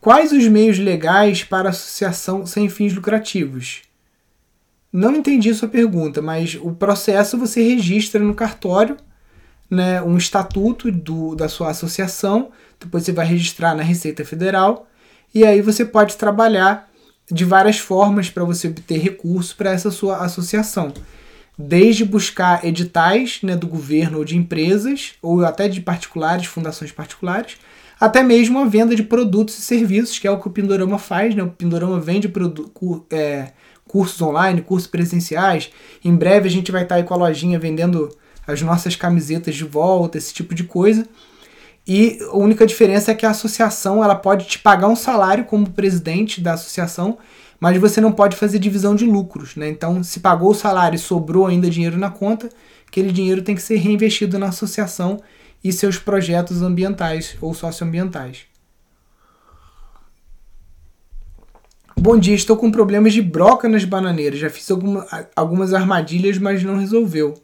Quais 0.00 0.30
os 0.30 0.46
meios 0.46 0.78
legais 0.78 1.42
para 1.42 1.70
associação 1.70 2.46
sem 2.46 2.68
fins 2.68 2.94
lucrativos? 2.94 3.82
Não 4.92 5.16
entendi 5.16 5.52
sua 5.52 5.66
pergunta, 5.66 6.22
mas 6.22 6.54
o 6.54 6.70
processo 6.70 7.36
você 7.36 7.60
registra 7.60 8.22
no 8.22 8.32
cartório 8.32 8.96
né, 9.72 10.02
um 10.02 10.18
estatuto 10.18 10.92
do, 10.92 11.34
da 11.34 11.48
sua 11.48 11.70
associação, 11.70 12.50
depois 12.78 13.04
você 13.04 13.12
vai 13.12 13.24
registrar 13.24 13.74
na 13.74 13.82
Receita 13.82 14.22
Federal, 14.22 14.86
e 15.34 15.46
aí 15.46 15.62
você 15.62 15.82
pode 15.82 16.18
trabalhar 16.18 16.90
de 17.30 17.42
várias 17.42 17.78
formas 17.78 18.28
para 18.28 18.44
você 18.44 18.68
obter 18.68 18.98
recurso 18.98 19.56
para 19.56 19.70
essa 19.70 19.90
sua 19.90 20.18
associação. 20.18 20.92
Desde 21.56 22.04
buscar 22.04 22.62
editais 22.66 23.38
né, 23.42 23.56
do 23.56 23.66
governo 23.66 24.18
ou 24.18 24.26
de 24.26 24.36
empresas, 24.36 25.14
ou 25.22 25.42
até 25.42 25.68
de 25.68 25.80
particulares, 25.80 26.44
fundações 26.44 26.92
particulares, 26.92 27.56
até 27.98 28.22
mesmo 28.22 28.58
a 28.58 28.66
venda 28.66 28.94
de 28.94 29.02
produtos 29.02 29.58
e 29.58 29.62
serviços, 29.62 30.18
que 30.18 30.28
é 30.28 30.30
o 30.30 30.38
que 30.38 30.48
o 30.48 30.50
Pindorama 30.50 30.98
faz. 30.98 31.34
Né? 31.34 31.42
O 31.42 31.48
Pindorama 31.48 31.98
vende 31.98 32.30
é, 33.10 33.52
cursos 33.88 34.20
online, 34.20 34.60
cursos 34.60 34.86
presenciais. 34.86 35.70
Em 36.04 36.14
breve 36.14 36.46
a 36.46 36.50
gente 36.50 36.70
vai 36.70 36.82
estar 36.82 36.96
aí 36.96 37.04
com 37.04 37.14
a 37.14 37.16
lojinha 37.16 37.58
vendendo 37.58 38.14
as 38.46 38.60
nossas 38.62 38.96
camisetas 38.96 39.54
de 39.54 39.64
volta, 39.64 40.18
esse 40.18 40.32
tipo 40.32 40.54
de 40.54 40.64
coisa. 40.64 41.06
E 41.86 42.18
a 42.30 42.36
única 42.36 42.66
diferença 42.66 43.10
é 43.10 43.14
que 43.14 43.26
a 43.26 43.30
associação 43.30 44.02
ela 44.02 44.14
pode 44.14 44.46
te 44.46 44.58
pagar 44.58 44.88
um 44.88 44.96
salário 44.96 45.44
como 45.44 45.70
presidente 45.70 46.40
da 46.40 46.52
associação, 46.52 47.18
mas 47.58 47.76
você 47.78 48.00
não 48.00 48.12
pode 48.12 48.36
fazer 48.36 48.58
divisão 48.58 48.94
de 48.94 49.04
lucros. 49.04 49.56
Né? 49.56 49.68
Então, 49.68 50.02
se 50.02 50.20
pagou 50.20 50.50
o 50.50 50.54
salário 50.54 50.96
e 50.96 50.98
sobrou 50.98 51.46
ainda 51.46 51.70
dinheiro 51.70 51.96
na 51.96 52.10
conta, 52.10 52.48
aquele 52.86 53.10
dinheiro 53.10 53.42
tem 53.42 53.54
que 53.54 53.62
ser 53.62 53.76
reinvestido 53.76 54.38
na 54.38 54.48
associação 54.48 55.20
e 55.62 55.72
seus 55.72 55.98
projetos 55.98 56.62
ambientais 56.62 57.36
ou 57.40 57.54
socioambientais. 57.54 58.46
Bom 61.96 62.18
dia, 62.18 62.34
estou 62.34 62.56
com 62.56 62.70
problemas 62.70 63.12
de 63.12 63.22
broca 63.22 63.68
nas 63.68 63.84
bananeiras. 63.84 64.40
Já 64.40 64.50
fiz 64.50 64.68
alguma, 64.70 65.06
algumas 65.36 65.72
armadilhas, 65.72 66.36
mas 66.38 66.62
não 66.64 66.76
resolveu. 66.76 67.34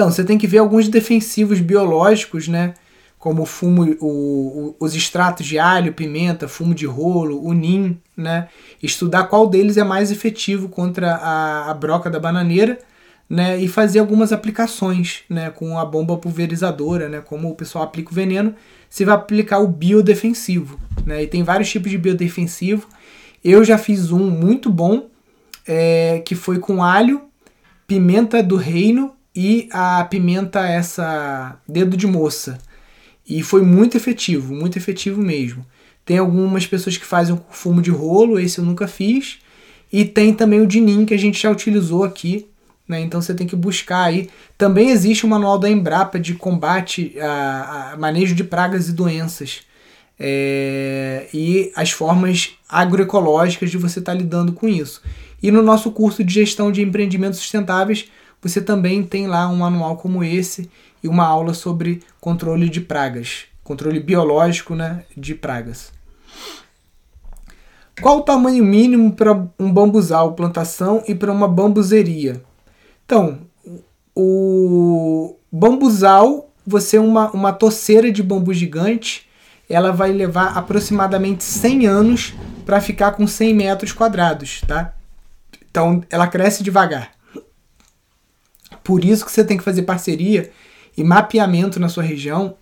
Então, 0.00 0.10
você 0.10 0.24
tem 0.24 0.38
que 0.38 0.46
ver 0.46 0.56
alguns 0.56 0.88
defensivos 0.88 1.60
biológicos, 1.60 2.48
né? 2.48 2.72
como 3.18 3.42
o 3.42 3.44
fumo, 3.44 3.84
o, 4.00 4.06
o, 4.06 4.76
os 4.80 4.94
extratos 4.94 5.44
de 5.44 5.58
alho, 5.58 5.92
pimenta, 5.92 6.48
fumo 6.48 6.74
de 6.74 6.86
rolo, 6.86 7.44
o 7.44 7.52
nim, 7.52 8.00
né? 8.16 8.48
Estudar 8.82 9.24
qual 9.24 9.46
deles 9.46 9.76
é 9.76 9.84
mais 9.84 10.10
efetivo 10.10 10.70
contra 10.70 11.16
a, 11.16 11.70
a 11.70 11.74
broca 11.74 12.08
da 12.08 12.18
bananeira, 12.18 12.78
né? 13.28 13.58
E 13.58 13.68
fazer 13.68 13.98
algumas 13.98 14.32
aplicações, 14.32 15.20
né? 15.28 15.50
Com 15.50 15.78
a 15.78 15.84
bomba 15.84 16.16
pulverizadora, 16.16 17.10
né? 17.10 17.20
Como 17.20 17.50
o 17.50 17.54
pessoal 17.54 17.84
aplica 17.84 18.10
o 18.10 18.14
veneno, 18.14 18.54
você 18.88 19.04
vai 19.04 19.14
aplicar 19.14 19.58
o 19.58 19.68
biodefensivo, 19.68 20.80
né? 21.04 21.24
E 21.24 21.26
tem 21.26 21.42
vários 21.42 21.68
tipos 21.68 21.90
de 21.90 21.98
biodefensivo. 21.98 22.88
Eu 23.44 23.62
já 23.62 23.76
fiz 23.76 24.10
um 24.10 24.30
muito 24.30 24.70
bom, 24.70 25.10
é, 25.68 26.22
que 26.24 26.34
foi 26.34 26.58
com 26.58 26.82
alho, 26.82 27.20
pimenta 27.86 28.42
do 28.42 28.56
reino 28.56 29.14
e 29.34 29.68
a 29.72 30.04
pimenta 30.04 30.66
essa 30.66 31.58
dedo 31.68 31.96
de 31.96 32.06
moça. 32.06 32.58
E 33.28 33.42
foi 33.42 33.62
muito 33.62 33.96
efetivo, 33.96 34.54
muito 34.54 34.76
efetivo 34.76 35.22
mesmo. 35.22 35.64
Tem 36.04 36.18
algumas 36.18 36.66
pessoas 36.66 36.96
que 36.96 37.04
fazem 37.04 37.34
o 37.34 37.40
fumo 37.50 37.80
de 37.80 37.90
rolo, 37.90 38.40
esse 38.40 38.58
eu 38.58 38.64
nunca 38.64 38.88
fiz. 38.88 39.38
E 39.92 40.04
tem 40.04 40.34
também 40.34 40.60
o 40.60 40.66
dinim 40.66 41.04
que 41.04 41.14
a 41.14 41.18
gente 41.18 41.40
já 41.40 41.50
utilizou 41.50 42.04
aqui, 42.04 42.48
né? 42.88 43.00
Então 43.00 43.20
você 43.22 43.34
tem 43.34 43.46
que 43.46 43.54
buscar 43.54 44.04
aí. 44.04 44.28
Também 44.58 44.90
existe 44.90 45.24
o 45.24 45.28
manual 45.28 45.58
da 45.58 45.70
Embrapa 45.70 46.18
de 46.18 46.34
combate 46.34 47.14
a, 47.20 47.92
a 47.92 47.96
manejo 47.96 48.34
de 48.34 48.42
pragas 48.42 48.88
e 48.88 48.92
doenças. 48.92 49.60
É, 50.18 51.28
e 51.32 51.72
as 51.74 51.92
formas 51.92 52.50
agroecológicas 52.68 53.70
de 53.70 53.78
você 53.78 54.00
estar 54.00 54.12
tá 54.12 54.18
lidando 54.18 54.52
com 54.52 54.68
isso. 54.68 55.00
E 55.42 55.50
no 55.50 55.62
nosso 55.62 55.90
curso 55.92 56.22
de 56.22 56.34
gestão 56.34 56.70
de 56.70 56.82
empreendimentos 56.82 57.38
sustentáveis, 57.38 58.10
você 58.42 58.60
também 58.60 59.02
tem 59.02 59.26
lá 59.26 59.48
um 59.48 59.56
manual 59.56 59.96
como 59.96 60.24
esse 60.24 60.70
e 61.02 61.08
uma 61.08 61.24
aula 61.24 61.54
sobre 61.54 62.02
controle 62.20 62.68
de 62.68 62.80
pragas, 62.80 63.44
controle 63.62 64.00
biológico 64.00 64.74
né, 64.74 65.04
de 65.16 65.34
pragas. 65.34 65.92
Qual 68.00 68.18
o 68.18 68.22
tamanho 68.22 68.64
mínimo 68.64 69.12
para 69.12 69.32
um 69.58 69.70
bambuzal 69.70 70.32
plantação 70.32 71.02
e 71.06 71.14
para 71.14 71.30
uma 71.30 71.46
bambuzeria? 71.46 72.42
Então, 73.04 73.40
o 74.14 75.36
bambuzal, 75.52 76.50
você 76.66 76.96
é 76.96 77.00
uma, 77.00 77.30
uma 77.32 77.52
toceira 77.52 78.10
de 78.10 78.22
bambu 78.22 78.54
gigante, 78.54 79.28
ela 79.68 79.92
vai 79.92 80.12
levar 80.12 80.56
aproximadamente 80.56 81.44
100 81.44 81.86
anos 81.86 82.34
para 82.64 82.80
ficar 82.80 83.12
com 83.12 83.26
100 83.26 83.54
metros 83.54 83.92
quadrados, 83.92 84.62
tá? 84.66 84.94
Então, 85.70 86.02
ela 86.10 86.26
cresce 86.26 86.62
devagar. 86.62 87.12
Por 88.90 89.04
isso 89.04 89.24
que 89.24 89.30
você 89.30 89.44
tem 89.44 89.56
que 89.56 89.62
fazer 89.62 89.82
parceria 89.82 90.50
e 90.98 91.04
mapeamento 91.04 91.78
na 91.78 91.88
sua 91.88 92.02
região 92.02 92.56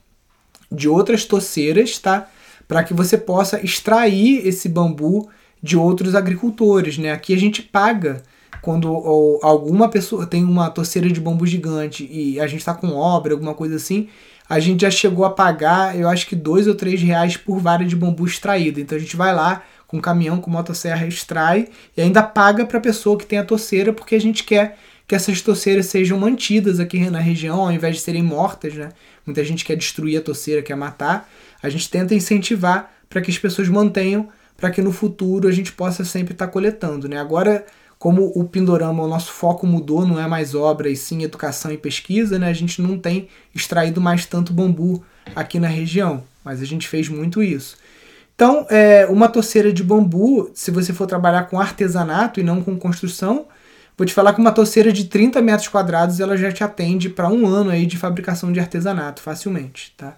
de 0.71 0.87
outras 0.87 1.25
toceiras, 1.25 1.97
tá? 1.97 2.29
Para 2.69 2.85
que 2.85 2.93
você 2.93 3.17
possa 3.17 3.65
extrair 3.65 4.47
esse 4.47 4.69
bambu 4.69 5.31
de 5.63 5.75
outros 5.75 6.15
agricultores, 6.15 6.99
né? 6.99 7.13
Aqui 7.13 7.33
a 7.33 7.39
gente 7.39 7.63
paga 7.63 8.23
quando 8.61 8.95
alguma 9.43 9.89
pessoa 9.89 10.27
tem 10.27 10.45
uma 10.45 10.69
toceira 10.69 11.09
de 11.09 11.19
bambu 11.19 11.47
gigante 11.47 12.07
e 12.13 12.39
a 12.39 12.47
gente 12.47 12.61
está 12.61 12.75
com 12.75 12.89
obra, 12.89 13.33
alguma 13.33 13.55
coisa 13.55 13.77
assim, 13.77 14.11
a 14.47 14.61
gente 14.61 14.83
já 14.83 14.91
chegou 14.91 15.25
a 15.25 15.31
pagar, 15.31 15.99
eu 15.99 16.11
acho 16.11 16.27
que 16.27 16.37
dois 16.37 16.67
ou 16.67 16.75
três 16.75 17.01
reais 17.01 17.39
por 17.39 17.59
vara 17.59 17.87
de 17.87 17.97
bambu 17.97 18.27
extraída. 18.27 18.83
Então 18.83 18.99
a 18.99 19.01
gente 19.01 19.17
vai 19.17 19.35
lá 19.35 19.63
com 19.87 19.99
caminhão 19.99 20.43
com 20.43 20.51
motosserra 20.51 21.07
extrai 21.07 21.69
e 21.97 22.03
ainda 22.03 22.23
paga 22.23 22.67
para 22.67 22.77
a 22.77 22.83
pessoa 22.83 23.17
que 23.17 23.25
tem 23.25 23.39
a 23.39 23.45
toceira 23.45 23.95
porque 23.95 24.15
a 24.15 24.21
gente 24.21 24.45
quer 24.45 24.77
que 25.09 25.15
essas 25.15 25.41
toceiras 25.41 25.87
sejam 25.87 26.19
mantidas 26.19 26.79
aqui 26.79 27.09
na 27.09 27.19
região, 27.19 27.63
ao 27.63 27.73
invés 27.73 27.97
de 27.97 28.03
serem 28.03 28.23
mortas, 28.23 28.75
né? 28.75 28.91
Muita 29.25 29.43
gente 29.43 29.65
quer 29.65 29.75
destruir 29.75 30.19
a 30.19 30.21
toceira, 30.21 30.61
quer 30.61 30.77
matar. 30.77 31.27
A 31.63 31.71
gente 31.71 31.89
tenta 31.89 32.15
incentivar 32.15 32.93
para 33.09 33.23
que 33.23 33.31
as 33.31 33.39
pessoas 33.39 33.71
mantenham, 33.71 34.29
para 34.55 34.71
que 34.71 34.83
no 34.83 34.93
futuro 34.93 35.49
a 35.49 35.51
gente 35.51 35.73
possa 35.73 36.05
sempre 36.05 36.35
estar 36.35 36.47
tá 36.47 36.53
coletando, 36.53 37.09
né? 37.09 37.19
Agora, 37.19 37.65
como 37.99 38.31
o 38.35 38.45
Pindorama, 38.45 39.03
o 39.03 39.09
nosso 39.09 39.33
foco 39.33 39.67
mudou, 39.67 40.07
não 40.07 40.21
é 40.21 40.27
mais 40.29 40.55
obra 40.55 40.91
e 40.91 40.97
sim 40.97 41.23
educação 41.23 41.73
e 41.73 41.79
pesquisa, 41.79 42.39
né? 42.39 42.51
A 42.51 42.53
gente 42.53 42.83
não 42.83 42.99
tem 42.99 43.29
extraído 43.55 44.03
mais 44.03 44.27
tanto 44.27 44.53
bambu 44.53 45.03
aqui 45.35 45.59
na 45.59 45.69
região, 45.69 46.23
mas 46.45 46.61
a 46.61 46.67
gente 46.67 46.87
fez 46.87 47.09
muito 47.09 47.43
isso. 47.43 47.79
Então, 48.35 48.67
é, 48.69 49.07
uma 49.07 49.27
toceira 49.27 49.73
de 49.73 49.83
bambu, 49.83 50.51
se 50.53 50.71
você 50.71 50.93
for 50.93 51.07
trabalhar 51.07 51.45
com 51.45 51.59
artesanato 51.59 52.39
e 52.39 52.43
não 52.43 52.63
com 52.63 52.79
construção, 52.79 53.47
Vou 53.99 54.07
te 54.07 54.15
falar 54.15 54.33
que 54.33 54.41
uma 54.41 54.53
toceira 54.53 54.93
de 54.93 55.07
30 55.07 55.43
metros 55.43 55.67
quadrados 55.67 56.21
ela 56.21 56.37
já 56.37 56.53
te 56.53 56.63
atende 56.63 57.09
para 57.09 57.29
um 57.29 57.45
ano 57.45 57.71
aí 57.71 57.85
de 57.85 57.99
fabricação 57.99 58.53
de 58.53 58.61
artesanato 58.61 59.21
facilmente, 59.21 59.93
tá? 59.97 60.17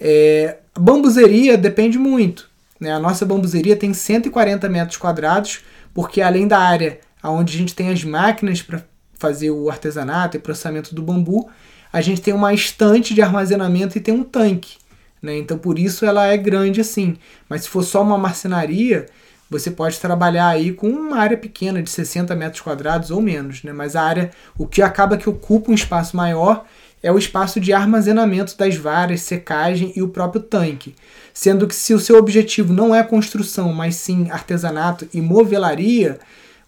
É, 0.00 0.56
a 0.74 0.80
bambuzeria 0.80 1.58
depende 1.58 1.98
muito. 1.98 2.48
Né? 2.80 2.90
A 2.90 2.98
nossa 2.98 3.26
bambuzeria 3.26 3.76
tem 3.76 3.92
140 3.92 4.66
metros 4.70 4.96
quadrados, 4.96 5.60
porque 5.92 6.22
além 6.22 6.48
da 6.48 6.58
área 6.58 7.00
onde 7.22 7.54
a 7.54 7.58
gente 7.58 7.74
tem 7.74 7.90
as 7.90 8.02
máquinas 8.02 8.62
para 8.62 8.82
fazer 9.12 9.50
o 9.50 9.68
artesanato 9.68 10.38
e 10.38 10.40
processamento 10.40 10.94
do 10.94 11.02
bambu, 11.02 11.50
a 11.92 12.00
gente 12.00 12.22
tem 12.22 12.32
uma 12.32 12.54
estante 12.54 13.12
de 13.14 13.20
armazenamento 13.20 13.98
e 13.98 14.00
tem 14.00 14.14
um 14.14 14.24
tanque. 14.24 14.78
Né? 15.20 15.36
Então 15.36 15.58
por 15.58 15.78
isso 15.78 16.06
ela 16.06 16.26
é 16.26 16.36
grande 16.38 16.80
assim. 16.80 17.18
Mas 17.46 17.64
se 17.64 17.68
for 17.68 17.82
só 17.82 18.02
uma 18.02 18.16
marcenaria, 18.16 19.06
você 19.52 19.70
pode 19.70 20.00
trabalhar 20.00 20.48
aí 20.48 20.72
com 20.72 20.88
uma 20.88 21.18
área 21.18 21.36
pequena 21.36 21.82
de 21.82 21.90
60 21.90 22.34
metros 22.34 22.62
quadrados 22.62 23.10
ou 23.10 23.20
menos, 23.20 23.62
né? 23.62 23.72
Mas 23.72 23.94
a 23.94 24.02
área, 24.02 24.30
o 24.58 24.66
que 24.66 24.82
acaba 24.82 25.16
que 25.16 25.28
ocupa 25.28 25.70
um 25.70 25.74
espaço 25.74 26.16
maior 26.16 26.64
é 27.02 27.12
o 27.12 27.18
espaço 27.18 27.60
de 27.60 27.72
armazenamento 27.72 28.56
das 28.56 28.76
varas, 28.76 29.20
secagem 29.20 29.92
e 29.94 30.02
o 30.02 30.08
próprio 30.08 30.40
tanque. 30.40 30.94
Sendo 31.34 31.66
que 31.66 31.74
se 31.74 31.92
o 31.92 32.00
seu 32.00 32.16
objetivo 32.16 32.72
não 32.72 32.94
é 32.94 33.02
construção, 33.02 33.72
mas 33.72 33.96
sim 33.96 34.30
artesanato 34.30 35.08
e 35.12 35.20
movelaria, 35.20 36.18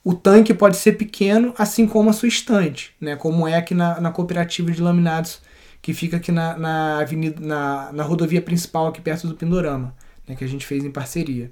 o 0.03 0.13
tanque 0.13 0.53
pode 0.53 0.77
ser 0.77 0.93
pequeno, 0.93 1.55
assim 1.57 1.87
como 1.87 2.11
a 2.11 2.13
sua 2.13 2.29
estante, 2.29 2.95
né? 3.01 3.17
Como 3.17 3.49
é 3.49 3.57
aqui 3.57 3.75
na, 3.75 4.01
na 4.01 4.11
cooperativa 4.11 4.71
de 4.71 4.83
laminados 4.83 5.41
que 5.81 5.95
fica 5.95 6.17
aqui 6.17 6.33
na, 6.33 6.57
na 6.59 6.99
avenida, 7.01 7.37
na, 7.41 7.93
na 7.93 8.03
rodovia 8.03 8.43
principal 8.43 8.89
aqui 8.89 9.01
perto 9.01 9.27
do 9.27 9.35
Pindorama, 9.35 9.95
né? 10.29 10.35
Que 10.35 10.45
a 10.45 10.49
gente 10.49 10.67
fez 10.67 10.85
em 10.85 10.91
parceria. 10.91 11.49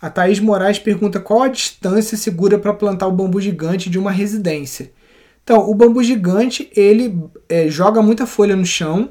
A 0.00 0.08
Thaís 0.08 0.40
Moraes 0.40 0.78
pergunta 0.78 1.20
qual 1.20 1.42
a 1.42 1.48
distância 1.48 2.16
segura 2.16 2.58
para 2.58 2.72
plantar 2.72 3.06
o 3.06 3.12
bambu 3.12 3.40
gigante 3.40 3.90
de 3.90 3.98
uma 3.98 4.10
residência. 4.10 4.90
Então, 5.44 5.68
o 5.68 5.74
bambu 5.74 6.02
gigante 6.02 6.70
ele 6.74 7.18
é, 7.48 7.68
joga 7.68 8.00
muita 8.00 8.26
folha 8.26 8.56
no 8.56 8.64
chão 8.64 9.10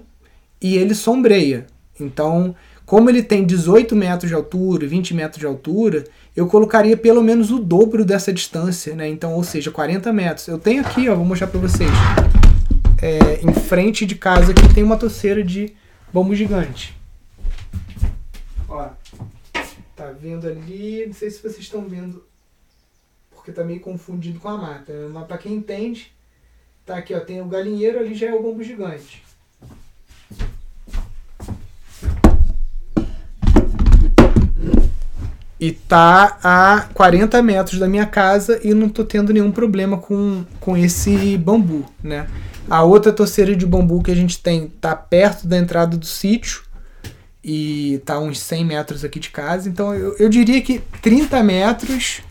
e 0.60 0.78
ele 0.78 0.96
sombreia. 0.96 1.68
Então, 2.00 2.56
como 2.86 3.08
ele 3.08 3.22
tem 3.22 3.46
18 3.46 3.96
metros 3.96 4.30
de 4.30 4.36
altura, 4.36 4.88
20 4.88 5.14
metros 5.14 5.40
de 5.40 5.46
altura, 5.46 6.06
eu 6.36 6.48
colocaria 6.48 6.98
pelo 6.98 7.22
menos 7.22 7.52
o 7.52 7.60
dobro 7.60 8.04
dessa 8.04 8.34
distância, 8.34 8.96
né? 8.96 9.08
Então, 9.08 9.34
ou 9.34 9.44
seja, 9.44 9.70
40 9.70 10.12
metros. 10.12 10.48
Eu 10.48 10.58
tenho 10.58 10.82
aqui, 10.82 11.08
ó, 11.08 11.16
vou 11.16 11.26
mostrar 11.26 11.48
para 11.48 11.60
vocês. 11.60 11.92
É, 13.00 13.42
em 13.44 13.54
frente 13.54 14.08
de 14.08 14.16
casa 14.16 14.52
aqui 14.52 14.74
tem 14.74 14.84
uma 14.84 14.98
toceira 14.98 15.44
de 15.44 15.72
bambu 16.12 16.34
gigante. 16.34 16.98
Ó, 18.68 18.88
Tá 20.00 20.14
vendo 20.18 20.48
ali, 20.48 21.06
não 21.06 21.14
sei 21.14 21.30
se 21.30 21.42
vocês 21.42 21.58
estão 21.58 21.82
vendo, 21.82 22.24
porque 23.32 23.52
tá 23.52 23.66
meio 23.66 23.82
confundido 23.82 24.40
com 24.40 24.48
a 24.48 24.58
mata. 24.58 24.94
Mas 25.12 25.28
para 25.28 25.38
quem 25.38 25.56
entende, 25.56 26.14
tá 26.86 26.96
aqui, 26.96 27.14
ó, 27.14 27.20
tem 27.20 27.42
o 27.42 27.46
galinheiro, 27.46 28.00
ali 28.00 28.16
já 28.16 28.28
é 28.28 28.34
o 28.34 28.42
bombo 28.42 28.64
gigante. 28.64 29.22
E 35.60 35.74
tá 35.74 36.40
a 36.42 36.88
40 36.94 37.44
metros 37.44 37.78
da 37.78 37.90
minha 37.90 38.06
casa 38.06 38.58
e 38.64 38.74
não 38.74 38.88
tô 38.88 39.04
tendo 39.04 39.34
nenhum 39.34 39.52
problema 39.52 39.98
com, 39.98 40.46
com 40.62 40.78
esse 40.78 41.36
bambu, 41.36 41.86
né? 42.02 42.30
A 42.70 42.84
outra 42.84 43.12
torceira 43.12 43.54
de 43.54 43.66
bambu 43.66 44.02
que 44.02 44.12
a 44.12 44.16
gente 44.16 44.42
tem 44.42 44.70
tá 44.70 44.96
perto 44.96 45.46
da 45.46 45.58
entrada 45.58 45.98
do 45.98 46.06
sítio 46.06 46.69
e 47.44 48.02
tá 48.06 48.20
uns 48.20 48.40
100 48.40 48.66
metros 48.66 49.04
aqui 49.04 49.20
de 49.20 49.30
casa. 49.30 49.70
Então 49.70 49.94
eu, 49.94 50.16
eu 50.18 50.30
diria 50.30 50.62
que 50.62 50.80
30 51.02 51.42
metros 51.44 52.22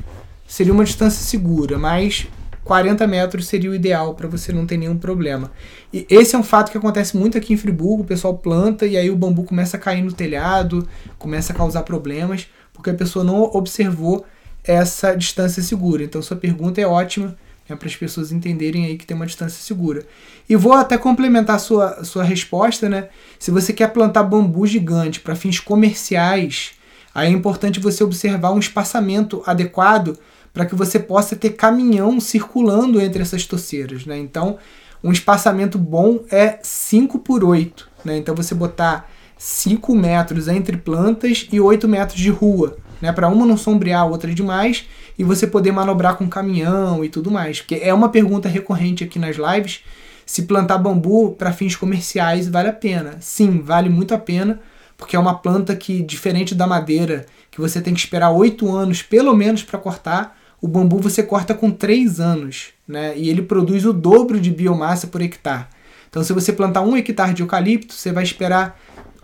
seria 0.46 0.72
uma 0.72 0.84
distância 0.84 1.24
segura, 1.24 1.78
mas 1.78 2.26
40 2.64 3.06
metros 3.06 3.46
seria 3.46 3.70
o 3.70 3.74
ideal 3.74 4.14
para 4.14 4.28
você 4.28 4.52
não 4.52 4.66
ter 4.66 4.76
nenhum 4.76 4.98
problema. 4.98 5.50
E 5.92 6.06
esse 6.10 6.36
é 6.36 6.38
um 6.38 6.42
fato 6.42 6.70
que 6.70 6.78
acontece 6.78 7.16
muito 7.16 7.38
aqui 7.38 7.54
em 7.54 7.56
Friburgo, 7.56 8.02
o 8.02 8.06
pessoal 8.06 8.36
planta 8.36 8.86
e 8.86 8.96
aí 8.96 9.10
o 9.10 9.16
bambu 9.16 9.44
começa 9.44 9.76
a 9.76 9.80
cair 9.80 10.02
no 10.02 10.12
telhado, 10.12 10.86
começa 11.18 11.52
a 11.52 11.56
causar 11.56 11.82
problemas, 11.82 12.46
porque 12.72 12.90
a 12.90 12.94
pessoa 12.94 13.24
não 13.24 13.42
observou 13.42 14.26
essa 14.62 15.14
distância 15.14 15.62
segura. 15.62 16.04
Então 16.04 16.20
sua 16.20 16.36
pergunta 16.36 16.80
é 16.80 16.86
ótima 16.86 17.36
é 17.68 17.76
para 17.76 17.88
as 17.88 17.96
pessoas 17.96 18.32
entenderem 18.32 18.86
aí 18.86 18.96
que 18.96 19.06
tem 19.06 19.14
uma 19.14 19.26
distância 19.26 19.62
segura. 19.62 20.06
E 20.48 20.56
vou 20.56 20.72
até 20.72 20.96
complementar 20.96 21.60
sua, 21.60 22.02
sua 22.04 22.24
resposta, 22.24 22.88
né? 22.88 23.08
Se 23.38 23.50
você 23.50 23.72
quer 23.72 23.88
plantar 23.92 24.22
bambu 24.22 24.66
gigante 24.66 25.20
para 25.20 25.36
fins 25.36 25.60
comerciais, 25.60 26.72
aí 27.14 27.28
é 27.28 27.30
importante 27.30 27.78
você 27.80 28.02
observar 28.02 28.52
um 28.52 28.58
espaçamento 28.58 29.42
adequado 29.46 30.18
para 30.52 30.66
que 30.66 30.74
você 30.74 30.98
possa 30.98 31.36
ter 31.36 31.50
caminhão 31.50 32.18
circulando 32.18 33.00
entre 33.00 33.22
essas 33.22 33.44
toceiras. 33.44 34.04
Né? 34.06 34.18
Então, 34.18 34.58
um 35.04 35.12
espaçamento 35.12 35.78
bom 35.78 36.24
é 36.30 36.58
5 36.62 37.20
por 37.20 37.44
8. 37.44 37.88
Né? 38.04 38.16
Então, 38.16 38.34
você 38.34 38.54
botar 38.54 39.08
5 39.36 39.94
metros 39.94 40.48
entre 40.48 40.76
plantas 40.76 41.46
e 41.52 41.60
8 41.60 41.86
metros 41.86 42.18
de 42.18 42.30
rua. 42.30 42.76
Né? 43.00 43.12
Para 43.12 43.28
uma 43.28 43.46
não 43.46 43.56
sombrear 43.56 44.02
a 44.02 44.04
outra 44.04 44.34
demais 44.34 44.86
e 45.18 45.24
você 45.24 45.46
poder 45.46 45.72
manobrar 45.72 46.16
com 46.16 46.28
caminhão 46.28 47.04
e 47.04 47.08
tudo 47.08 47.30
mais. 47.30 47.60
Porque 47.60 47.80
é 47.82 47.92
uma 47.92 48.08
pergunta 48.08 48.48
recorrente 48.48 49.04
aqui 49.04 49.18
nas 49.18 49.36
lives 49.36 49.82
se 50.28 50.42
plantar 50.42 50.76
bambu 50.76 51.32
para 51.32 51.54
fins 51.54 51.74
comerciais 51.74 52.46
vale 52.46 52.68
a 52.68 52.72
pena. 52.72 53.16
Sim, 53.18 53.62
vale 53.62 53.88
muito 53.88 54.12
a 54.12 54.18
pena, 54.18 54.60
porque 54.94 55.16
é 55.16 55.18
uma 55.18 55.38
planta 55.38 55.74
que, 55.74 56.02
diferente 56.02 56.54
da 56.54 56.66
madeira, 56.66 57.24
que 57.50 57.58
você 57.62 57.80
tem 57.80 57.94
que 57.94 58.00
esperar 58.00 58.30
oito 58.30 58.70
anos 58.70 59.00
pelo 59.00 59.34
menos 59.34 59.62
para 59.62 59.78
cortar, 59.78 60.38
o 60.60 60.68
bambu 60.68 60.98
você 60.98 61.22
corta 61.22 61.54
com 61.54 61.70
três 61.70 62.20
anos, 62.20 62.68
né? 62.86 63.16
E 63.16 63.30
ele 63.30 63.40
produz 63.40 63.86
o 63.86 63.92
dobro 63.92 64.38
de 64.38 64.50
biomassa 64.50 65.06
por 65.06 65.22
hectare. 65.22 65.66
Então, 66.10 66.22
se 66.22 66.34
você 66.34 66.52
plantar 66.52 66.82
um 66.82 66.94
hectare 66.94 67.32
de 67.32 67.42
eucalipto, 67.42 67.94
você 67.94 68.12
vai 68.12 68.22
esperar 68.22 68.78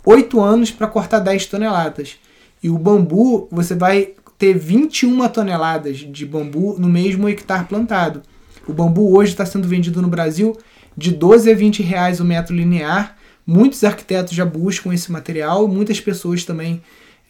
oito 0.07 0.41
anos 0.41 0.71
para 0.71 0.87
cortar 0.87 1.19
10 1.19 1.47
toneladas. 1.47 2.17
E 2.65 2.71
o 2.71 2.79
bambu, 2.79 3.47
você 3.53 3.75
vai 3.75 4.15
ter 4.39 4.57
21 4.57 5.29
toneladas 5.29 5.99
de 5.99 6.25
bambu 6.25 6.77
no 6.79 6.89
mesmo 6.89 7.29
hectare 7.29 7.67
plantado. 7.67 8.23
O 8.67 8.73
bambu 8.73 9.15
hoje 9.15 9.33
está 9.33 9.45
sendo 9.45 9.69
vendido 9.69 10.01
no 10.01 10.09
Brasil 10.09 10.57
de 10.97 11.13
12 11.13 11.53
a 11.53 11.55
20 11.55 11.83
reais 11.83 12.21
o 12.21 12.25
metro 12.25 12.57
linear. 12.57 13.19
Muitos 13.47 13.85
arquitetos 13.85 14.33
já 14.33 14.47
buscam 14.47 14.95
esse 14.95 15.13
material, 15.13 15.69
muitas 15.69 16.01
pessoas 16.01 16.43
também 16.47 16.81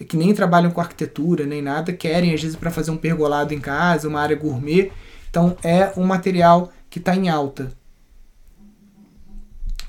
que 0.09 0.17
nem 0.17 0.33
trabalham 0.33 0.71
com 0.71 0.81
arquitetura 0.81 1.45
nem 1.45 1.61
nada 1.61 1.93
querem 1.93 2.33
às 2.33 2.41
vezes 2.41 2.57
para 2.57 2.71
fazer 2.71 2.93
um 2.93 2.97
pergolado 2.97 3.53
em 3.53 3.59
casa, 3.59 4.07
uma 4.07 4.21
área 4.21 4.37
gourmet. 4.37 4.93
Então 5.29 5.57
é 5.65 5.93
um 5.97 6.05
material 6.05 6.73
que 6.89 7.01
está 7.01 7.17
em 7.17 7.29
alta. 7.29 7.73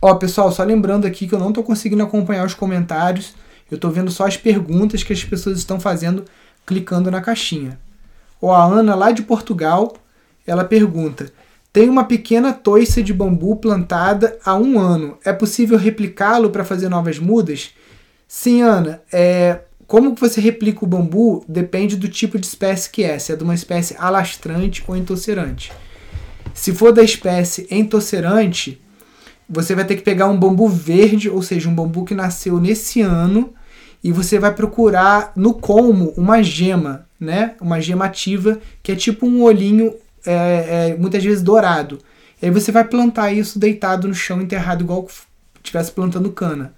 Ó, 0.02 0.16
pessoal, 0.16 0.52
só 0.52 0.64
lembrando 0.64 1.06
aqui 1.06 1.28
que 1.28 1.36
eu 1.36 1.40
não 1.40 1.50
estou 1.50 1.64
conseguindo 1.64 2.02
acompanhar 2.02 2.48
os 2.48 2.56
comentários. 2.56 3.36
Eu 3.70 3.76
estou 3.76 3.92
vendo 3.92 4.12
só 4.12 4.26
as 4.26 4.38
perguntas 4.38 5.04
que 5.04 5.14
as 5.14 5.24
pessoas 5.24 5.58
estão 5.58 5.80
fazendo 5.80 6.26
clicando 6.66 7.10
na 7.10 7.22
caixinha. 7.22 7.80
Ó, 8.42 8.54
a 8.54 8.64
Ana 8.64 8.96
lá 8.96 9.12
de 9.12 9.24
Portugal, 9.24 9.96
ela 10.46 10.64
pergunta: 10.64 11.32
tem 11.74 11.90
uma 11.90 12.04
pequena 12.04 12.54
toiça 12.54 13.02
de 13.02 13.14
bambu 13.14 13.56
plantada 13.56 14.38
há 14.46 14.56
um 14.56 14.80
ano. 14.80 15.18
É 15.26 15.34
possível 15.34 15.78
replicá-lo 15.78 16.50
para 16.50 16.64
fazer 16.64 16.90
novas 16.90 17.20
mudas? 17.20 17.72
Sim, 18.28 18.62
Ana. 18.62 19.02
É, 19.12 19.60
como 19.88 20.16
você 20.16 20.42
replica 20.42 20.84
o 20.84 20.88
bambu 20.88 21.44
depende 21.48 21.96
do 21.96 22.08
tipo 22.08 22.40
de 22.40 22.48
espécie 22.48 22.90
que 22.90 23.04
é, 23.04 23.20
se 23.20 23.32
é 23.32 23.36
de 23.36 23.44
uma 23.44 23.54
espécie 23.54 23.96
alastrante 24.00 24.84
ou 24.88 24.96
entocerante. 24.96 25.72
Se 26.54 26.74
for 26.74 26.92
da 26.92 27.04
espécie 27.04 27.68
entocerante, 27.70 28.82
você 29.48 29.76
vai 29.76 29.86
ter 29.86 29.96
que 29.96 30.02
pegar 30.02 30.28
um 30.28 30.38
bambu 30.38 30.68
verde, 30.68 31.30
ou 31.30 31.42
seja, 31.42 31.70
um 31.70 31.76
bambu 31.76 32.04
que 32.04 32.16
nasceu 32.16 32.60
nesse 32.60 33.02
ano, 33.02 33.54
e 34.04 34.12
você 34.12 34.38
vai 34.38 34.54
procurar 34.54 35.32
no 35.36 35.54
colmo 35.54 36.14
uma 36.16 36.44
gema, 36.44 37.08
né? 37.20 37.56
Uma 37.60 37.80
gema 37.80 38.06
ativa, 38.06 38.60
que 38.84 38.92
é 38.92 38.96
tipo 38.96 39.26
um 39.26 39.42
olhinho 39.42 39.94
é, 40.26 40.92
é, 40.92 40.98
muitas 40.98 41.24
vezes 41.24 41.42
dourado. 41.42 42.00
E 42.42 42.46
aí 42.46 42.52
você 42.52 42.72
vai 42.72 42.84
plantar 42.84 43.32
isso 43.32 43.58
deitado 43.58 44.08
no 44.08 44.14
chão, 44.14 44.42
enterrado, 44.42 44.84
igual 44.84 45.08
estivesse 45.64 45.92
plantando 45.92 46.32
cana. 46.32 46.74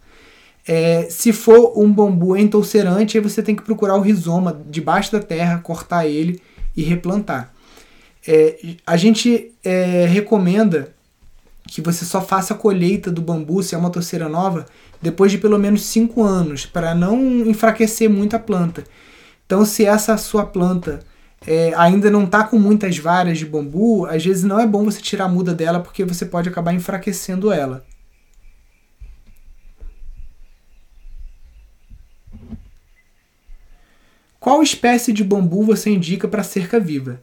É, 0.68 1.08
se 1.10 1.32
for 1.32 1.78
um 1.78 1.92
bambu 1.92 2.36
entolcerante, 2.36 3.18
aí 3.18 3.24
você 3.24 3.42
tem 3.42 3.56
que 3.56 3.64
procurar 3.64 3.96
o 3.96 4.02
rizoma 4.02 4.62
debaixo 4.70 5.12
da 5.12 5.20
terra, 5.20 5.60
cortar 5.60 6.06
ele 6.06 6.42
e 6.76 6.84
replantar. 6.84 7.54
É, 8.28 8.76
a 8.86 8.98
gente 8.98 9.54
é, 9.64 10.06
recomenda 10.06 10.94
que 11.68 11.82
você 11.82 12.06
só 12.06 12.22
faça 12.22 12.54
a 12.54 12.58
colheita 12.58 13.12
do 13.12 13.22
bambu, 13.22 13.62
se 13.62 13.76
é 13.76 13.78
uma 13.78 13.90
torceira 13.90 14.28
nova, 14.30 14.66
depois 15.02 15.32
de 15.32 15.38
pelo 15.38 15.60
menos 15.60 15.84
5 15.86 16.24
anos, 16.24 16.66
para 16.66 16.96
não 16.96 17.20
enfraquecer 17.46 18.10
muito 18.10 18.36
a 18.36 18.40
planta. 18.40 18.84
Então, 19.46 19.64
se 19.66 19.86
essa 19.86 20.18
sua 20.18 20.46
planta 20.46 21.00
é, 21.46 21.74
ainda 21.76 22.10
não 22.10 22.24
está 22.24 22.44
com 22.44 22.58
muitas 22.58 22.98
varas 22.98 23.38
de 23.38 23.46
bambu, 23.46 24.06
às 24.06 24.24
vezes 24.26 24.44
não 24.44 24.60
é 24.60 24.66
bom 24.66 24.84
você 24.84 25.02
tirar 25.02 25.26
a 25.26 25.30
muda 25.30 25.54
dela 25.54 25.80
porque 25.80 26.04
você 26.04 26.26
pode 26.26 26.50
acabar 26.50 26.74
enfraquecendo 26.74 27.52
ela. 27.52 27.86
Qual 34.40 34.64
espécie 34.64 35.12
de 35.12 35.24
bambu 35.24 35.64
você 35.64 35.90
indica 35.90 36.28
para 36.28 36.44
cerca 36.44 36.80
viva? 36.80 37.22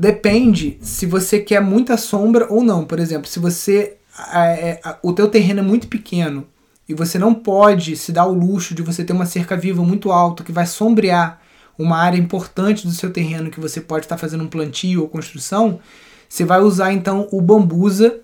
Depende 0.00 0.78
se 0.80 1.04
você 1.04 1.38
quer 1.38 1.60
muita 1.60 1.98
sombra 1.98 2.46
ou 2.48 2.62
não. 2.62 2.86
Por 2.86 2.98
exemplo, 2.98 3.28
se 3.28 3.38
você 3.38 3.98
é, 4.32 4.80
o 5.02 5.12
teu 5.12 5.28
terreno 5.28 5.60
é 5.60 5.62
muito 5.62 5.88
pequeno 5.88 6.46
e 6.88 6.94
você 6.94 7.18
não 7.18 7.34
pode 7.34 7.94
se 7.96 8.10
dar 8.10 8.24
o 8.24 8.32
luxo 8.32 8.74
de 8.74 8.80
você 8.80 9.04
ter 9.04 9.12
uma 9.12 9.26
cerca 9.26 9.58
viva 9.58 9.82
muito 9.82 10.10
alta 10.10 10.42
que 10.42 10.52
vai 10.52 10.64
sombrear 10.64 11.38
uma 11.78 11.98
área 11.98 12.16
importante 12.16 12.86
do 12.86 12.94
seu 12.94 13.12
terreno 13.12 13.50
que 13.50 13.60
você 13.60 13.78
pode 13.78 14.06
estar 14.06 14.16
fazendo 14.16 14.42
um 14.42 14.48
plantio 14.48 15.02
ou 15.02 15.08
construção, 15.08 15.78
você 16.26 16.46
vai 16.46 16.60
usar 16.62 16.94
então 16.94 17.28
o 17.30 17.42
bambusa 17.42 18.20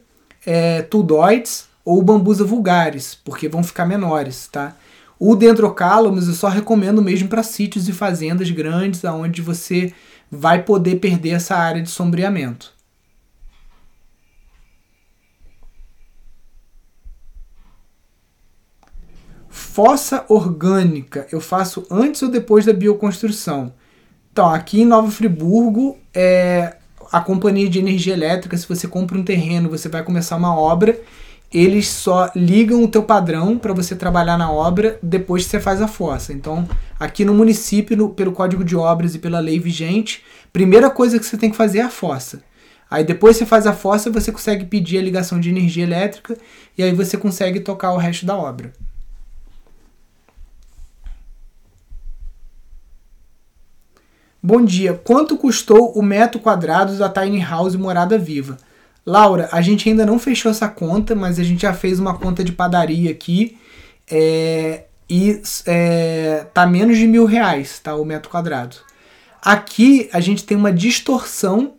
é, 0.46 0.80
tudoides 0.80 1.66
ou 1.84 1.98
o 1.98 2.02
bambusa 2.02 2.42
vulgaris, 2.42 3.14
porque 3.22 3.50
vão 3.50 3.62
ficar 3.62 3.84
menores, 3.84 4.48
tá? 4.50 4.74
O 5.18 5.36
dendrocalamus 5.36 6.26
eu 6.26 6.34
só 6.34 6.48
recomendo 6.48 7.02
mesmo 7.02 7.28
para 7.28 7.42
sítios 7.42 7.86
e 7.86 7.92
fazendas 7.92 8.50
grandes, 8.50 9.04
aonde 9.04 9.42
você 9.42 9.92
vai 10.30 10.62
poder 10.62 10.96
perder 10.96 11.30
essa 11.30 11.56
área 11.56 11.82
de 11.82 11.90
sombreamento. 11.90 12.76
fossa 19.76 20.24
orgânica 20.28 21.26
eu 21.30 21.38
faço 21.38 21.86
antes 21.90 22.22
ou 22.22 22.30
depois 22.30 22.64
da 22.64 22.72
bioconstrução? 22.72 23.74
Então, 24.32 24.48
aqui 24.48 24.80
em 24.80 24.86
Nova 24.86 25.10
Friburgo, 25.10 25.98
é, 26.14 26.76
a 27.12 27.20
companhia 27.20 27.68
de 27.68 27.78
energia 27.78 28.14
elétrica, 28.14 28.56
se 28.56 28.66
você 28.66 28.88
compra 28.88 29.18
um 29.18 29.22
terreno, 29.22 29.68
você 29.68 29.86
vai 29.86 30.02
começar 30.02 30.36
uma 30.36 30.58
obra, 30.58 30.98
eles 31.52 31.88
só 31.88 32.30
ligam 32.34 32.82
o 32.82 32.88
teu 32.88 33.02
padrão 33.02 33.58
para 33.58 33.72
você 33.72 33.94
trabalhar 33.94 34.36
na 34.36 34.50
obra 34.50 34.98
depois 35.02 35.44
que 35.44 35.50
você 35.50 35.60
faz 35.60 35.80
a 35.80 35.88
fossa. 35.88 36.32
Então, 36.32 36.68
aqui 36.98 37.24
no 37.24 37.34
município, 37.34 37.96
no, 37.96 38.10
pelo 38.10 38.32
Código 38.32 38.64
de 38.64 38.76
Obras 38.76 39.14
e 39.14 39.18
pela 39.18 39.38
lei 39.38 39.58
vigente, 39.58 40.24
primeira 40.52 40.90
coisa 40.90 41.18
que 41.18 41.24
você 41.24 41.36
tem 41.36 41.50
que 41.50 41.56
fazer 41.56 41.78
é 41.78 41.82
a 41.82 41.90
fossa. 41.90 42.42
Aí 42.90 43.04
depois 43.04 43.36
você 43.36 43.46
faz 43.46 43.66
a 43.66 43.72
fossa, 43.72 44.10
você 44.10 44.30
consegue 44.30 44.64
pedir 44.64 44.98
a 44.98 45.02
ligação 45.02 45.40
de 45.40 45.50
energia 45.50 45.84
elétrica 45.84 46.36
e 46.76 46.82
aí 46.82 46.92
você 46.92 47.16
consegue 47.16 47.60
tocar 47.60 47.92
o 47.92 47.96
resto 47.96 48.24
da 48.24 48.36
obra. 48.36 48.72
Bom 54.42 54.64
dia, 54.64 54.94
quanto 54.94 55.36
custou 55.36 55.92
o 55.98 56.02
metro 56.02 56.38
quadrado 56.38 56.96
da 56.96 57.08
Tiny 57.08 57.40
House 57.40 57.74
Morada 57.74 58.16
Viva? 58.16 58.56
Laura, 59.06 59.48
a 59.52 59.62
gente 59.62 59.88
ainda 59.88 60.04
não 60.04 60.18
fechou 60.18 60.50
essa 60.50 60.68
conta, 60.68 61.14
mas 61.14 61.38
a 61.38 61.44
gente 61.44 61.62
já 61.62 61.72
fez 61.72 62.00
uma 62.00 62.18
conta 62.18 62.42
de 62.42 62.50
padaria 62.50 63.08
aqui 63.12 63.56
é, 64.10 64.82
e 65.08 65.40
é, 65.64 66.44
tá 66.52 66.66
menos 66.66 66.98
de 66.98 67.06
mil 67.06 67.24
reais, 67.24 67.78
tá? 67.78 67.94
O 67.94 68.04
metro 68.04 68.28
quadrado. 68.28 68.76
Aqui 69.40 70.08
a 70.12 70.18
gente 70.18 70.44
tem 70.44 70.56
uma 70.56 70.72
distorção 70.72 71.74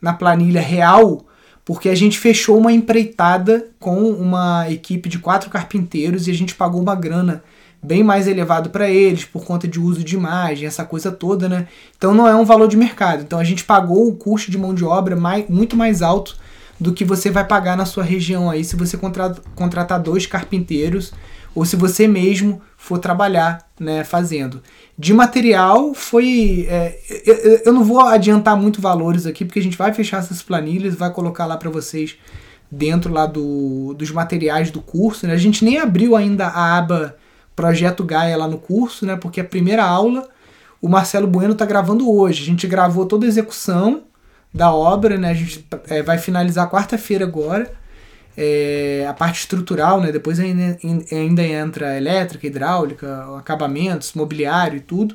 na 0.00 0.14
planilha 0.14 0.62
real, 0.62 1.26
porque 1.66 1.90
a 1.90 1.94
gente 1.94 2.18
fechou 2.18 2.56
uma 2.56 2.72
empreitada 2.72 3.68
com 3.78 4.10
uma 4.12 4.70
equipe 4.70 5.06
de 5.06 5.18
quatro 5.18 5.50
carpinteiros 5.50 6.26
e 6.26 6.30
a 6.30 6.34
gente 6.34 6.54
pagou 6.54 6.80
uma 6.80 6.94
grana 6.94 7.44
bem 7.82 8.02
mais 8.02 8.26
elevado 8.26 8.70
para 8.70 8.88
eles 8.90 9.26
por 9.26 9.44
conta 9.44 9.68
de 9.68 9.78
uso 9.78 10.02
de 10.02 10.14
imagem, 10.14 10.66
essa 10.66 10.84
coisa 10.84 11.12
toda, 11.12 11.46
né? 11.46 11.68
Então 11.98 12.14
não 12.14 12.26
é 12.26 12.34
um 12.34 12.44
valor 12.46 12.68
de 12.68 12.76
mercado. 12.78 13.22
Então 13.22 13.38
a 13.38 13.44
gente 13.44 13.64
pagou 13.64 14.08
o 14.08 14.16
custo 14.16 14.50
de 14.50 14.56
mão 14.56 14.72
de 14.72 14.84
obra 14.84 15.14
mais, 15.14 15.46
muito 15.46 15.76
mais 15.76 16.00
alto 16.00 16.36
do 16.80 16.92
que 16.92 17.04
você 17.04 17.30
vai 17.30 17.46
pagar 17.46 17.76
na 17.76 17.84
sua 17.84 18.02
região 18.02 18.48
aí 18.50 18.64
se 18.64 18.74
você 18.74 18.96
contratar 18.96 20.00
dois 20.00 20.26
carpinteiros 20.26 21.12
ou 21.54 21.64
se 21.64 21.76
você 21.76 22.08
mesmo 22.08 22.62
for 22.76 22.98
trabalhar, 22.98 23.68
né, 23.78 24.04
fazendo. 24.04 24.62
De 24.96 25.12
material 25.12 25.92
foi, 25.94 26.66
é, 26.68 26.98
eu, 27.26 27.34
eu 27.66 27.72
não 27.72 27.84
vou 27.84 28.00
adiantar 28.00 28.56
muito 28.56 28.80
valores 28.80 29.26
aqui 29.26 29.44
porque 29.44 29.58
a 29.58 29.62
gente 29.62 29.76
vai 29.76 29.92
fechar 29.92 30.18
essas 30.18 30.42
planilhas, 30.42 30.94
vai 30.94 31.12
colocar 31.12 31.44
lá 31.44 31.56
para 31.56 31.68
vocês 31.68 32.16
dentro 32.70 33.12
lá 33.12 33.26
do, 33.26 33.94
dos 33.94 34.10
materiais 34.10 34.70
do 34.70 34.80
curso. 34.80 35.26
Né? 35.26 35.34
A 35.34 35.38
gente 35.38 35.64
nem 35.64 35.78
abriu 35.78 36.16
ainda 36.16 36.46
a 36.46 36.78
aba 36.78 37.16
Projeto 37.54 38.04
Gaia 38.04 38.36
lá 38.36 38.48
no 38.48 38.58
curso, 38.58 39.04
né? 39.04 39.16
Porque 39.16 39.40
a 39.40 39.44
primeira 39.44 39.84
aula 39.84 40.26
o 40.80 40.88
Marcelo 40.88 41.26
Bueno 41.26 41.52
está 41.52 41.66
gravando 41.66 42.10
hoje. 42.10 42.42
A 42.42 42.46
gente 42.46 42.66
gravou 42.66 43.04
toda 43.04 43.26
a 43.26 43.28
execução 43.28 44.04
da 44.52 44.72
obra, 44.72 45.16
né? 45.16 45.30
A 45.30 45.34
gente 45.34 45.64
é, 45.88 46.02
vai 46.02 46.18
finalizar 46.18 46.70
quarta-feira 46.70 47.24
agora. 47.24 47.70
É, 48.36 49.06
a 49.08 49.12
parte 49.12 49.40
estrutural, 49.40 50.00
né? 50.00 50.12
Depois 50.12 50.40
ainda, 50.40 50.78
ainda 51.12 51.42
entra 51.42 51.96
elétrica, 51.96 52.46
hidráulica, 52.46 53.36
acabamentos, 53.38 54.12
mobiliário 54.14 54.78
e 54.78 54.80
tudo. 54.80 55.14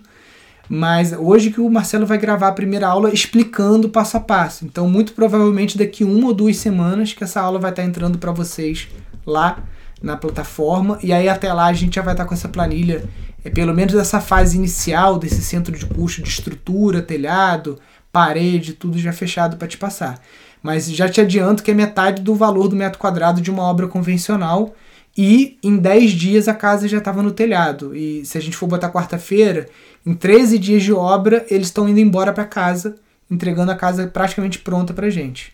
Mas 0.67 1.13
hoje 1.13 1.51
que 1.51 1.61
o 1.61 1.69
Marcelo 1.69 2.05
vai 2.05 2.17
gravar 2.17 2.47
a 2.47 2.51
primeira 2.51 2.88
aula 2.88 3.13
explicando 3.13 3.89
passo 3.89 4.17
a 4.17 4.19
passo. 4.19 4.65
Então, 4.65 4.89
muito 4.89 5.13
provavelmente 5.13 5.77
daqui 5.77 6.03
uma 6.03 6.27
ou 6.27 6.33
duas 6.33 6.57
semanas 6.57 7.13
que 7.13 7.23
essa 7.23 7.39
aula 7.39 7.59
vai 7.59 7.69
estar 7.69 7.83
entrando 7.83 8.17
para 8.17 8.31
vocês 8.31 8.88
lá 9.25 9.63
na 10.01 10.17
plataforma. 10.17 10.97
E 11.03 11.13
aí 11.13 11.29
até 11.29 11.51
lá 11.53 11.65
a 11.65 11.73
gente 11.73 11.95
já 11.95 12.01
vai 12.01 12.13
estar 12.13 12.25
com 12.25 12.33
essa 12.33 12.49
planilha, 12.49 13.03
é 13.43 13.49
pelo 13.49 13.73
menos 13.73 13.93
essa 13.95 14.19
fase 14.19 14.57
inicial 14.57 15.19
desse 15.19 15.41
centro 15.41 15.77
de 15.77 15.86
custo 15.86 16.21
de 16.21 16.29
estrutura, 16.29 17.01
telhado, 17.01 17.79
parede, 18.16 18.72
tudo 18.72 18.97
já 18.97 19.11
fechado 19.11 19.57
para 19.57 19.68
te 19.68 19.78
passar. 19.78 20.22
Mas 20.63 20.89
já 20.89 21.09
te 21.09 21.20
adianto 21.20 21.61
que 21.61 21.70
é 21.70 21.74
metade 21.74 22.22
do 22.22 22.34
valor 22.34 22.70
do 22.70 22.76
metro 22.76 22.97
quadrado 22.97 23.41
de 23.41 23.51
uma 23.51 23.63
obra 23.63 23.89
convencional 23.89 24.74
e 25.18 25.59
em 25.61 25.76
10 25.76 26.11
dias 26.13 26.47
a 26.47 26.53
casa 26.53 26.88
já 26.88 26.99
estava 26.99 27.22
no 27.22 27.32
telhado. 27.32 27.93
E 27.93 28.26
se 28.26 28.38
a 28.38 28.41
gente 28.41 28.55
for 28.55 28.68
botar 28.68 28.89
quarta-feira, 28.89 29.68
em 30.05 30.13
13 30.13 30.57
dias 30.57 30.82
de 30.82 30.93
obra, 30.93 31.45
eles 31.49 31.68
estão 31.68 31.89
indo 31.89 31.99
embora 31.99 32.32
para 32.32 32.45
casa, 32.45 32.95
entregando 33.30 33.74
a 33.74 33.76
casa 33.76 34.07
praticamente 34.07 34.59
pronta 34.59 34.93
para 34.93 35.09
gente. 35.09 35.51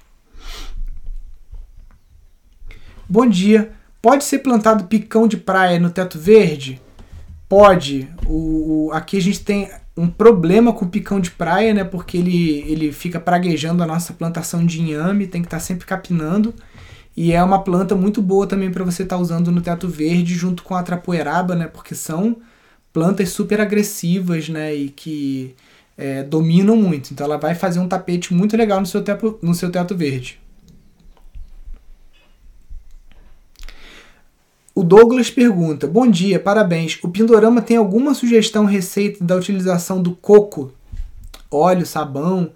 Bom 3.09 3.25
dia. 3.25 3.71
Pode 3.99 4.23
ser 4.23 4.37
plantado 4.37 4.83
picão 4.83 5.27
de 5.27 5.37
praia 5.37 5.79
no 5.79 5.89
teto 5.89 6.19
verde? 6.19 6.79
Pode. 7.49 8.07
O, 8.27 8.89
o, 8.89 8.91
aqui 8.93 9.17
a 9.17 9.21
gente 9.21 9.39
tem 9.39 9.67
um 10.01 10.09
problema 10.09 10.73
com 10.73 10.85
o 10.85 10.89
picão 10.89 11.19
de 11.19 11.29
praia, 11.29 11.73
né? 11.73 11.83
Porque 11.83 12.17
ele, 12.17 12.65
ele 12.67 12.91
fica 12.91 13.19
praguejando 13.19 13.83
a 13.83 13.85
nossa 13.85 14.13
plantação 14.13 14.65
de 14.65 14.81
inhame, 14.81 15.27
tem 15.27 15.41
que 15.41 15.47
estar 15.47 15.57
tá 15.57 15.63
sempre 15.63 15.85
capinando. 15.85 16.53
E 17.15 17.31
é 17.33 17.43
uma 17.43 17.63
planta 17.63 17.95
muito 17.95 18.21
boa 18.21 18.47
também 18.47 18.71
para 18.71 18.83
você 18.83 19.03
estar 19.03 19.17
tá 19.17 19.21
usando 19.21 19.51
no 19.51 19.61
teto 19.61 19.87
verde 19.87 20.33
junto 20.33 20.63
com 20.63 20.75
a 20.75 20.81
trapoeraba, 20.81 21.55
né? 21.55 21.67
Porque 21.67 21.93
são 21.93 22.37
plantas 22.91 23.29
super 23.29 23.61
agressivas, 23.61 24.49
né? 24.49 24.73
E 24.73 24.89
que 24.89 25.55
é, 25.95 26.23
dominam 26.23 26.75
muito. 26.75 27.11
Então 27.11 27.25
ela 27.25 27.37
vai 27.37 27.53
fazer 27.53 27.79
um 27.79 27.87
tapete 27.87 28.33
muito 28.33 28.57
legal 28.57 28.79
no 28.79 28.87
seu 28.87 29.03
teto, 29.03 29.37
no 29.39 29.53
seu 29.53 29.69
teto 29.71 29.95
verde. 29.95 30.40
O 34.73 34.83
Douglas 34.83 35.29
pergunta: 35.29 35.87
Bom 35.87 36.07
dia, 36.07 36.39
parabéns. 36.39 36.99
O 37.03 37.09
Pindorama 37.09 37.61
tem 37.61 37.77
alguma 37.77 38.13
sugestão 38.13 38.65
receita 38.65 39.23
da 39.23 39.35
utilização 39.35 40.01
do 40.01 40.11
coco, 40.11 40.73
óleo, 41.49 41.85
sabão 41.85 42.51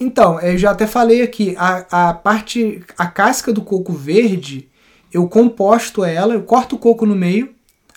então, 0.00 0.40
eu 0.40 0.56
já 0.56 0.70
até 0.70 0.86
falei 0.86 1.22
aqui, 1.22 1.56
a, 1.58 2.10
a 2.10 2.14
parte, 2.14 2.82
a 2.96 3.06
casca 3.06 3.52
do 3.52 3.62
coco 3.62 3.92
verde, 3.92 4.68
eu 5.12 5.26
composto 5.28 6.04
ela, 6.04 6.34
eu 6.34 6.42
corto 6.42 6.76
o 6.76 6.78
coco 6.78 7.04
no 7.04 7.16
meio, 7.16 7.50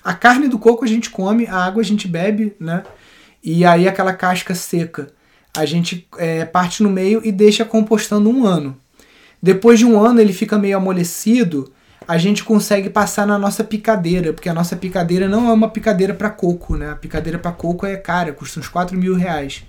a 0.03 0.13
carne 0.13 0.47
do 0.47 0.57
coco 0.57 0.83
a 0.83 0.87
gente 0.87 1.11
come, 1.11 1.45
a 1.45 1.57
água 1.57 1.81
a 1.81 1.85
gente 1.85 2.07
bebe, 2.07 2.55
né? 2.59 2.83
E 3.43 3.63
aí 3.63 3.87
aquela 3.87 4.13
casca 4.13 4.55
seca 4.55 5.09
a 5.55 5.65
gente 5.65 6.07
é, 6.17 6.43
parte 6.45 6.81
no 6.81 6.89
meio 6.89 7.21
e 7.23 7.31
deixa 7.31 7.63
compostando 7.63 8.29
um 8.29 8.45
ano. 8.47 8.75
Depois 9.41 9.77
de 9.77 9.85
um 9.85 9.99
ano 9.99 10.19
ele 10.19 10.33
fica 10.33 10.57
meio 10.57 10.77
amolecido, 10.77 11.71
a 12.07 12.17
gente 12.17 12.43
consegue 12.43 12.89
passar 12.89 13.27
na 13.27 13.37
nossa 13.37 13.63
picadeira, 13.63 14.33
porque 14.33 14.49
a 14.49 14.53
nossa 14.53 14.75
picadeira 14.75 15.27
não 15.27 15.49
é 15.49 15.53
uma 15.53 15.69
picadeira 15.69 16.13
para 16.13 16.29
coco, 16.29 16.75
né? 16.75 16.89
A 16.89 16.95
picadeira 16.95 17.37
para 17.37 17.51
coco 17.51 17.85
é 17.85 17.95
cara, 17.95 18.33
custa 18.33 18.59
uns 18.59 18.67
4 18.67 18.97
mil 18.97 19.15
reais. 19.15 19.63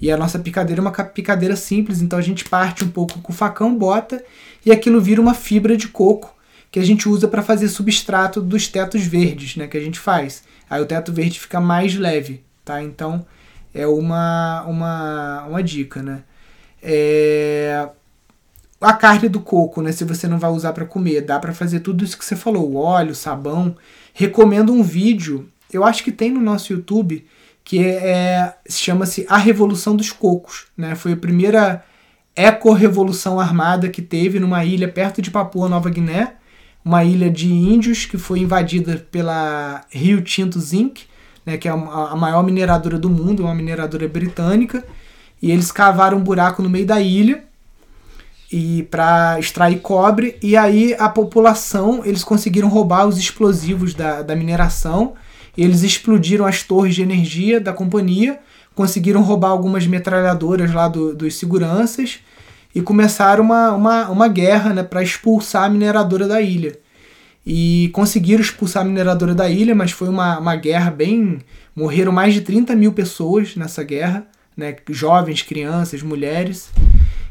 E 0.00 0.10
a 0.10 0.16
nossa 0.16 0.38
picadeira 0.38 0.80
é 0.80 0.82
uma 0.82 0.92
picadeira 0.92 1.56
simples, 1.56 2.00
então 2.00 2.18
a 2.18 2.22
gente 2.22 2.44
parte 2.44 2.84
um 2.84 2.88
pouco 2.88 3.20
com 3.20 3.32
o 3.32 3.34
facão, 3.34 3.76
bota 3.76 4.22
e 4.64 4.72
aquilo 4.72 5.00
vira 5.00 5.20
uma 5.20 5.34
fibra 5.34 5.76
de 5.76 5.88
coco 5.88 6.34
que 6.70 6.78
a 6.80 6.84
gente 6.84 7.08
usa 7.08 7.28
para 7.28 7.42
fazer 7.42 7.68
substrato 7.68 8.40
dos 8.40 8.66
tetos 8.66 9.02
verdes, 9.02 9.56
né, 9.56 9.68
que 9.68 9.76
a 9.76 9.80
gente 9.80 9.98
faz. 9.98 10.42
Aí 10.68 10.82
o 10.82 10.86
teto 10.86 11.12
verde 11.12 11.38
fica 11.38 11.60
mais 11.60 11.94
leve, 11.94 12.42
tá? 12.64 12.82
Então 12.82 13.24
é 13.72 13.86
uma 13.86 14.64
uma, 14.66 15.44
uma 15.44 15.62
dica, 15.62 16.02
né? 16.02 16.22
É... 16.82 17.88
A 18.84 18.92
carne 18.92 19.30
do 19.30 19.40
coco, 19.40 19.80
né? 19.80 19.92
Se 19.92 20.04
você 20.04 20.28
não 20.28 20.38
vai 20.38 20.50
usar 20.50 20.74
para 20.74 20.84
comer, 20.84 21.22
dá 21.22 21.38
para 21.38 21.54
fazer 21.54 21.80
tudo 21.80 22.04
isso 22.04 22.18
que 22.18 22.24
você 22.24 22.36
falou, 22.36 22.76
óleo, 22.76 23.14
sabão. 23.14 23.74
Recomendo 24.12 24.74
um 24.74 24.82
vídeo, 24.82 25.48
eu 25.72 25.82
acho 25.84 26.04
que 26.04 26.12
tem 26.12 26.30
no 26.30 26.40
nosso 26.40 26.70
YouTube, 26.70 27.24
que 27.64 27.78
é, 27.82 28.54
chama-se 28.68 29.24
A 29.26 29.38
Revolução 29.38 29.96
dos 29.96 30.12
Cocos. 30.12 30.66
Né? 30.76 30.94
Foi 30.94 31.12
a 31.12 31.16
primeira 31.16 31.82
eco-revolução 32.36 33.40
armada 33.40 33.88
que 33.88 34.02
teve 34.02 34.38
numa 34.38 34.62
ilha 34.66 34.86
perto 34.86 35.22
de 35.22 35.30
Papua 35.30 35.66
Nova 35.66 35.88
Guiné, 35.88 36.34
uma 36.84 37.02
ilha 37.04 37.30
de 37.30 37.50
índios 37.50 38.04
que 38.04 38.18
foi 38.18 38.40
invadida 38.40 39.06
pela 39.10 39.86
Rio 39.88 40.20
Tinto 40.20 40.60
Zinc, 40.60 41.04
né, 41.46 41.56
que 41.56 41.66
é 41.66 41.70
a 41.70 42.16
maior 42.16 42.42
mineradora 42.42 42.98
do 42.98 43.08
mundo, 43.08 43.44
uma 43.44 43.54
mineradora 43.54 44.06
britânica, 44.06 44.84
e 45.40 45.50
eles 45.50 45.72
cavaram 45.72 46.18
um 46.18 46.22
buraco 46.22 46.62
no 46.62 46.68
meio 46.68 46.84
da 46.84 47.00
ilha 47.00 47.44
e 48.52 48.82
para 48.84 49.38
extrair 49.38 49.80
cobre, 49.80 50.36
e 50.42 50.56
aí 50.56 50.94
a 50.98 51.08
população, 51.08 52.02
eles 52.04 52.22
conseguiram 52.22 52.68
roubar 52.68 53.06
os 53.06 53.18
explosivos 53.18 53.94
da, 53.94 54.22
da 54.22 54.36
mineração 54.36 55.14
eles 55.56 55.82
explodiram 55.82 56.44
as 56.44 56.62
torres 56.62 56.94
de 56.94 57.02
energia 57.02 57.60
da 57.60 57.72
companhia, 57.72 58.40
conseguiram 58.74 59.22
roubar 59.22 59.50
algumas 59.50 59.86
metralhadoras 59.86 60.72
lá 60.72 60.88
do, 60.88 61.14
dos 61.14 61.36
seguranças 61.36 62.18
e 62.74 62.80
começaram 62.80 63.44
uma, 63.44 63.72
uma, 63.72 64.10
uma 64.10 64.28
guerra 64.28 64.72
né, 64.72 64.82
para 64.82 65.02
expulsar 65.02 65.64
a 65.64 65.68
mineradora 65.68 66.26
da 66.26 66.40
ilha. 66.40 66.76
E 67.46 67.90
conseguiram 67.92 68.42
expulsar 68.42 68.82
a 68.82 68.86
mineradora 68.86 69.34
da 69.34 69.48
ilha, 69.48 69.74
mas 69.74 69.92
foi 69.92 70.08
uma, 70.08 70.38
uma 70.38 70.56
guerra 70.56 70.90
bem. 70.90 71.38
Morreram 71.76 72.10
mais 72.10 72.34
de 72.34 72.40
30 72.40 72.74
mil 72.74 72.92
pessoas 72.92 73.54
nessa 73.54 73.84
guerra, 73.84 74.26
né, 74.56 74.74
jovens, 74.90 75.42
crianças, 75.42 76.02
mulheres. 76.02 76.70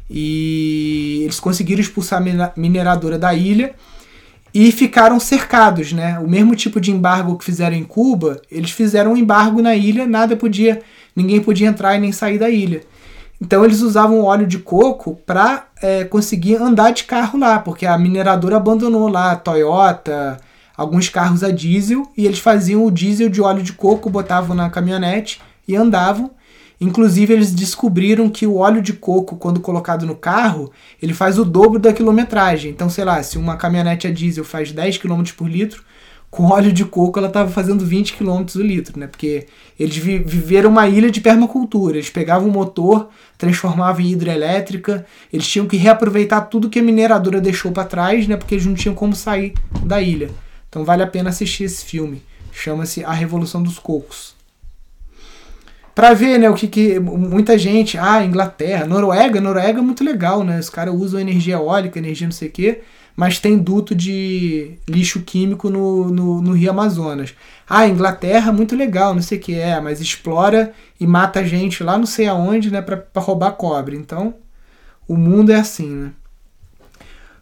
E 0.10 1.22
eles 1.24 1.40
conseguiram 1.40 1.82
expulsar 1.82 2.22
a 2.22 2.54
mineradora 2.56 3.18
da 3.18 3.34
ilha 3.34 3.74
e 4.54 4.72
ficaram 4.72 5.20
cercados, 5.20 5.92
né? 5.92 6.20
O 6.20 6.28
mesmo 6.28 6.56
tipo 6.56 6.80
de 6.80 6.92
embargo 6.92 7.38
que 7.38 7.46
fizeram 7.46 7.76
em 7.76 7.84
Cuba, 7.84 8.40
eles 8.52 8.72
fizeram 8.72 9.14
um 9.14 9.18
embargo 9.18 9.62
na 9.62 9.76
ilha, 9.76 10.06
nada 10.06 10.36
podia, 10.36 10.82
ninguém 11.16 11.42
podia 11.42 11.68
entrar 11.68 11.96
e 11.96 12.00
nem 12.00 12.12
sair 12.12 12.38
da 12.38 12.50
ilha. 12.50 12.82
Então 13.42 13.66
eles 13.66 13.82
usavam 13.82 14.24
óleo 14.24 14.46
de 14.46 14.60
coco 14.60 15.18
para 15.26 15.68
é, 15.82 16.04
conseguir 16.04 16.56
andar 16.56 16.92
de 16.92 17.04
carro 17.04 17.40
lá, 17.40 17.60
porque 17.60 17.86
a 17.86 17.98
mineradora 17.98 18.58
abandonou 18.58 19.08
lá 19.08 19.32
a 19.32 19.36
Toyota, 19.36 20.40
alguns 20.78 21.10
carros 21.10 21.44
a 21.44 21.52
diesel, 21.52 22.04
e 22.16 22.26
eles 22.26 22.40
faziam 22.40 22.86
o 22.86 22.92
diesel 22.92 23.30
de 23.30 23.42
óleo 23.42 23.64
de 23.64 23.74
coco, 23.74 24.10
botavam 24.10 24.56
na 24.56 24.70
caminhonete 24.70 25.42
e 25.68 25.76
andavam. 25.76 26.32
Inclusive, 26.84 27.34
eles 27.34 27.54
descobriram 27.54 28.30
que 28.30 28.46
o 28.46 28.58
óleo 28.58 28.82
de 28.82 28.92
coco, 28.92 29.38
quando 29.38 29.62
colocado 29.62 30.06
no 30.06 30.16
carro, 30.16 30.70
ele 31.02 31.14
faz 31.14 31.40
o 31.40 31.46
dobro 31.46 31.80
da 31.80 31.94
quilometragem. 31.94 32.72
Então, 32.72 32.90
sei 32.90 33.06
lá, 33.06 33.24
se 33.24 33.38
uma 33.38 33.56
caminhonete 33.56 34.06
a 34.06 34.12
diesel 34.12 34.44
faz 34.44 34.72
10 34.74 34.98
km 34.98 35.24
por 35.38 35.50
litro, 35.50 35.82
com 36.30 36.46
óleo 36.52 36.74
de 36.74 36.84
coco 36.84 37.20
ela 37.20 37.30
estava 37.30 37.50
fazendo 37.50 37.86
20 37.86 38.14
km 38.14 38.44
o 38.56 38.62
litro, 38.62 39.00
né? 39.00 39.08
Porque 39.08 39.48
eles 39.80 39.96
vi 39.96 40.18
viveram 40.18 40.72
uma 40.72 40.86
ilha 40.88 41.10
de 41.10 41.22
permacultura. 41.22 41.96
Eles 41.96 42.10
pegavam 42.10 42.50
o 42.50 42.52
motor, 42.52 43.08
transformavam 43.38 44.02
em 44.02 44.12
hidrelétrica, 44.12 45.06
eles 45.32 45.48
tinham 45.48 45.68
que 45.68 45.78
reaproveitar 45.78 46.42
tudo 46.42 46.70
que 46.70 46.80
a 46.80 46.84
mineradora 46.84 47.40
deixou 47.40 47.72
para 47.72 47.86
trás, 47.88 48.28
né? 48.28 48.36
Porque 48.36 48.56
eles 48.56 48.66
não 48.66 48.74
tinham 48.74 48.96
como 48.96 49.16
sair 49.16 49.54
da 49.86 50.02
ilha. 50.02 50.32
Então 50.68 50.84
vale 50.84 51.04
a 51.04 51.08
pena 51.08 51.30
assistir 51.30 51.64
esse 51.64 51.86
filme. 51.86 52.22
Chama-se 52.52 53.06
A 53.06 53.14
Revolução 53.14 53.64
dos 53.64 53.80
Cocos 53.80 54.33
para 55.96 56.14
ver, 56.14 56.40
né, 56.40 56.50
o 56.50 56.56
que, 56.56 56.68
que 56.68 57.00
muita 57.00 57.58
gente, 57.58 57.98
ah, 57.98 58.24
Inglaterra, 58.26 58.86
Noruega, 58.86 59.40
Noruega 59.40 59.80
é 59.80 59.82
muito 59.82 60.04
legal, 60.04 60.44
né? 60.44 60.60
Os 60.60 60.70
caras 60.70 60.94
usam 60.94 61.20
energia 61.20 61.56
eólica, 61.56 62.00
energia 62.00 62.26
não 62.26 62.32
sei 62.32 62.48
o 62.48 62.52
quê, 62.52 62.82
mas 63.16 63.40
tem 63.40 63.58
duto 63.58 63.94
de 63.94 64.72
lixo 64.90 65.22
químico 65.22 65.70
no, 65.70 66.10
no, 66.10 66.42
no 66.42 66.52
Rio 66.54 66.72
Amazonas. 66.72 67.36
Ah, 67.70 67.88
Inglaterra, 67.88 68.52
muito 68.52 68.76
legal, 68.76 69.14
não 69.14 69.22
sei 69.22 69.38
o 69.38 69.42
que 69.42 69.54
é, 69.54 69.80
mas 69.80 70.02
explora 70.02 70.74
e 71.00 71.06
mata 71.06 71.46
gente 71.46 71.84
lá 71.84 71.98
não 71.98 72.08
sei 72.08 72.28
aonde, 72.28 72.72
né, 72.72 72.82
para 72.82 73.06
roubar 73.22 73.52
cobre. 73.52 73.96
Então, 73.96 74.34
o 75.08 75.16
mundo 75.16 75.52
é 75.52 75.56
assim, 75.56 75.90
né? 75.90 76.12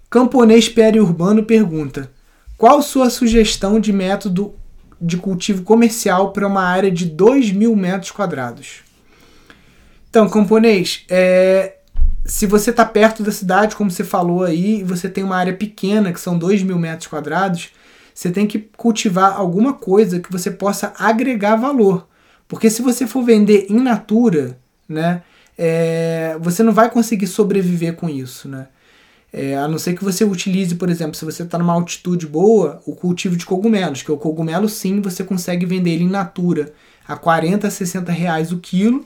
Camponês 0.09 0.67
periurbano 0.67 1.43
pergunta: 1.43 2.11
qual 2.57 2.81
sua 2.81 3.09
sugestão 3.09 3.79
de 3.79 3.93
método 3.93 4.55
de 5.01 5.17
cultivo 5.17 5.63
comercial 5.63 6.31
para 6.31 6.47
uma 6.47 6.63
área 6.63 6.91
de 6.91 7.05
2 7.05 7.51
mil 7.51 7.75
metros 7.75 8.11
quadrados. 8.11 8.81
Então, 10.09 10.29
camponês, 10.29 11.05
é, 11.09 11.77
se 12.25 12.45
você 12.45 12.69
está 12.69 12.85
perto 12.85 13.23
da 13.23 13.31
cidade, 13.31 13.75
como 13.75 13.89
você 13.89 14.03
falou 14.03 14.43
aí, 14.43 14.79
e 14.79 14.83
você 14.83 15.09
tem 15.09 15.23
uma 15.23 15.37
área 15.37 15.53
pequena, 15.53 16.13
que 16.13 16.19
são 16.19 16.37
2 16.37 16.63
mil 16.63 16.77
metros 16.77 17.07
quadrados, 17.07 17.69
você 18.13 18.29
tem 18.29 18.45
que 18.45 18.59
cultivar 18.77 19.35
alguma 19.35 19.73
coisa 19.73 20.19
que 20.19 20.31
você 20.31 20.51
possa 20.51 20.93
agregar 20.99 21.55
valor. 21.55 22.07
Porque 22.47 22.69
se 22.69 22.81
você 22.81 23.07
for 23.07 23.23
vender 23.23 23.67
in 23.69 23.79
natura, 23.79 24.57
né, 24.87 25.23
é, 25.57 26.37
você 26.39 26.61
não 26.61 26.73
vai 26.73 26.89
conseguir 26.89 27.27
sobreviver 27.27 27.95
com 27.95 28.09
isso. 28.09 28.47
Né? 28.49 28.67
É, 29.33 29.55
a 29.55 29.67
não 29.67 29.77
ser 29.77 29.95
que 29.95 30.03
você 30.03 30.25
utilize, 30.25 30.75
por 30.75 30.89
exemplo, 30.89 31.15
se 31.15 31.23
você 31.23 31.43
está 31.43 31.57
numa 31.57 31.73
altitude 31.73 32.27
boa, 32.27 32.81
o 32.85 32.93
cultivo 32.93 33.37
de 33.37 33.45
cogumelos, 33.45 34.01
que 34.03 34.11
o 34.11 34.17
cogumelo 34.17 34.67
sim 34.67 34.99
você 34.99 35.23
consegue 35.23 35.65
vender 35.65 35.91
ele 35.91 36.03
in 36.03 36.09
natura 36.09 36.73
a 37.07 37.15
40, 37.15 37.69
60 37.69 38.11
reais 38.11 38.51
o 38.51 38.57
quilo. 38.57 39.05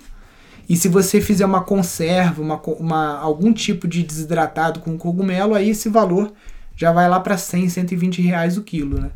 E 0.68 0.76
se 0.76 0.88
você 0.88 1.22
fizer 1.22 1.46
uma 1.46 1.62
conserva, 1.62 2.42
uma, 2.42 2.60
uma, 2.80 3.20
algum 3.20 3.54
tipo 3.54 3.88
de 3.88 4.02
desidratado 4.02 4.80
com 4.80 4.98
cogumelo, 4.98 5.54
aí 5.54 5.70
esse 5.70 5.90
valor 5.90 6.34
já 6.76 6.92
vai 6.92 7.08
lá 7.08 7.20
para 7.20 7.38
100, 7.38 7.70
120 7.70 8.22
reais 8.22 8.58
o 8.58 8.64
quilo. 8.64 9.00
Né? 9.00 9.12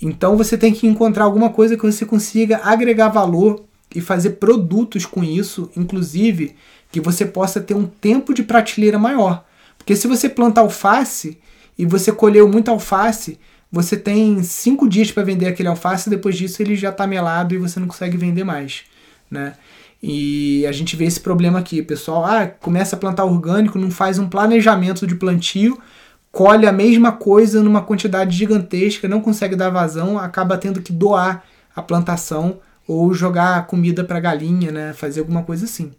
Então 0.00 0.36
você 0.36 0.56
tem 0.56 0.72
que 0.72 0.86
encontrar 0.86 1.24
alguma 1.24 1.50
coisa 1.50 1.76
que 1.76 1.84
você 1.84 2.06
consiga 2.06 2.60
agregar 2.62 3.08
valor 3.08 3.64
e 3.92 4.00
fazer 4.00 4.30
produtos 4.30 5.04
com 5.04 5.24
isso, 5.24 5.68
inclusive 5.76 6.54
que 6.92 7.00
você 7.00 7.26
possa 7.26 7.60
ter 7.60 7.74
um 7.74 7.86
tempo 7.86 8.32
de 8.32 8.44
prateleira 8.44 8.98
maior. 8.98 9.44
Porque 9.78 9.96
se 9.96 10.06
você 10.06 10.28
planta 10.28 10.60
alface 10.60 11.38
e 11.78 11.86
você 11.86 12.12
colheu 12.12 12.48
muita 12.48 12.70
alface, 12.70 13.38
você 13.70 13.96
tem 13.96 14.42
cinco 14.42 14.88
dias 14.88 15.10
para 15.10 15.22
vender 15.22 15.46
aquele 15.46 15.68
alface, 15.68 16.10
depois 16.10 16.36
disso 16.36 16.60
ele 16.60 16.74
já 16.74 16.90
está 16.90 17.06
melado 17.06 17.54
e 17.54 17.58
você 17.58 17.78
não 17.78 17.86
consegue 17.86 18.16
vender 18.16 18.44
mais, 18.44 18.82
né? 19.30 19.54
E 20.02 20.64
a 20.66 20.72
gente 20.72 20.94
vê 20.96 21.04
esse 21.04 21.20
problema 21.20 21.58
aqui, 21.58 21.82
pessoal, 21.82 22.24
ah, 22.24 22.46
começa 22.46 22.94
a 22.94 22.98
plantar 22.98 23.24
orgânico, 23.24 23.78
não 23.78 23.90
faz 23.90 24.18
um 24.18 24.28
planejamento 24.28 25.06
de 25.06 25.14
plantio, 25.16 25.78
colhe 26.30 26.66
a 26.66 26.72
mesma 26.72 27.12
coisa 27.12 27.62
numa 27.62 27.82
quantidade 27.82 28.36
gigantesca, 28.36 29.08
não 29.08 29.20
consegue 29.20 29.56
dar 29.56 29.70
vazão, 29.70 30.18
acaba 30.18 30.56
tendo 30.56 30.80
que 30.80 30.92
doar 30.92 31.44
a 31.74 31.82
plantação 31.82 32.60
ou 32.86 33.12
jogar 33.12 33.66
comida 33.66 34.04
para 34.04 34.20
galinha, 34.20 34.70
né, 34.70 34.92
fazer 34.92 35.20
alguma 35.20 35.42
coisa 35.42 35.64
assim. 35.64 35.92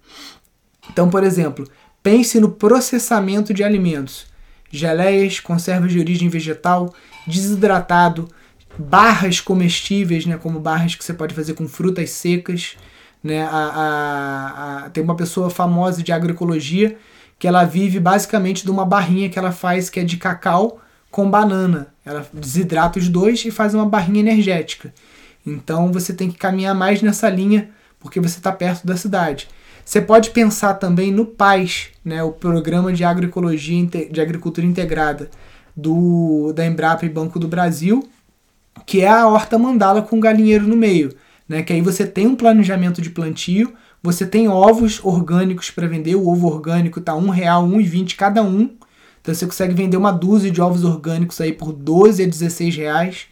Então, 0.90 1.10
por 1.10 1.24
exemplo, 1.24 1.68
pense 2.02 2.40
no 2.40 2.50
processamento 2.50 3.54
de 3.54 3.64
alimentos, 3.64 4.28
geleias, 4.72 5.40
conservas 5.40 5.92
de 5.92 6.00
origem 6.00 6.30
vegetal, 6.30 6.94
desidratado, 7.26 8.30
barras 8.78 9.42
comestíveis, 9.42 10.26
né, 10.26 10.38
como 10.38 10.60
barras 10.60 10.96
que 10.96 11.04
você 11.04 11.14
pode 11.14 11.34
fazer 11.34 11.54
com 11.54 11.68
frutas 11.68 12.12
secas. 12.12 12.78
Né, 13.22 13.42
a, 13.42 13.48
a, 13.50 14.86
a, 14.86 14.90
tem 14.92 15.04
uma 15.04 15.16
pessoa 15.16 15.50
famosa 15.50 16.02
de 16.02 16.12
agroecologia 16.12 16.98
que 17.38 17.48
ela 17.48 17.66
vive 17.66 18.00
basicamente 18.00 18.64
de 18.64 18.72
uma 18.72 18.86
barrinha 18.86 19.30
que 19.30 19.38
ela 19.38 19.52
faz 19.52 19.90
que 19.90 20.00
é 20.00 20.04
de 20.04 20.18
cacau 20.18 20.82
com 21.12 21.30
banana. 21.30 21.88
Ela 22.06 22.28
desidrata 22.32 23.00
os 23.00 23.10
dois 23.10 23.44
e 23.46 23.52
faz 23.52 23.74
uma 23.74 23.86
barrinha 23.86 24.20
energética. 24.20 24.94
Então 25.46 25.92
você 25.92 26.14
tem 26.14 26.30
que 26.30 26.38
caminhar 26.38 26.76
mais 26.76 27.02
nessa 27.02 27.30
linha 27.30 27.70
porque 28.00 28.20
você 28.20 28.38
está 28.38 28.52
perto 28.52 28.86
da 28.86 28.96
cidade. 28.96 29.48
Você 29.90 30.00
pode 30.00 30.30
pensar 30.30 30.76
também 30.76 31.12
no 31.12 31.26
PAIS, 31.26 31.88
né, 32.06 32.22
o 32.22 32.32
Programa 32.32 32.94
de 32.94 33.04
Agroecologia 33.04 33.84
de 34.12 34.22
Agricultura 34.22 34.68
Integrada, 34.68 35.32
do 35.76 36.54
da 36.54 36.64
Embrapa 36.64 37.08
e 37.08 37.10
Banco 37.10 37.40
do 37.40 37.48
Brasil, 37.48 38.08
que 38.86 39.02
é 39.02 39.08
a 39.08 39.28
horta 39.28 39.58
mandala 39.58 40.04
com 40.04 40.20
galinheiro 40.20 40.68
no 40.68 40.78
meio, 40.78 41.12
né? 41.48 41.64
Que 41.64 41.74
aí 41.74 41.82
você 41.82 42.06
tem 42.06 42.28
um 42.28 42.36
planejamento 42.36 43.02
de 43.02 43.10
plantio, 43.10 43.74
você 44.04 44.28
tem 44.28 44.48
ovos 44.48 45.04
orgânicos 45.04 45.72
para 45.72 45.88
vender, 45.88 46.14
o 46.14 46.28
ovo 46.30 46.46
orgânico 46.46 47.02
tá 47.02 47.16
um 47.16 47.30
real, 47.32 47.64
um 47.64 47.82
e 47.82 47.84
vinte 47.84 48.16
cada 48.16 48.44
um. 48.44 48.70
Então 49.20 49.34
você 49.34 49.48
consegue 49.48 49.74
vender 49.74 49.98
uma 49.98 50.12
dúzia 50.12 50.52
de 50.52 50.62
ovos 50.62 50.84
orgânicos 50.84 51.42
aí 51.42 51.52
por 51.52 51.74
12 51.74 52.22
a 52.22 52.28
16 52.28 52.76
reais. 52.76 53.26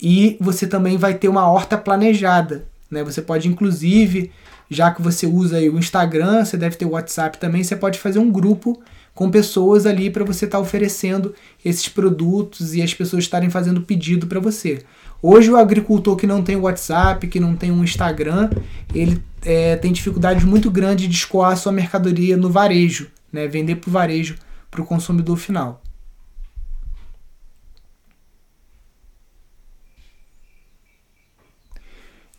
E 0.00 0.38
você 0.40 0.66
também 0.66 0.96
vai 0.96 1.12
ter 1.12 1.28
uma 1.28 1.46
horta 1.46 1.76
planejada, 1.76 2.66
né? 2.90 3.04
Você 3.04 3.20
pode 3.20 3.48
inclusive, 3.48 4.32
já 4.70 4.90
que 4.90 5.02
você 5.02 5.26
usa 5.26 5.58
o 5.58 5.78
Instagram, 5.78 6.44
você 6.44 6.56
deve 6.56 6.76
ter 6.76 6.84
o 6.84 6.90
WhatsApp 6.90 7.38
também, 7.38 7.62
você 7.62 7.76
pode 7.76 7.98
fazer 7.98 8.18
um 8.18 8.30
grupo 8.30 8.82
com 9.14 9.30
pessoas 9.30 9.86
ali 9.86 10.10
para 10.10 10.24
você 10.24 10.44
estar 10.44 10.58
tá 10.58 10.62
oferecendo 10.62 11.34
esses 11.64 11.88
produtos 11.88 12.74
e 12.74 12.82
as 12.82 12.92
pessoas 12.92 13.24
estarem 13.24 13.48
fazendo 13.48 13.82
pedido 13.82 14.26
para 14.26 14.40
você. 14.40 14.82
Hoje 15.22 15.50
o 15.50 15.56
agricultor 15.56 16.16
que 16.16 16.26
não 16.26 16.42
tem 16.42 16.56
WhatsApp, 16.56 17.26
que 17.28 17.40
não 17.40 17.54
tem 17.54 17.70
um 17.70 17.84
Instagram, 17.84 18.50
ele 18.94 19.22
é, 19.42 19.76
tem 19.76 19.92
dificuldade 19.92 20.44
muito 20.44 20.70
grande 20.70 21.06
de 21.06 21.14
escoar 21.14 21.56
sua 21.56 21.72
mercadoria 21.72 22.36
no 22.36 22.50
varejo, 22.50 23.08
né? 23.32 23.46
vender 23.46 23.76
para 23.76 23.88
o 23.88 23.92
varejo, 23.92 24.34
para 24.70 24.82
o 24.82 24.84
consumidor 24.84 25.36
final. 25.36 25.83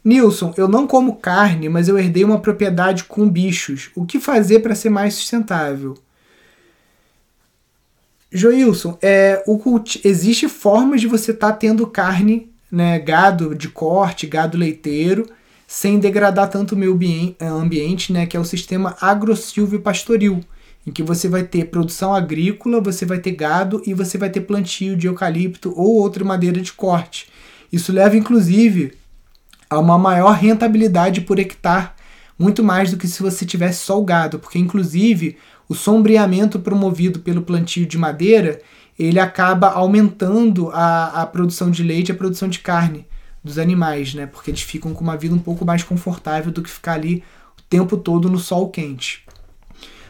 Nilson, 0.05 0.53
eu 0.55 0.67
não 0.67 0.85
como 0.85 1.15
carne, 1.15 1.67
mas 1.67 1.87
eu 1.87 1.97
herdei 1.97 2.23
uma 2.23 2.39
propriedade 2.39 3.05
com 3.05 3.27
bichos. 3.27 3.89
O 3.95 4.05
que 4.05 4.19
fazer 4.19 4.59
para 4.59 4.75
ser 4.75 4.91
mais 4.91 5.15
sustentável? 5.15 5.97
Joilson, 8.31 8.99
é, 9.01 9.41
culti 9.45 9.99
existe 10.03 10.47
formas 10.47 11.01
de 11.01 11.07
você 11.07 11.31
estar 11.31 11.53
tá 11.53 11.57
tendo 11.57 11.87
carne, 11.87 12.51
né, 12.71 12.99
gado 12.99 13.55
de 13.55 13.67
corte, 13.67 14.27
gado 14.27 14.57
leiteiro, 14.59 15.25
sem 15.65 15.97
degradar 15.97 16.49
tanto 16.49 16.75
o 16.75 16.77
meio 16.77 16.99
ambiente, 17.41 18.13
né, 18.13 18.27
que 18.27 18.37
é 18.37 18.39
o 18.39 18.45
sistema 18.45 18.95
agro-silvio 19.01 19.81
pastoril, 19.81 20.39
em 20.85 20.91
que 20.91 21.01
você 21.01 21.27
vai 21.27 21.43
ter 21.43 21.65
produção 21.65 22.13
agrícola, 22.13 22.79
você 22.79 23.05
vai 23.05 23.17
ter 23.17 23.31
gado 23.31 23.81
e 23.87 23.93
você 23.95 24.19
vai 24.19 24.29
ter 24.29 24.41
plantio 24.41 24.95
de 24.95 25.07
eucalipto 25.07 25.73
ou 25.75 25.95
outra 25.95 26.23
madeira 26.23 26.61
de 26.61 26.73
corte. 26.73 27.27
Isso 27.71 27.91
leva, 27.91 28.15
inclusive, 28.15 28.93
a 29.69 29.79
uma 29.79 29.97
maior 29.97 30.33
rentabilidade 30.33 31.21
por 31.21 31.39
hectare, 31.39 31.89
muito 32.37 32.63
mais 32.63 32.91
do 32.91 32.97
que 32.97 33.07
se 33.07 33.23
você 33.23 33.45
tivesse 33.45 33.79
só 33.79 33.99
o 33.99 34.03
gado, 34.03 34.39
porque, 34.39 34.59
inclusive, 34.59 35.37
o 35.67 35.73
sombreamento 35.73 36.59
promovido 36.59 37.19
pelo 37.19 37.41
plantio 37.41 37.85
de 37.85 37.97
madeira 37.97 38.61
ele 38.97 39.19
acaba 39.19 39.69
aumentando 39.69 40.69
a, 40.71 41.21
a 41.21 41.25
produção 41.25 41.69
de 41.69 41.83
leite 41.83 42.09
e 42.09 42.11
a 42.13 42.15
produção 42.15 42.47
de 42.47 42.59
carne 42.59 43.05
dos 43.43 43.59
animais, 43.59 44.13
né? 44.13 44.25
Porque 44.25 44.49
eles 44.49 44.61
ficam 44.61 44.93
com 44.93 45.03
uma 45.03 45.17
vida 45.17 45.35
um 45.35 45.39
pouco 45.39 45.65
mais 45.65 45.83
confortável 45.83 46.51
do 46.51 46.61
que 46.61 46.69
ficar 46.69 46.93
ali 46.93 47.23
o 47.59 47.61
tempo 47.63 47.97
todo 47.97 48.29
no 48.29 48.39
sol 48.39 48.69
quente. 48.69 49.23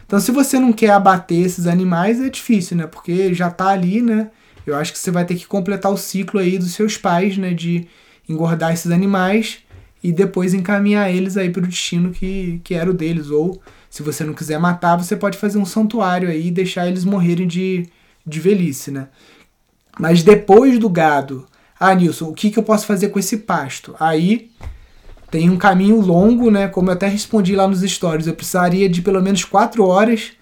Então, 0.06 0.20
se 0.20 0.32
você 0.32 0.60
não 0.60 0.72
quer 0.72 0.92
abater 0.92 1.44
esses 1.44 1.66
animais, 1.66 2.22
é 2.22 2.30
difícil, 2.30 2.78
né? 2.78 2.86
Porque 2.86 3.34
já 3.34 3.50
tá 3.50 3.70
ali, 3.70 4.02
né? 4.02 4.30
Eu 4.66 4.76
acho 4.76 4.94
que 4.94 5.00
você 5.00 5.10
vai 5.10 5.26
ter 5.26 5.36
que 5.36 5.48
completar 5.48 5.92
o 5.92 5.98
ciclo 5.98 6.40
aí 6.40 6.58
dos 6.60 6.74
seus 6.74 6.96
pais, 6.96 7.38
né? 7.38 7.54
De 7.54 7.88
engordar 8.28 8.74
esses 8.74 8.92
animais 8.92 9.60
e 10.04 10.12
depois 10.12 10.54
encaminhar 10.54 11.12
eles 11.12 11.36
aí 11.38 11.50
para 11.50 11.64
o 11.64 11.68
destino 11.68 12.12
que, 12.12 12.62
que 12.64 12.76
era 12.76 12.90
o 12.90 12.94
deles, 12.94 13.30
ou 13.30 13.62
se 13.90 14.04
você 14.04 14.24
não 14.24 14.34
quiser 14.34 14.60
matar, 14.60 14.98
você 14.98 15.16
pode 15.16 15.38
fazer 15.38 15.58
um 15.58 15.66
santuário 15.66 16.30
aí 16.30 16.48
e 16.48 16.52
deixar 16.52 16.88
eles 16.88 17.04
morrerem 17.04 17.48
de, 17.48 17.90
de 18.26 18.40
velhice, 18.40 18.92
né? 18.92 19.08
Mas 19.98 20.22
depois 20.22 20.78
do 20.78 20.90
gado, 20.90 21.46
ah, 21.80 21.96
Nilson, 21.96 22.30
o 22.30 22.34
que, 22.34 22.52
que 22.52 22.60
eu 22.60 22.64
posso 22.64 22.86
fazer 22.86 23.10
com 23.10 23.20
esse 23.20 23.38
pasto? 23.38 23.96
Aí 24.00 24.52
tem 25.32 25.50
um 25.50 25.58
caminho 25.58 26.00
longo, 26.00 26.52
né? 26.52 26.68
Como 26.68 26.90
eu 26.90 26.94
até 26.94 27.08
respondi 27.08 27.56
lá 27.56 27.68
nos 27.68 27.82
stories, 27.82 28.28
eu 28.28 28.34
precisaria 28.34 28.88
de 28.88 29.02
pelo 29.02 29.22
menos 29.22 29.44
quatro 29.44 29.86
horas 29.86 30.34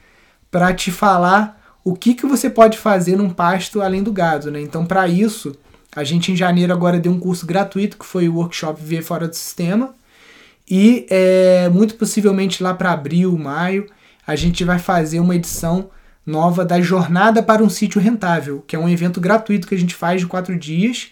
para 0.52 0.74
te 0.74 0.92
falar 0.92 1.78
o 1.84 1.94
que, 1.96 2.14
que 2.14 2.26
você 2.26 2.50
pode 2.50 2.78
fazer 2.78 3.16
num 3.16 3.30
pasto 3.30 3.82
além 3.82 4.04
do 4.04 4.12
gado, 4.12 4.50
né? 4.50 4.62
Então, 4.62 4.86
para 4.86 5.08
isso, 5.08 5.56
a 5.96 6.04
gente 6.04 6.32
em 6.32 6.36
janeiro 6.36 6.74
agora 6.74 7.00
deu 7.00 7.12
um 7.12 7.20
curso 7.20 7.46
gratuito 7.46 7.98
que 7.98 8.06
foi 8.06 8.28
o 8.28 8.36
workshop 8.36 8.82
Viver 8.82 9.04
Fora 9.04 9.28
do 9.28 9.36
Sistema. 9.36 9.94
E 10.70 11.06
é, 11.10 11.70
muito 11.70 11.96
possivelmente 11.96 12.64
lá 12.64 12.74
para 12.74 12.92
abril, 12.92 13.38
maio, 13.38 13.86
a 14.26 14.36
gente 14.36 14.64
vai 14.64 14.80
fazer 14.80 15.20
uma 15.20 15.36
edição 15.36 15.90
nova 16.26 16.64
da 16.64 16.80
Jornada 16.82 17.44
para 17.44 17.62
um 17.62 17.70
Sítio 17.70 18.00
Rentável, 18.00 18.64
que 18.66 18.76
é 18.76 18.80
um 18.80 18.90
evento 18.90 19.20
gratuito 19.20 19.68
que 19.68 19.76
a 19.76 19.78
gente 19.78 19.94
faz 19.94 20.22
de 20.22 20.28
quatro 20.28 20.58
dias. 20.58 21.12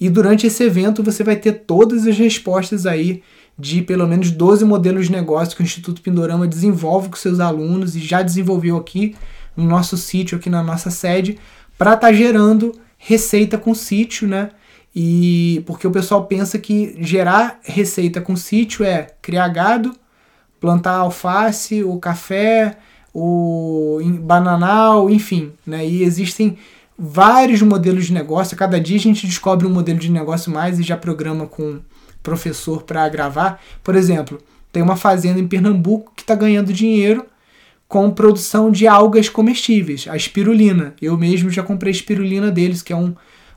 E 0.00 0.08
durante 0.08 0.46
esse 0.46 0.62
evento 0.64 1.02
você 1.02 1.22
vai 1.22 1.36
ter 1.36 1.52
todas 1.66 2.06
as 2.06 2.16
respostas 2.16 2.86
aí 2.86 3.22
de 3.58 3.80
pelo 3.80 4.06
menos 4.06 4.30
12 4.30 4.64
modelos 4.64 5.06
de 5.06 5.12
negócio 5.12 5.56
que 5.56 5.62
o 5.62 5.64
Instituto 5.64 6.02
Pindorama 6.02 6.46
desenvolve 6.46 7.08
com 7.08 7.16
seus 7.16 7.40
alunos 7.40 7.96
e 7.96 8.00
já 8.00 8.22
desenvolveu 8.22 8.76
aqui 8.76 9.14
no 9.56 9.64
nosso 9.64 9.96
sítio, 9.96 10.36
aqui 10.36 10.50
na 10.50 10.62
nossa 10.62 10.90
sede, 10.90 11.38
para 11.78 11.94
estar 11.94 12.08
tá 12.08 12.12
gerando 12.12 12.74
receita 12.98 13.58
com 13.58 13.74
sítio, 13.74 14.26
né? 14.26 14.50
E 14.94 15.62
porque 15.66 15.86
o 15.86 15.90
pessoal 15.90 16.24
pensa 16.24 16.58
que 16.58 16.96
gerar 17.00 17.60
receita 17.62 18.20
com 18.20 18.34
sítio 18.34 18.84
é 18.84 19.08
criar 19.20 19.48
gado, 19.48 19.94
plantar 20.58 20.94
alface, 20.94 21.84
o 21.84 21.98
café, 21.98 22.78
o 23.14 24.00
bananal, 24.20 25.10
enfim, 25.10 25.52
né? 25.66 25.86
E 25.86 26.02
existem 26.02 26.56
vários 26.98 27.60
modelos 27.62 28.06
de 28.06 28.12
negócio. 28.12 28.56
Cada 28.56 28.80
dia 28.80 28.96
a 28.96 29.00
gente 29.00 29.26
descobre 29.26 29.66
um 29.66 29.70
modelo 29.70 29.98
de 29.98 30.10
negócio 30.10 30.50
mais 30.50 30.78
e 30.78 30.82
já 30.82 30.96
programa 30.96 31.46
com 31.46 31.80
professor 32.22 32.82
para 32.82 33.08
gravar. 33.08 33.62
Por 33.84 33.94
exemplo, 33.94 34.40
tem 34.72 34.82
uma 34.82 34.96
fazenda 34.96 35.38
em 35.38 35.46
Pernambuco 35.46 36.12
que 36.16 36.22
está 36.22 36.34
ganhando 36.34 36.72
dinheiro 36.72 37.24
com 37.88 38.10
produção 38.10 38.70
de 38.70 38.86
algas 38.86 39.28
comestíveis, 39.28 40.06
a 40.08 40.16
espirulina. 40.16 40.94
Eu 41.00 41.16
mesmo 41.16 41.50
já 41.50 41.62
comprei 41.62 41.92
espirulina 41.92 42.50
deles, 42.50 42.82
que 42.82 42.92
é 42.92 42.96
um, 42.96 43.14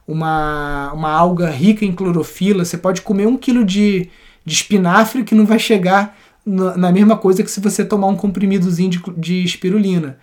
uma, 0.08 0.92
uma 0.94 1.12
alga 1.12 1.50
rica 1.50 1.84
em 1.84 1.92
clorofila. 1.92 2.64
Você 2.64 2.78
pode 2.78 3.02
comer 3.02 3.28
um 3.28 3.38
quilo 3.38 3.66
de, 3.66 4.10
de 4.46 4.54
espinafre 4.54 5.24
que 5.24 5.34
não 5.34 5.46
vai 5.46 5.58
chegar 5.58 6.16
na, 6.46 6.78
na 6.78 6.92
mesma 6.92 7.18
coisa 7.18 7.44
que 7.44 7.50
se 7.50 7.60
você 7.60 7.84
tomar 7.84 8.08
um 8.08 8.16
comprimidozinho 8.16 8.90
de, 8.92 9.02
de 9.18 9.44
espirulina. 9.44 10.18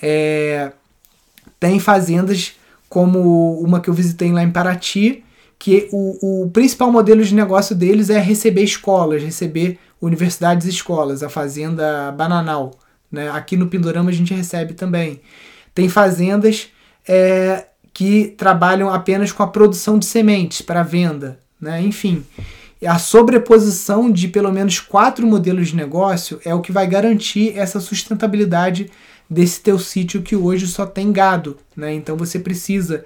É, 0.00 0.72
Tem 1.58 1.78
fazendas 1.78 2.54
como 2.88 3.60
uma 3.60 3.80
que 3.80 3.90
eu 3.90 3.94
visitei 3.94 4.32
lá 4.32 4.42
em 4.42 4.50
Paraty, 4.50 5.22
que 5.58 5.88
o, 5.92 6.44
o 6.44 6.50
principal 6.50 6.90
modelo 6.90 7.22
de 7.22 7.34
negócio 7.34 7.76
deles 7.76 8.08
é 8.08 8.18
receber 8.18 8.64
escolas, 8.64 9.22
receber 9.22 9.78
universidades 10.00 10.66
e 10.66 10.70
escolas, 10.70 11.22
a 11.22 11.28
Fazenda 11.28 12.10
Bananal. 12.12 12.72
Né? 13.10 13.30
Aqui 13.30 13.56
no 13.56 13.66
Pindorama 13.66 14.10
a 14.10 14.14
gente 14.14 14.34
recebe 14.34 14.74
também. 14.74 15.20
Tem 15.74 15.88
fazendas 15.88 16.68
é, 17.08 17.66
que 17.92 18.34
trabalham 18.36 18.90
apenas 18.90 19.32
com 19.32 19.42
a 19.42 19.48
produção 19.48 19.98
de 19.98 20.06
sementes 20.06 20.62
para 20.62 20.82
venda. 20.82 21.38
Né? 21.60 21.82
Enfim, 21.82 22.24
a 22.86 22.98
sobreposição 22.98 24.10
de 24.10 24.28
pelo 24.28 24.52
menos 24.52 24.80
quatro 24.80 25.26
modelos 25.26 25.68
de 25.68 25.76
negócio 25.76 26.40
é 26.44 26.54
o 26.54 26.60
que 26.60 26.72
vai 26.72 26.86
garantir 26.86 27.56
essa 27.58 27.80
sustentabilidade 27.80 28.90
desse 29.28 29.60
teu 29.60 29.78
sítio 29.78 30.22
que 30.22 30.34
hoje 30.34 30.66
só 30.66 30.86
tem 30.86 31.12
gado. 31.12 31.58
Né? 31.76 31.94
Então 31.94 32.16
você 32.16 32.38
precisa 32.38 33.04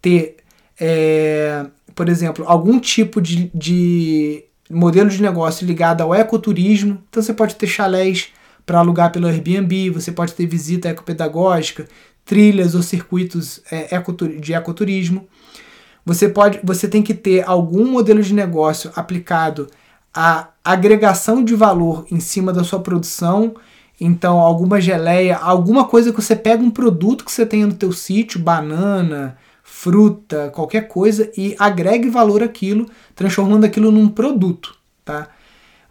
ter, 0.00 0.36
é, 0.80 1.66
por 1.94 2.08
exemplo, 2.08 2.44
algum 2.46 2.78
tipo 2.78 3.20
de, 3.20 3.50
de 3.54 4.44
modelo 4.70 5.10
de 5.10 5.20
negócio 5.20 5.66
ligado 5.66 6.02
ao 6.02 6.14
ecoturismo. 6.14 7.02
Então 7.10 7.22
você 7.22 7.34
pode 7.34 7.56
ter 7.56 7.66
chalés 7.66 8.28
para 8.64 8.78
alugar 8.78 9.10
pelo 9.10 9.26
Airbnb, 9.26 9.90
você 9.90 10.12
pode 10.12 10.34
ter 10.34 10.46
visita 10.46 10.88
ecopedagógica, 10.88 11.86
trilhas 12.24 12.74
ou 12.74 12.82
circuitos 12.82 13.60
é, 13.70 13.98
de 14.40 14.54
ecoturismo. 14.54 15.26
Você 16.04 16.28
pode, 16.28 16.60
você 16.62 16.88
tem 16.88 17.02
que 17.02 17.14
ter 17.14 17.48
algum 17.48 17.90
modelo 17.90 18.22
de 18.22 18.34
negócio 18.34 18.90
aplicado 18.94 19.68
à 20.14 20.48
agregação 20.64 21.44
de 21.44 21.54
valor 21.54 22.06
em 22.10 22.20
cima 22.20 22.52
da 22.52 22.64
sua 22.64 22.80
produção. 22.80 23.54
Então, 24.00 24.40
alguma 24.40 24.80
geleia, 24.80 25.36
alguma 25.36 25.84
coisa 25.84 26.12
que 26.12 26.20
você 26.20 26.34
pega 26.34 26.62
um 26.62 26.70
produto 26.70 27.24
que 27.24 27.30
você 27.30 27.46
tenha 27.46 27.66
no 27.66 27.74
teu 27.74 27.92
sítio, 27.92 28.40
banana, 28.40 29.36
fruta, 29.62 30.50
qualquer 30.54 30.88
coisa 30.88 31.30
e 31.36 31.54
agregue 31.58 32.08
valor 32.08 32.42
àquilo, 32.42 32.86
transformando 33.14 33.64
aquilo 33.64 33.90
num 33.90 34.08
produto, 34.08 34.76
tá? 35.04 35.28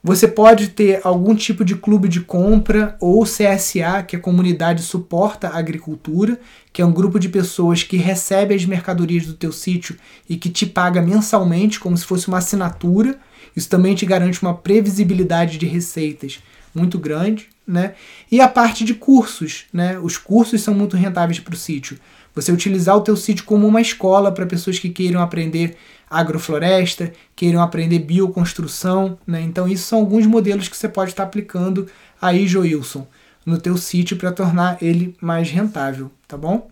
Você 0.03 0.27
pode 0.27 0.69
ter 0.69 0.99
algum 1.03 1.35
tipo 1.35 1.63
de 1.63 1.75
clube 1.75 2.07
de 2.07 2.21
compra 2.21 2.95
ou 2.99 3.23
CSA, 3.23 4.01
que 4.07 4.15
é 4.15 4.19
a 4.19 4.21
Comunidade 4.21 4.81
Suporta 4.81 5.49
a 5.49 5.59
Agricultura, 5.59 6.39
que 6.73 6.81
é 6.81 6.85
um 6.85 6.91
grupo 6.91 7.19
de 7.19 7.29
pessoas 7.29 7.83
que 7.83 7.97
recebe 7.97 8.55
as 8.55 8.65
mercadorias 8.65 9.27
do 9.27 9.35
teu 9.35 9.51
sítio 9.51 9.95
e 10.27 10.37
que 10.37 10.49
te 10.49 10.65
paga 10.65 11.03
mensalmente, 11.03 11.79
como 11.79 11.95
se 11.95 12.03
fosse 12.03 12.27
uma 12.27 12.39
assinatura. 12.39 13.19
Isso 13.55 13.69
também 13.69 13.93
te 13.93 14.05
garante 14.05 14.41
uma 14.41 14.55
previsibilidade 14.55 15.59
de 15.59 15.67
receitas 15.67 16.39
muito 16.73 16.97
grande, 16.97 17.49
né? 17.67 17.93
E 18.31 18.41
a 18.41 18.47
parte 18.47 18.83
de 18.83 18.95
cursos, 18.95 19.65
né? 19.71 19.99
Os 19.99 20.17
cursos 20.17 20.61
são 20.61 20.73
muito 20.73 20.97
rentáveis 20.97 21.39
para 21.39 21.53
o 21.53 21.57
sítio. 21.57 21.99
Você 22.33 22.51
utilizar 22.51 22.95
o 22.95 23.01
teu 23.01 23.15
sítio 23.15 23.43
como 23.43 23.67
uma 23.67 23.81
escola 23.81 24.31
para 24.31 24.45
pessoas 24.45 24.79
que 24.79 24.89
queiram 24.89 25.21
aprender 25.21 25.77
agrofloresta, 26.11 27.13
queiram 27.33 27.61
aprender 27.61 27.99
bioconstrução, 27.99 29.17
né? 29.25 29.41
Então 29.41 29.67
isso 29.67 29.87
são 29.87 29.99
alguns 29.99 30.25
modelos 30.25 30.67
que 30.67 30.75
você 30.75 30.89
pode 30.89 31.11
estar 31.11 31.23
aplicando 31.23 31.87
aí, 32.21 32.45
Joilson, 32.45 33.07
no 33.45 33.57
teu 33.57 33.77
sítio 33.77 34.17
para 34.17 34.31
tornar 34.31 34.77
ele 34.83 35.15
mais 35.21 35.49
rentável, 35.49 36.11
tá 36.27 36.35
bom? 36.37 36.69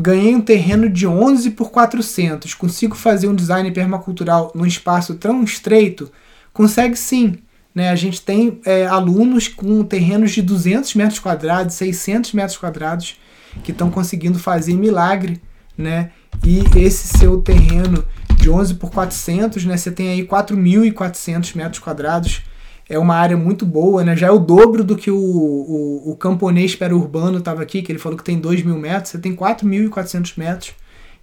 Ganhei 0.00 0.32
um 0.32 0.40
terreno 0.40 0.88
de 0.88 1.08
11 1.08 1.50
por 1.50 1.72
400. 1.72 2.54
Consigo 2.54 2.94
fazer 2.94 3.26
um 3.26 3.34
design 3.34 3.68
permacultural 3.72 4.52
num 4.54 4.64
espaço 4.64 5.16
tão 5.16 5.42
estreito? 5.42 6.12
Consegue 6.52 6.94
sim. 6.94 7.38
Né? 7.74 7.90
A 7.90 7.96
gente 7.96 8.22
tem 8.22 8.60
é, 8.64 8.86
alunos 8.86 9.48
com 9.48 9.82
terrenos 9.82 10.30
de 10.30 10.40
200 10.40 10.94
metros 10.94 11.18
quadrados, 11.18 11.74
600 11.74 12.32
metros 12.32 12.56
quadrados, 12.56 13.18
que 13.62 13.72
estão 13.72 13.90
conseguindo 13.90 14.38
fazer 14.38 14.74
milagre, 14.74 15.40
né? 15.76 16.10
E 16.44 16.62
esse 16.76 17.18
seu 17.18 17.40
terreno 17.40 18.04
de 18.36 18.50
11 18.50 18.74
por 18.74 18.90
400, 18.90 19.64
né? 19.64 19.76
Você 19.76 19.90
tem 19.90 20.10
aí 20.10 20.26
4.400 20.26 21.56
metros 21.56 21.78
quadrados. 21.78 22.42
É 22.88 22.98
uma 22.98 23.14
área 23.14 23.36
muito 23.36 23.66
boa, 23.66 24.02
né? 24.02 24.16
Já 24.16 24.28
é 24.28 24.30
o 24.30 24.38
dobro 24.38 24.82
do 24.82 24.96
que 24.96 25.10
o, 25.10 25.18
o, 25.18 26.12
o 26.12 26.16
camponês 26.16 26.76
urbano 26.92 27.38
estava 27.38 27.62
aqui, 27.62 27.82
que 27.82 27.92
ele 27.92 27.98
falou 27.98 28.16
que 28.16 28.24
tem 28.24 28.38
2 28.38 28.62
mil 28.62 28.78
metros. 28.78 29.10
Você 29.10 29.18
tem 29.18 29.34
4.400 29.34 30.32
metros. 30.36 30.72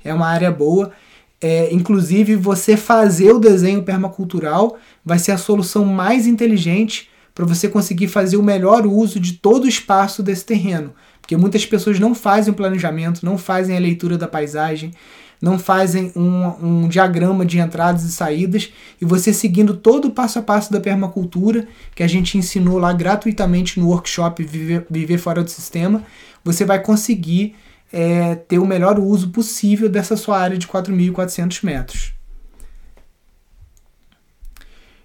É 0.03 0.13
uma 0.13 0.27
área 0.27 0.51
boa. 0.51 0.91
É, 1.41 1.73
inclusive, 1.73 2.35
você 2.35 2.77
fazer 2.77 3.31
o 3.31 3.39
desenho 3.39 3.83
permacultural 3.83 4.77
vai 5.03 5.19
ser 5.19 5.31
a 5.31 5.37
solução 5.37 5.85
mais 5.85 6.27
inteligente 6.27 7.09
para 7.33 7.45
você 7.45 7.67
conseguir 7.67 8.07
fazer 8.07 8.37
o 8.37 8.43
melhor 8.43 8.85
uso 8.85 9.19
de 9.19 9.33
todo 9.33 9.65
o 9.65 9.67
espaço 9.67 10.23
desse 10.23 10.45
terreno. 10.45 10.93
Porque 11.25 11.35
muitas 11.35 11.65
pessoas 11.65 11.99
não 11.99 12.13
fazem 12.13 12.53
o 12.53 12.55
planejamento, 12.55 13.25
não 13.25 13.35
fazem 13.35 13.75
a 13.75 13.79
leitura 13.79 14.15
da 14.15 14.27
paisagem, 14.27 14.91
não 15.41 15.57
fazem 15.57 16.11
um, 16.15 16.83
um, 16.83 16.87
diagrama 16.87 17.43
de 17.43 17.57
entradas 17.57 18.03
e 18.03 18.11
saídas, 18.11 18.71
e 19.01 19.05
você 19.05 19.33
seguindo 19.33 19.75
todo 19.75 20.05
o 20.05 20.11
passo 20.11 20.37
a 20.37 20.43
passo 20.43 20.71
da 20.71 20.79
permacultura, 20.79 21.67
que 21.95 22.03
a 22.03 22.07
gente 22.07 22.37
ensinou 22.37 22.77
lá 22.77 22.93
gratuitamente 22.93 23.79
no 23.79 23.87
workshop 23.87 24.43
Viver, 24.43 24.85
Viver 24.87 25.17
Fora 25.17 25.43
do 25.43 25.49
Sistema, 25.49 26.03
você 26.43 26.63
vai 26.63 26.79
conseguir 26.79 27.55
é, 27.91 28.35
ter 28.35 28.59
o 28.59 28.65
melhor 28.67 28.99
uso 28.99 29.29
possível 29.29 29.89
dessa 29.89 30.15
sua 30.15 30.39
área 30.39 30.59
de 30.59 30.67
4.400 30.67 31.63
metros. 31.63 32.13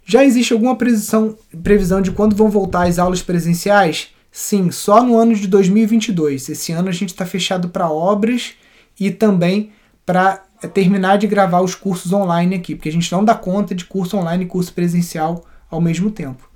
Já 0.05 0.23
existe 0.23 0.53
alguma 0.53 0.77
previsão, 0.77 1.35
previsão 1.62 2.03
de 2.03 2.11
quando 2.11 2.37
vão 2.37 2.51
voltar 2.51 2.87
as 2.87 2.99
aulas 2.99 3.23
presenciais? 3.23 4.09
Sim, 4.31 4.70
só 4.70 5.03
no 5.03 5.16
ano 5.16 5.35
de 5.35 5.47
2022. 5.49 6.49
Esse 6.49 6.72
ano 6.72 6.89
a 6.89 6.93
gente 6.93 7.11
está 7.11 7.26
fechado 7.26 7.68
para 7.68 7.91
obras 7.91 8.55
e 8.99 9.11
também 9.11 9.72
para 10.07 10.45
é, 10.62 10.68
terminar 10.68 11.18
de 11.18 11.26
gravar 11.26 11.61
os 11.61 11.74
cursos 11.74 12.12
online 12.12 12.55
aqui, 12.55 12.74
porque 12.74 12.89
a 12.89 12.93
gente 12.93 13.11
não 13.11 13.24
dá 13.24 13.35
conta 13.35 13.74
de 13.74 13.85
curso 13.85 14.16
online 14.16 14.45
e 14.45 14.49
curso 14.49 14.72
presencial 14.72 15.45
ao 15.70 15.81
mesmo 15.81 16.11
tempo. 16.11 16.49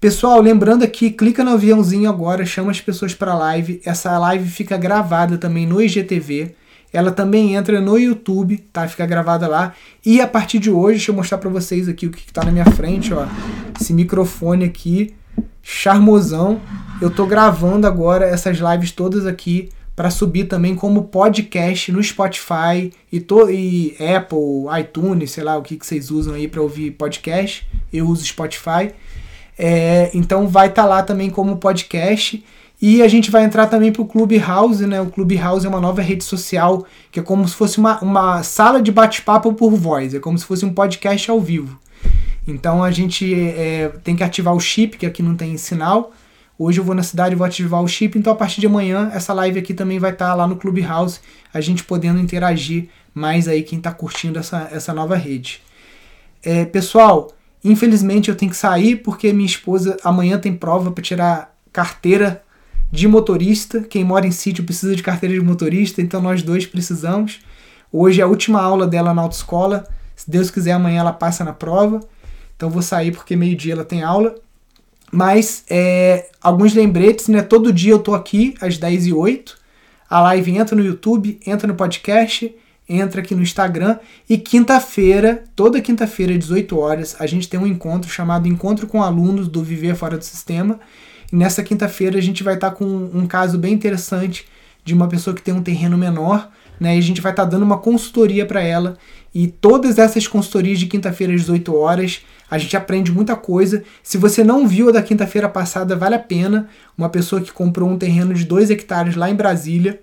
Pessoal, 0.00 0.40
lembrando 0.40 0.84
aqui, 0.84 1.10
clica 1.10 1.42
no 1.42 1.52
aviãozinho 1.52 2.08
agora, 2.08 2.44
chama 2.44 2.70
as 2.70 2.80
pessoas 2.80 3.14
para 3.14 3.32
a 3.32 3.36
live. 3.36 3.80
Essa 3.84 4.18
live 4.18 4.48
fica 4.48 4.76
gravada 4.76 5.38
também 5.38 5.66
no 5.66 5.80
IGTV. 5.80 6.54
Ela 6.92 7.10
também 7.10 7.54
entra 7.54 7.80
no 7.80 7.98
YouTube, 7.98 8.58
tá? 8.72 8.86
Fica 8.86 9.06
gravada 9.06 9.48
lá. 9.48 9.74
E 10.04 10.20
a 10.20 10.26
partir 10.26 10.58
de 10.58 10.70
hoje, 10.70 10.98
deixa 10.98 11.10
eu 11.10 11.14
mostrar 11.16 11.38
para 11.38 11.50
vocês 11.50 11.88
aqui 11.88 12.06
o 12.06 12.10
que 12.10 12.20
está 12.26 12.44
na 12.44 12.52
minha 12.52 12.64
frente, 12.66 13.12
ó. 13.12 13.26
Esse 13.80 13.92
microfone 13.92 14.64
aqui 14.64 15.14
charmosão. 15.66 16.60
Eu 17.02 17.10
tô 17.10 17.26
gravando 17.26 17.88
agora 17.88 18.24
essas 18.24 18.58
lives 18.58 18.92
todas 18.92 19.26
aqui 19.26 19.68
para 19.96 20.10
subir 20.10 20.44
também 20.44 20.76
como 20.76 21.04
podcast 21.04 21.90
no 21.90 22.00
Spotify 22.00 22.92
e, 23.10 23.18
to 23.18 23.50
e 23.50 23.96
Apple, 23.98 24.80
iTunes, 24.80 25.32
sei 25.32 25.42
lá 25.42 25.56
o 25.56 25.62
que, 25.62 25.76
que 25.76 25.84
vocês 25.84 26.10
usam 26.12 26.34
aí 26.34 26.46
para 26.46 26.62
ouvir 26.62 26.92
podcast. 26.92 27.66
Eu 27.92 28.06
uso 28.06 28.24
Spotify. 28.24 28.92
É, 29.58 30.10
então 30.14 30.46
vai 30.46 30.68
estar 30.68 30.84
tá 30.84 30.88
lá 30.88 31.02
também 31.02 31.30
como 31.30 31.56
podcast. 31.56 32.44
E 32.80 33.02
a 33.02 33.08
gente 33.08 33.30
vai 33.30 33.42
entrar 33.42 33.66
também 33.66 33.90
para 33.90 34.02
o 34.02 34.06
Clubhouse, 34.06 34.86
né? 34.86 35.00
O 35.00 35.06
Clubhouse 35.06 35.66
é 35.66 35.68
uma 35.68 35.80
nova 35.80 36.00
rede 36.00 36.22
social 36.22 36.86
que 37.10 37.18
é 37.18 37.22
como 37.22 37.48
se 37.48 37.54
fosse 37.56 37.78
uma, 37.78 37.98
uma 38.00 38.42
sala 38.44 38.80
de 38.80 38.92
bate-papo 38.92 39.52
por 39.54 39.72
voz, 39.72 40.14
é 40.14 40.20
como 40.20 40.38
se 40.38 40.44
fosse 40.44 40.64
um 40.64 40.72
podcast 40.72 41.28
ao 41.28 41.40
vivo. 41.40 41.76
Então 42.46 42.82
a 42.82 42.90
gente 42.90 43.34
é, 43.34 43.88
tem 44.04 44.14
que 44.14 44.22
ativar 44.22 44.54
o 44.54 44.60
chip, 44.60 44.96
que 44.96 45.06
aqui 45.06 45.22
não 45.22 45.34
tem 45.34 45.56
sinal. 45.56 46.12
Hoje 46.58 46.80
eu 46.80 46.84
vou 46.84 46.94
na 46.94 47.02
cidade 47.02 47.34
e 47.34 47.36
vou 47.36 47.46
ativar 47.46 47.82
o 47.82 47.88
chip, 47.88 48.18
então 48.18 48.32
a 48.32 48.36
partir 48.36 48.60
de 48.60 48.66
amanhã 48.66 49.10
essa 49.12 49.32
live 49.34 49.58
aqui 49.58 49.74
também 49.74 49.98
vai 49.98 50.12
estar 50.12 50.28
tá 50.28 50.34
lá 50.34 50.46
no 50.46 50.56
Clubhouse, 50.56 51.20
a 51.52 51.60
gente 51.60 51.84
podendo 51.84 52.18
interagir 52.18 52.88
mais 53.12 53.46
aí 53.46 53.62
quem 53.62 53.76
está 53.76 53.92
curtindo 53.92 54.38
essa, 54.38 54.68
essa 54.72 54.94
nova 54.94 55.16
rede. 55.16 55.60
É, 56.42 56.64
pessoal, 56.64 57.32
infelizmente 57.62 58.30
eu 58.30 58.36
tenho 58.36 58.50
que 58.50 58.56
sair 58.56 58.96
porque 58.96 59.32
minha 59.34 59.46
esposa 59.46 59.98
amanhã 60.02 60.38
tem 60.38 60.54
prova 60.54 60.90
para 60.90 61.02
tirar 61.02 61.54
carteira 61.72 62.42
de 62.90 63.06
motorista. 63.06 63.82
Quem 63.82 64.04
mora 64.04 64.26
em 64.26 64.30
sítio 64.30 64.64
precisa 64.64 64.96
de 64.96 65.02
carteira 65.02 65.34
de 65.34 65.40
motorista, 65.40 66.00
então 66.00 66.22
nós 66.22 66.42
dois 66.42 66.64
precisamos. 66.64 67.40
Hoje 67.92 68.20
é 68.20 68.24
a 68.24 68.26
última 68.26 68.62
aula 68.62 68.86
dela 68.86 69.12
na 69.12 69.22
autoescola. 69.22 69.86
Se 70.14 70.30
Deus 70.30 70.50
quiser, 70.50 70.72
amanhã 70.72 71.00
ela 71.00 71.12
passa 71.12 71.44
na 71.44 71.52
prova. 71.52 72.00
Então 72.56 72.70
vou 72.70 72.82
sair 72.82 73.12
porque 73.12 73.36
meio-dia 73.36 73.74
ela 73.74 73.84
tem 73.84 74.02
aula. 74.02 74.34
Mas 75.12 75.64
é, 75.70 76.28
alguns 76.42 76.74
lembretes, 76.74 77.28
né? 77.28 77.42
Todo 77.42 77.72
dia 77.72 77.92
eu 77.92 77.98
tô 77.98 78.14
aqui 78.14 78.54
às 78.60 78.76
10 78.76 79.06
e 79.06 79.12
08 79.12 79.56
A 80.10 80.20
live 80.20 80.56
entra 80.56 80.74
no 80.74 80.84
YouTube, 80.84 81.38
entra 81.46 81.68
no 81.68 81.74
podcast, 81.74 82.54
entra 82.88 83.20
aqui 83.20 83.34
no 83.34 83.42
Instagram. 83.42 83.98
E 84.28 84.36
quinta-feira, 84.36 85.44
toda 85.54 85.80
quinta-feira, 85.80 86.36
18 86.36 86.78
horas, 86.78 87.16
a 87.18 87.26
gente 87.26 87.48
tem 87.48 87.58
um 87.58 87.66
encontro 87.66 88.10
chamado 88.10 88.48
Encontro 88.48 88.86
com 88.86 89.02
Alunos 89.02 89.48
do 89.48 89.62
Viver 89.62 89.94
Fora 89.94 90.18
do 90.18 90.24
Sistema. 90.24 90.80
E 91.32 91.36
nessa 91.36 91.62
quinta-feira 91.62 92.18
a 92.18 92.22
gente 92.22 92.42
vai 92.42 92.54
estar 92.54 92.70
tá 92.70 92.76
com 92.76 92.84
um 92.84 93.26
caso 93.26 93.58
bem 93.58 93.74
interessante 93.74 94.46
de 94.84 94.94
uma 94.94 95.08
pessoa 95.08 95.34
que 95.34 95.42
tem 95.42 95.52
um 95.52 95.62
terreno 95.62 95.98
menor, 95.98 96.48
né? 96.78 96.94
E 96.94 96.98
a 96.98 97.02
gente 97.02 97.20
vai 97.20 97.32
estar 97.32 97.44
tá 97.44 97.50
dando 97.50 97.64
uma 97.64 97.78
consultoria 97.78 98.46
para 98.46 98.62
ela. 98.62 98.96
E 99.38 99.48
todas 99.48 99.98
essas 99.98 100.26
consultorias 100.26 100.78
de 100.78 100.86
quinta-feira 100.86 101.34
às 101.34 101.42
18 101.42 101.76
horas, 101.76 102.24
a 102.50 102.56
gente 102.56 102.74
aprende 102.74 103.12
muita 103.12 103.36
coisa. 103.36 103.84
Se 104.02 104.16
você 104.16 104.42
não 104.42 104.66
viu 104.66 104.88
a 104.88 104.92
da 104.92 105.02
quinta-feira 105.02 105.46
passada, 105.46 105.94
vale 105.94 106.14
a 106.14 106.18
pena. 106.18 106.70
Uma 106.96 107.10
pessoa 107.10 107.42
que 107.42 107.52
comprou 107.52 107.86
um 107.86 107.98
terreno 107.98 108.32
de 108.32 108.46
2 108.46 108.70
hectares 108.70 109.14
lá 109.14 109.28
em 109.28 109.34
Brasília, 109.34 110.00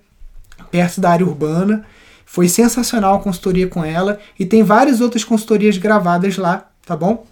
perto 0.70 1.02
da 1.02 1.10
área 1.10 1.26
urbana. 1.26 1.84
Foi 2.24 2.48
sensacional 2.48 3.16
a 3.16 3.20
consultoria 3.20 3.68
com 3.68 3.84
ela 3.84 4.20
e 4.40 4.46
tem 4.46 4.62
várias 4.62 5.02
outras 5.02 5.24
consultorias 5.24 5.80
gravadas 5.80 6.38
lá, 6.38 6.70
tá 6.86 6.96
bom? 6.96 7.26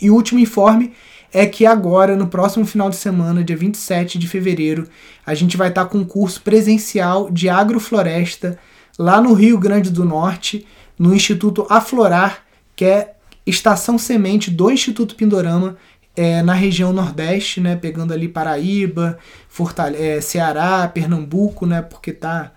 E 0.00 0.12
o 0.12 0.14
último 0.14 0.38
informe 0.38 0.92
é 1.32 1.44
que 1.44 1.66
agora, 1.66 2.14
no 2.14 2.28
próximo 2.28 2.64
final 2.64 2.88
de 2.88 2.94
semana, 2.94 3.42
dia 3.42 3.56
27 3.56 4.16
de 4.16 4.28
fevereiro, 4.28 4.86
a 5.26 5.34
gente 5.34 5.56
vai 5.56 5.70
estar 5.70 5.86
com 5.86 5.98
um 5.98 6.04
curso 6.04 6.40
presencial 6.40 7.28
de 7.32 7.48
agrofloresta 7.48 8.56
lá 8.96 9.20
no 9.20 9.32
Rio 9.32 9.58
Grande 9.58 9.90
do 9.90 10.04
Norte, 10.04 10.64
no 11.02 11.12
Instituto 11.12 11.66
Aflorar, 11.68 12.44
que 12.76 12.84
é 12.84 13.14
estação 13.44 13.98
semente 13.98 14.52
do 14.52 14.70
Instituto 14.70 15.16
Pindorama, 15.16 15.76
é, 16.14 16.42
na 16.42 16.54
região 16.54 16.92
Nordeste, 16.92 17.60
né, 17.60 17.74
pegando 17.74 18.12
ali 18.12 18.28
Paraíba, 18.28 19.18
Fortale 19.48 19.96
é, 19.96 20.20
Ceará, 20.20 20.86
Pernambuco, 20.86 21.66
né, 21.66 21.82
porque 21.82 22.12
tá 22.12 22.52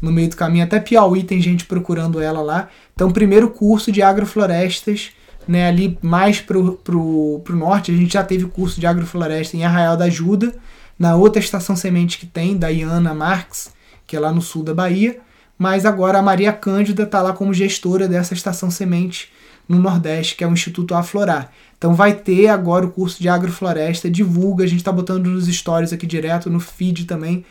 no 0.00 0.12
meio 0.12 0.30
do 0.30 0.36
caminho, 0.36 0.62
até 0.62 0.78
Piauí 0.78 1.24
tem 1.24 1.40
gente 1.40 1.64
procurando 1.64 2.20
ela 2.20 2.40
lá. 2.40 2.68
Então, 2.94 3.10
primeiro 3.10 3.50
curso 3.50 3.90
de 3.90 4.00
agroflorestas 4.00 5.10
né, 5.48 5.66
ali 5.66 5.98
mais 6.00 6.40
pro, 6.40 6.74
pro, 6.74 7.40
pro 7.42 7.56
norte, 7.56 7.90
a 7.90 7.96
gente 7.96 8.12
já 8.12 8.22
teve 8.22 8.46
curso 8.46 8.78
de 8.78 8.86
agrofloresta 8.86 9.56
em 9.56 9.64
Arraial 9.64 9.96
da 9.96 10.04
Ajuda, 10.04 10.54
na 10.96 11.16
outra 11.16 11.40
estação 11.40 11.74
semente 11.74 12.16
que 12.16 12.26
tem, 12.26 12.56
da 12.56 12.68
Iana 12.68 13.12
Marques, 13.12 13.72
que 14.06 14.14
é 14.14 14.20
lá 14.20 14.30
no 14.30 14.40
sul 14.40 14.62
da 14.62 14.72
Bahia, 14.72 15.18
mas 15.58 15.84
agora 15.84 16.18
a 16.18 16.22
Maria 16.22 16.52
Cândida 16.52 17.02
está 17.02 17.20
lá 17.20 17.32
como 17.32 17.52
gestora 17.52 18.06
dessa 18.06 18.32
estação 18.32 18.70
semente 18.70 19.30
no 19.68 19.78
Nordeste, 19.78 20.36
que 20.36 20.44
é 20.44 20.46
o 20.46 20.52
Instituto 20.52 20.94
Aflorar. 20.94 21.50
Então 21.76 21.94
vai 21.94 22.14
ter 22.14 22.48
agora 22.48 22.86
o 22.86 22.90
curso 22.90 23.20
de 23.20 23.28
agrofloresta, 23.28 24.08
divulga, 24.08 24.64
a 24.64 24.66
gente 24.66 24.78
está 24.78 24.92
botando 24.92 25.26
nos 25.26 25.46
stories 25.46 25.92
aqui 25.92 26.06
direto, 26.06 26.48
no 26.48 26.60
feed 26.60 27.04
também. 27.04 27.44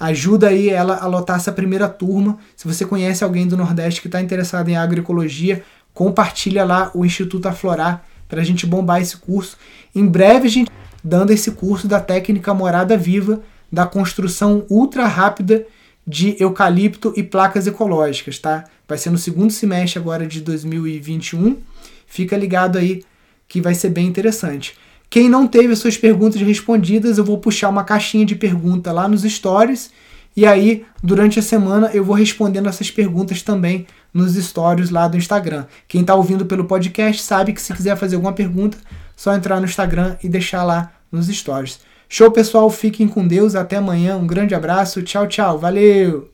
Ajuda 0.00 0.48
aí 0.48 0.68
ela 0.68 0.96
a 0.96 1.06
lotar 1.06 1.36
essa 1.36 1.52
primeira 1.52 1.88
turma. 1.88 2.38
Se 2.56 2.66
você 2.66 2.84
conhece 2.84 3.22
alguém 3.22 3.46
do 3.46 3.56
Nordeste 3.56 4.00
que 4.00 4.08
está 4.08 4.20
interessado 4.20 4.68
em 4.68 4.76
agroecologia, 4.76 5.62
compartilha 5.94 6.64
lá 6.64 6.90
o 6.94 7.04
Instituto 7.04 7.46
Aflorar 7.46 8.04
para 8.28 8.40
a 8.40 8.44
gente 8.44 8.66
bombar 8.66 9.00
esse 9.00 9.16
curso. 9.18 9.56
Em 9.94 10.06
breve 10.06 10.48
a 10.48 10.50
gente 10.50 10.70
dando 11.04 11.32
esse 11.32 11.52
curso 11.52 11.86
da 11.86 12.00
técnica 12.00 12.54
morada 12.54 12.96
viva 12.96 13.40
da 13.70 13.86
construção 13.86 14.64
ultra 14.68 15.06
rápida 15.06 15.66
de 16.06 16.36
eucalipto 16.40 17.12
e 17.16 17.22
placas 17.22 17.66
ecológicas, 17.66 18.38
tá? 18.38 18.64
Vai 18.88 18.98
ser 18.98 19.10
no 19.10 19.18
segundo 19.18 19.52
semestre 19.52 19.98
agora 19.98 20.26
de 20.26 20.40
2021. 20.40 21.56
Fica 22.06 22.36
ligado 22.36 22.78
aí 22.78 23.04
que 23.48 23.60
vai 23.60 23.74
ser 23.74 23.90
bem 23.90 24.06
interessante. 24.06 24.76
Quem 25.08 25.28
não 25.28 25.46
teve 25.46 25.72
as 25.72 25.78
suas 25.78 25.96
perguntas 25.96 26.40
respondidas, 26.40 27.18
eu 27.18 27.24
vou 27.24 27.38
puxar 27.38 27.68
uma 27.68 27.84
caixinha 27.84 28.24
de 28.24 28.34
pergunta 28.34 28.90
lá 28.90 29.06
nos 29.06 29.22
stories 29.22 29.90
e 30.34 30.46
aí 30.46 30.86
durante 31.02 31.38
a 31.38 31.42
semana 31.42 31.90
eu 31.92 32.02
vou 32.02 32.16
respondendo 32.16 32.68
essas 32.68 32.90
perguntas 32.90 33.42
também 33.42 33.86
nos 34.12 34.34
stories 34.34 34.90
lá 34.90 35.06
do 35.06 35.16
Instagram. 35.16 35.66
Quem 35.86 36.00
está 36.00 36.14
ouvindo 36.14 36.46
pelo 36.46 36.64
podcast 36.64 37.22
sabe 37.22 37.52
que 37.52 37.60
se 37.60 37.72
quiser 37.74 37.96
fazer 37.96 38.16
alguma 38.16 38.32
pergunta, 38.32 38.78
só 39.14 39.34
entrar 39.34 39.60
no 39.60 39.66
Instagram 39.66 40.16
e 40.22 40.28
deixar 40.28 40.64
lá 40.64 40.92
nos 41.10 41.26
stories. 41.26 41.80
Show, 42.14 42.30
pessoal. 42.30 42.68
Fiquem 42.68 43.08
com 43.08 43.26
Deus. 43.26 43.54
Até 43.54 43.76
amanhã. 43.76 44.18
Um 44.18 44.26
grande 44.26 44.54
abraço. 44.54 45.02
Tchau, 45.02 45.26
tchau. 45.26 45.58
Valeu! 45.58 46.31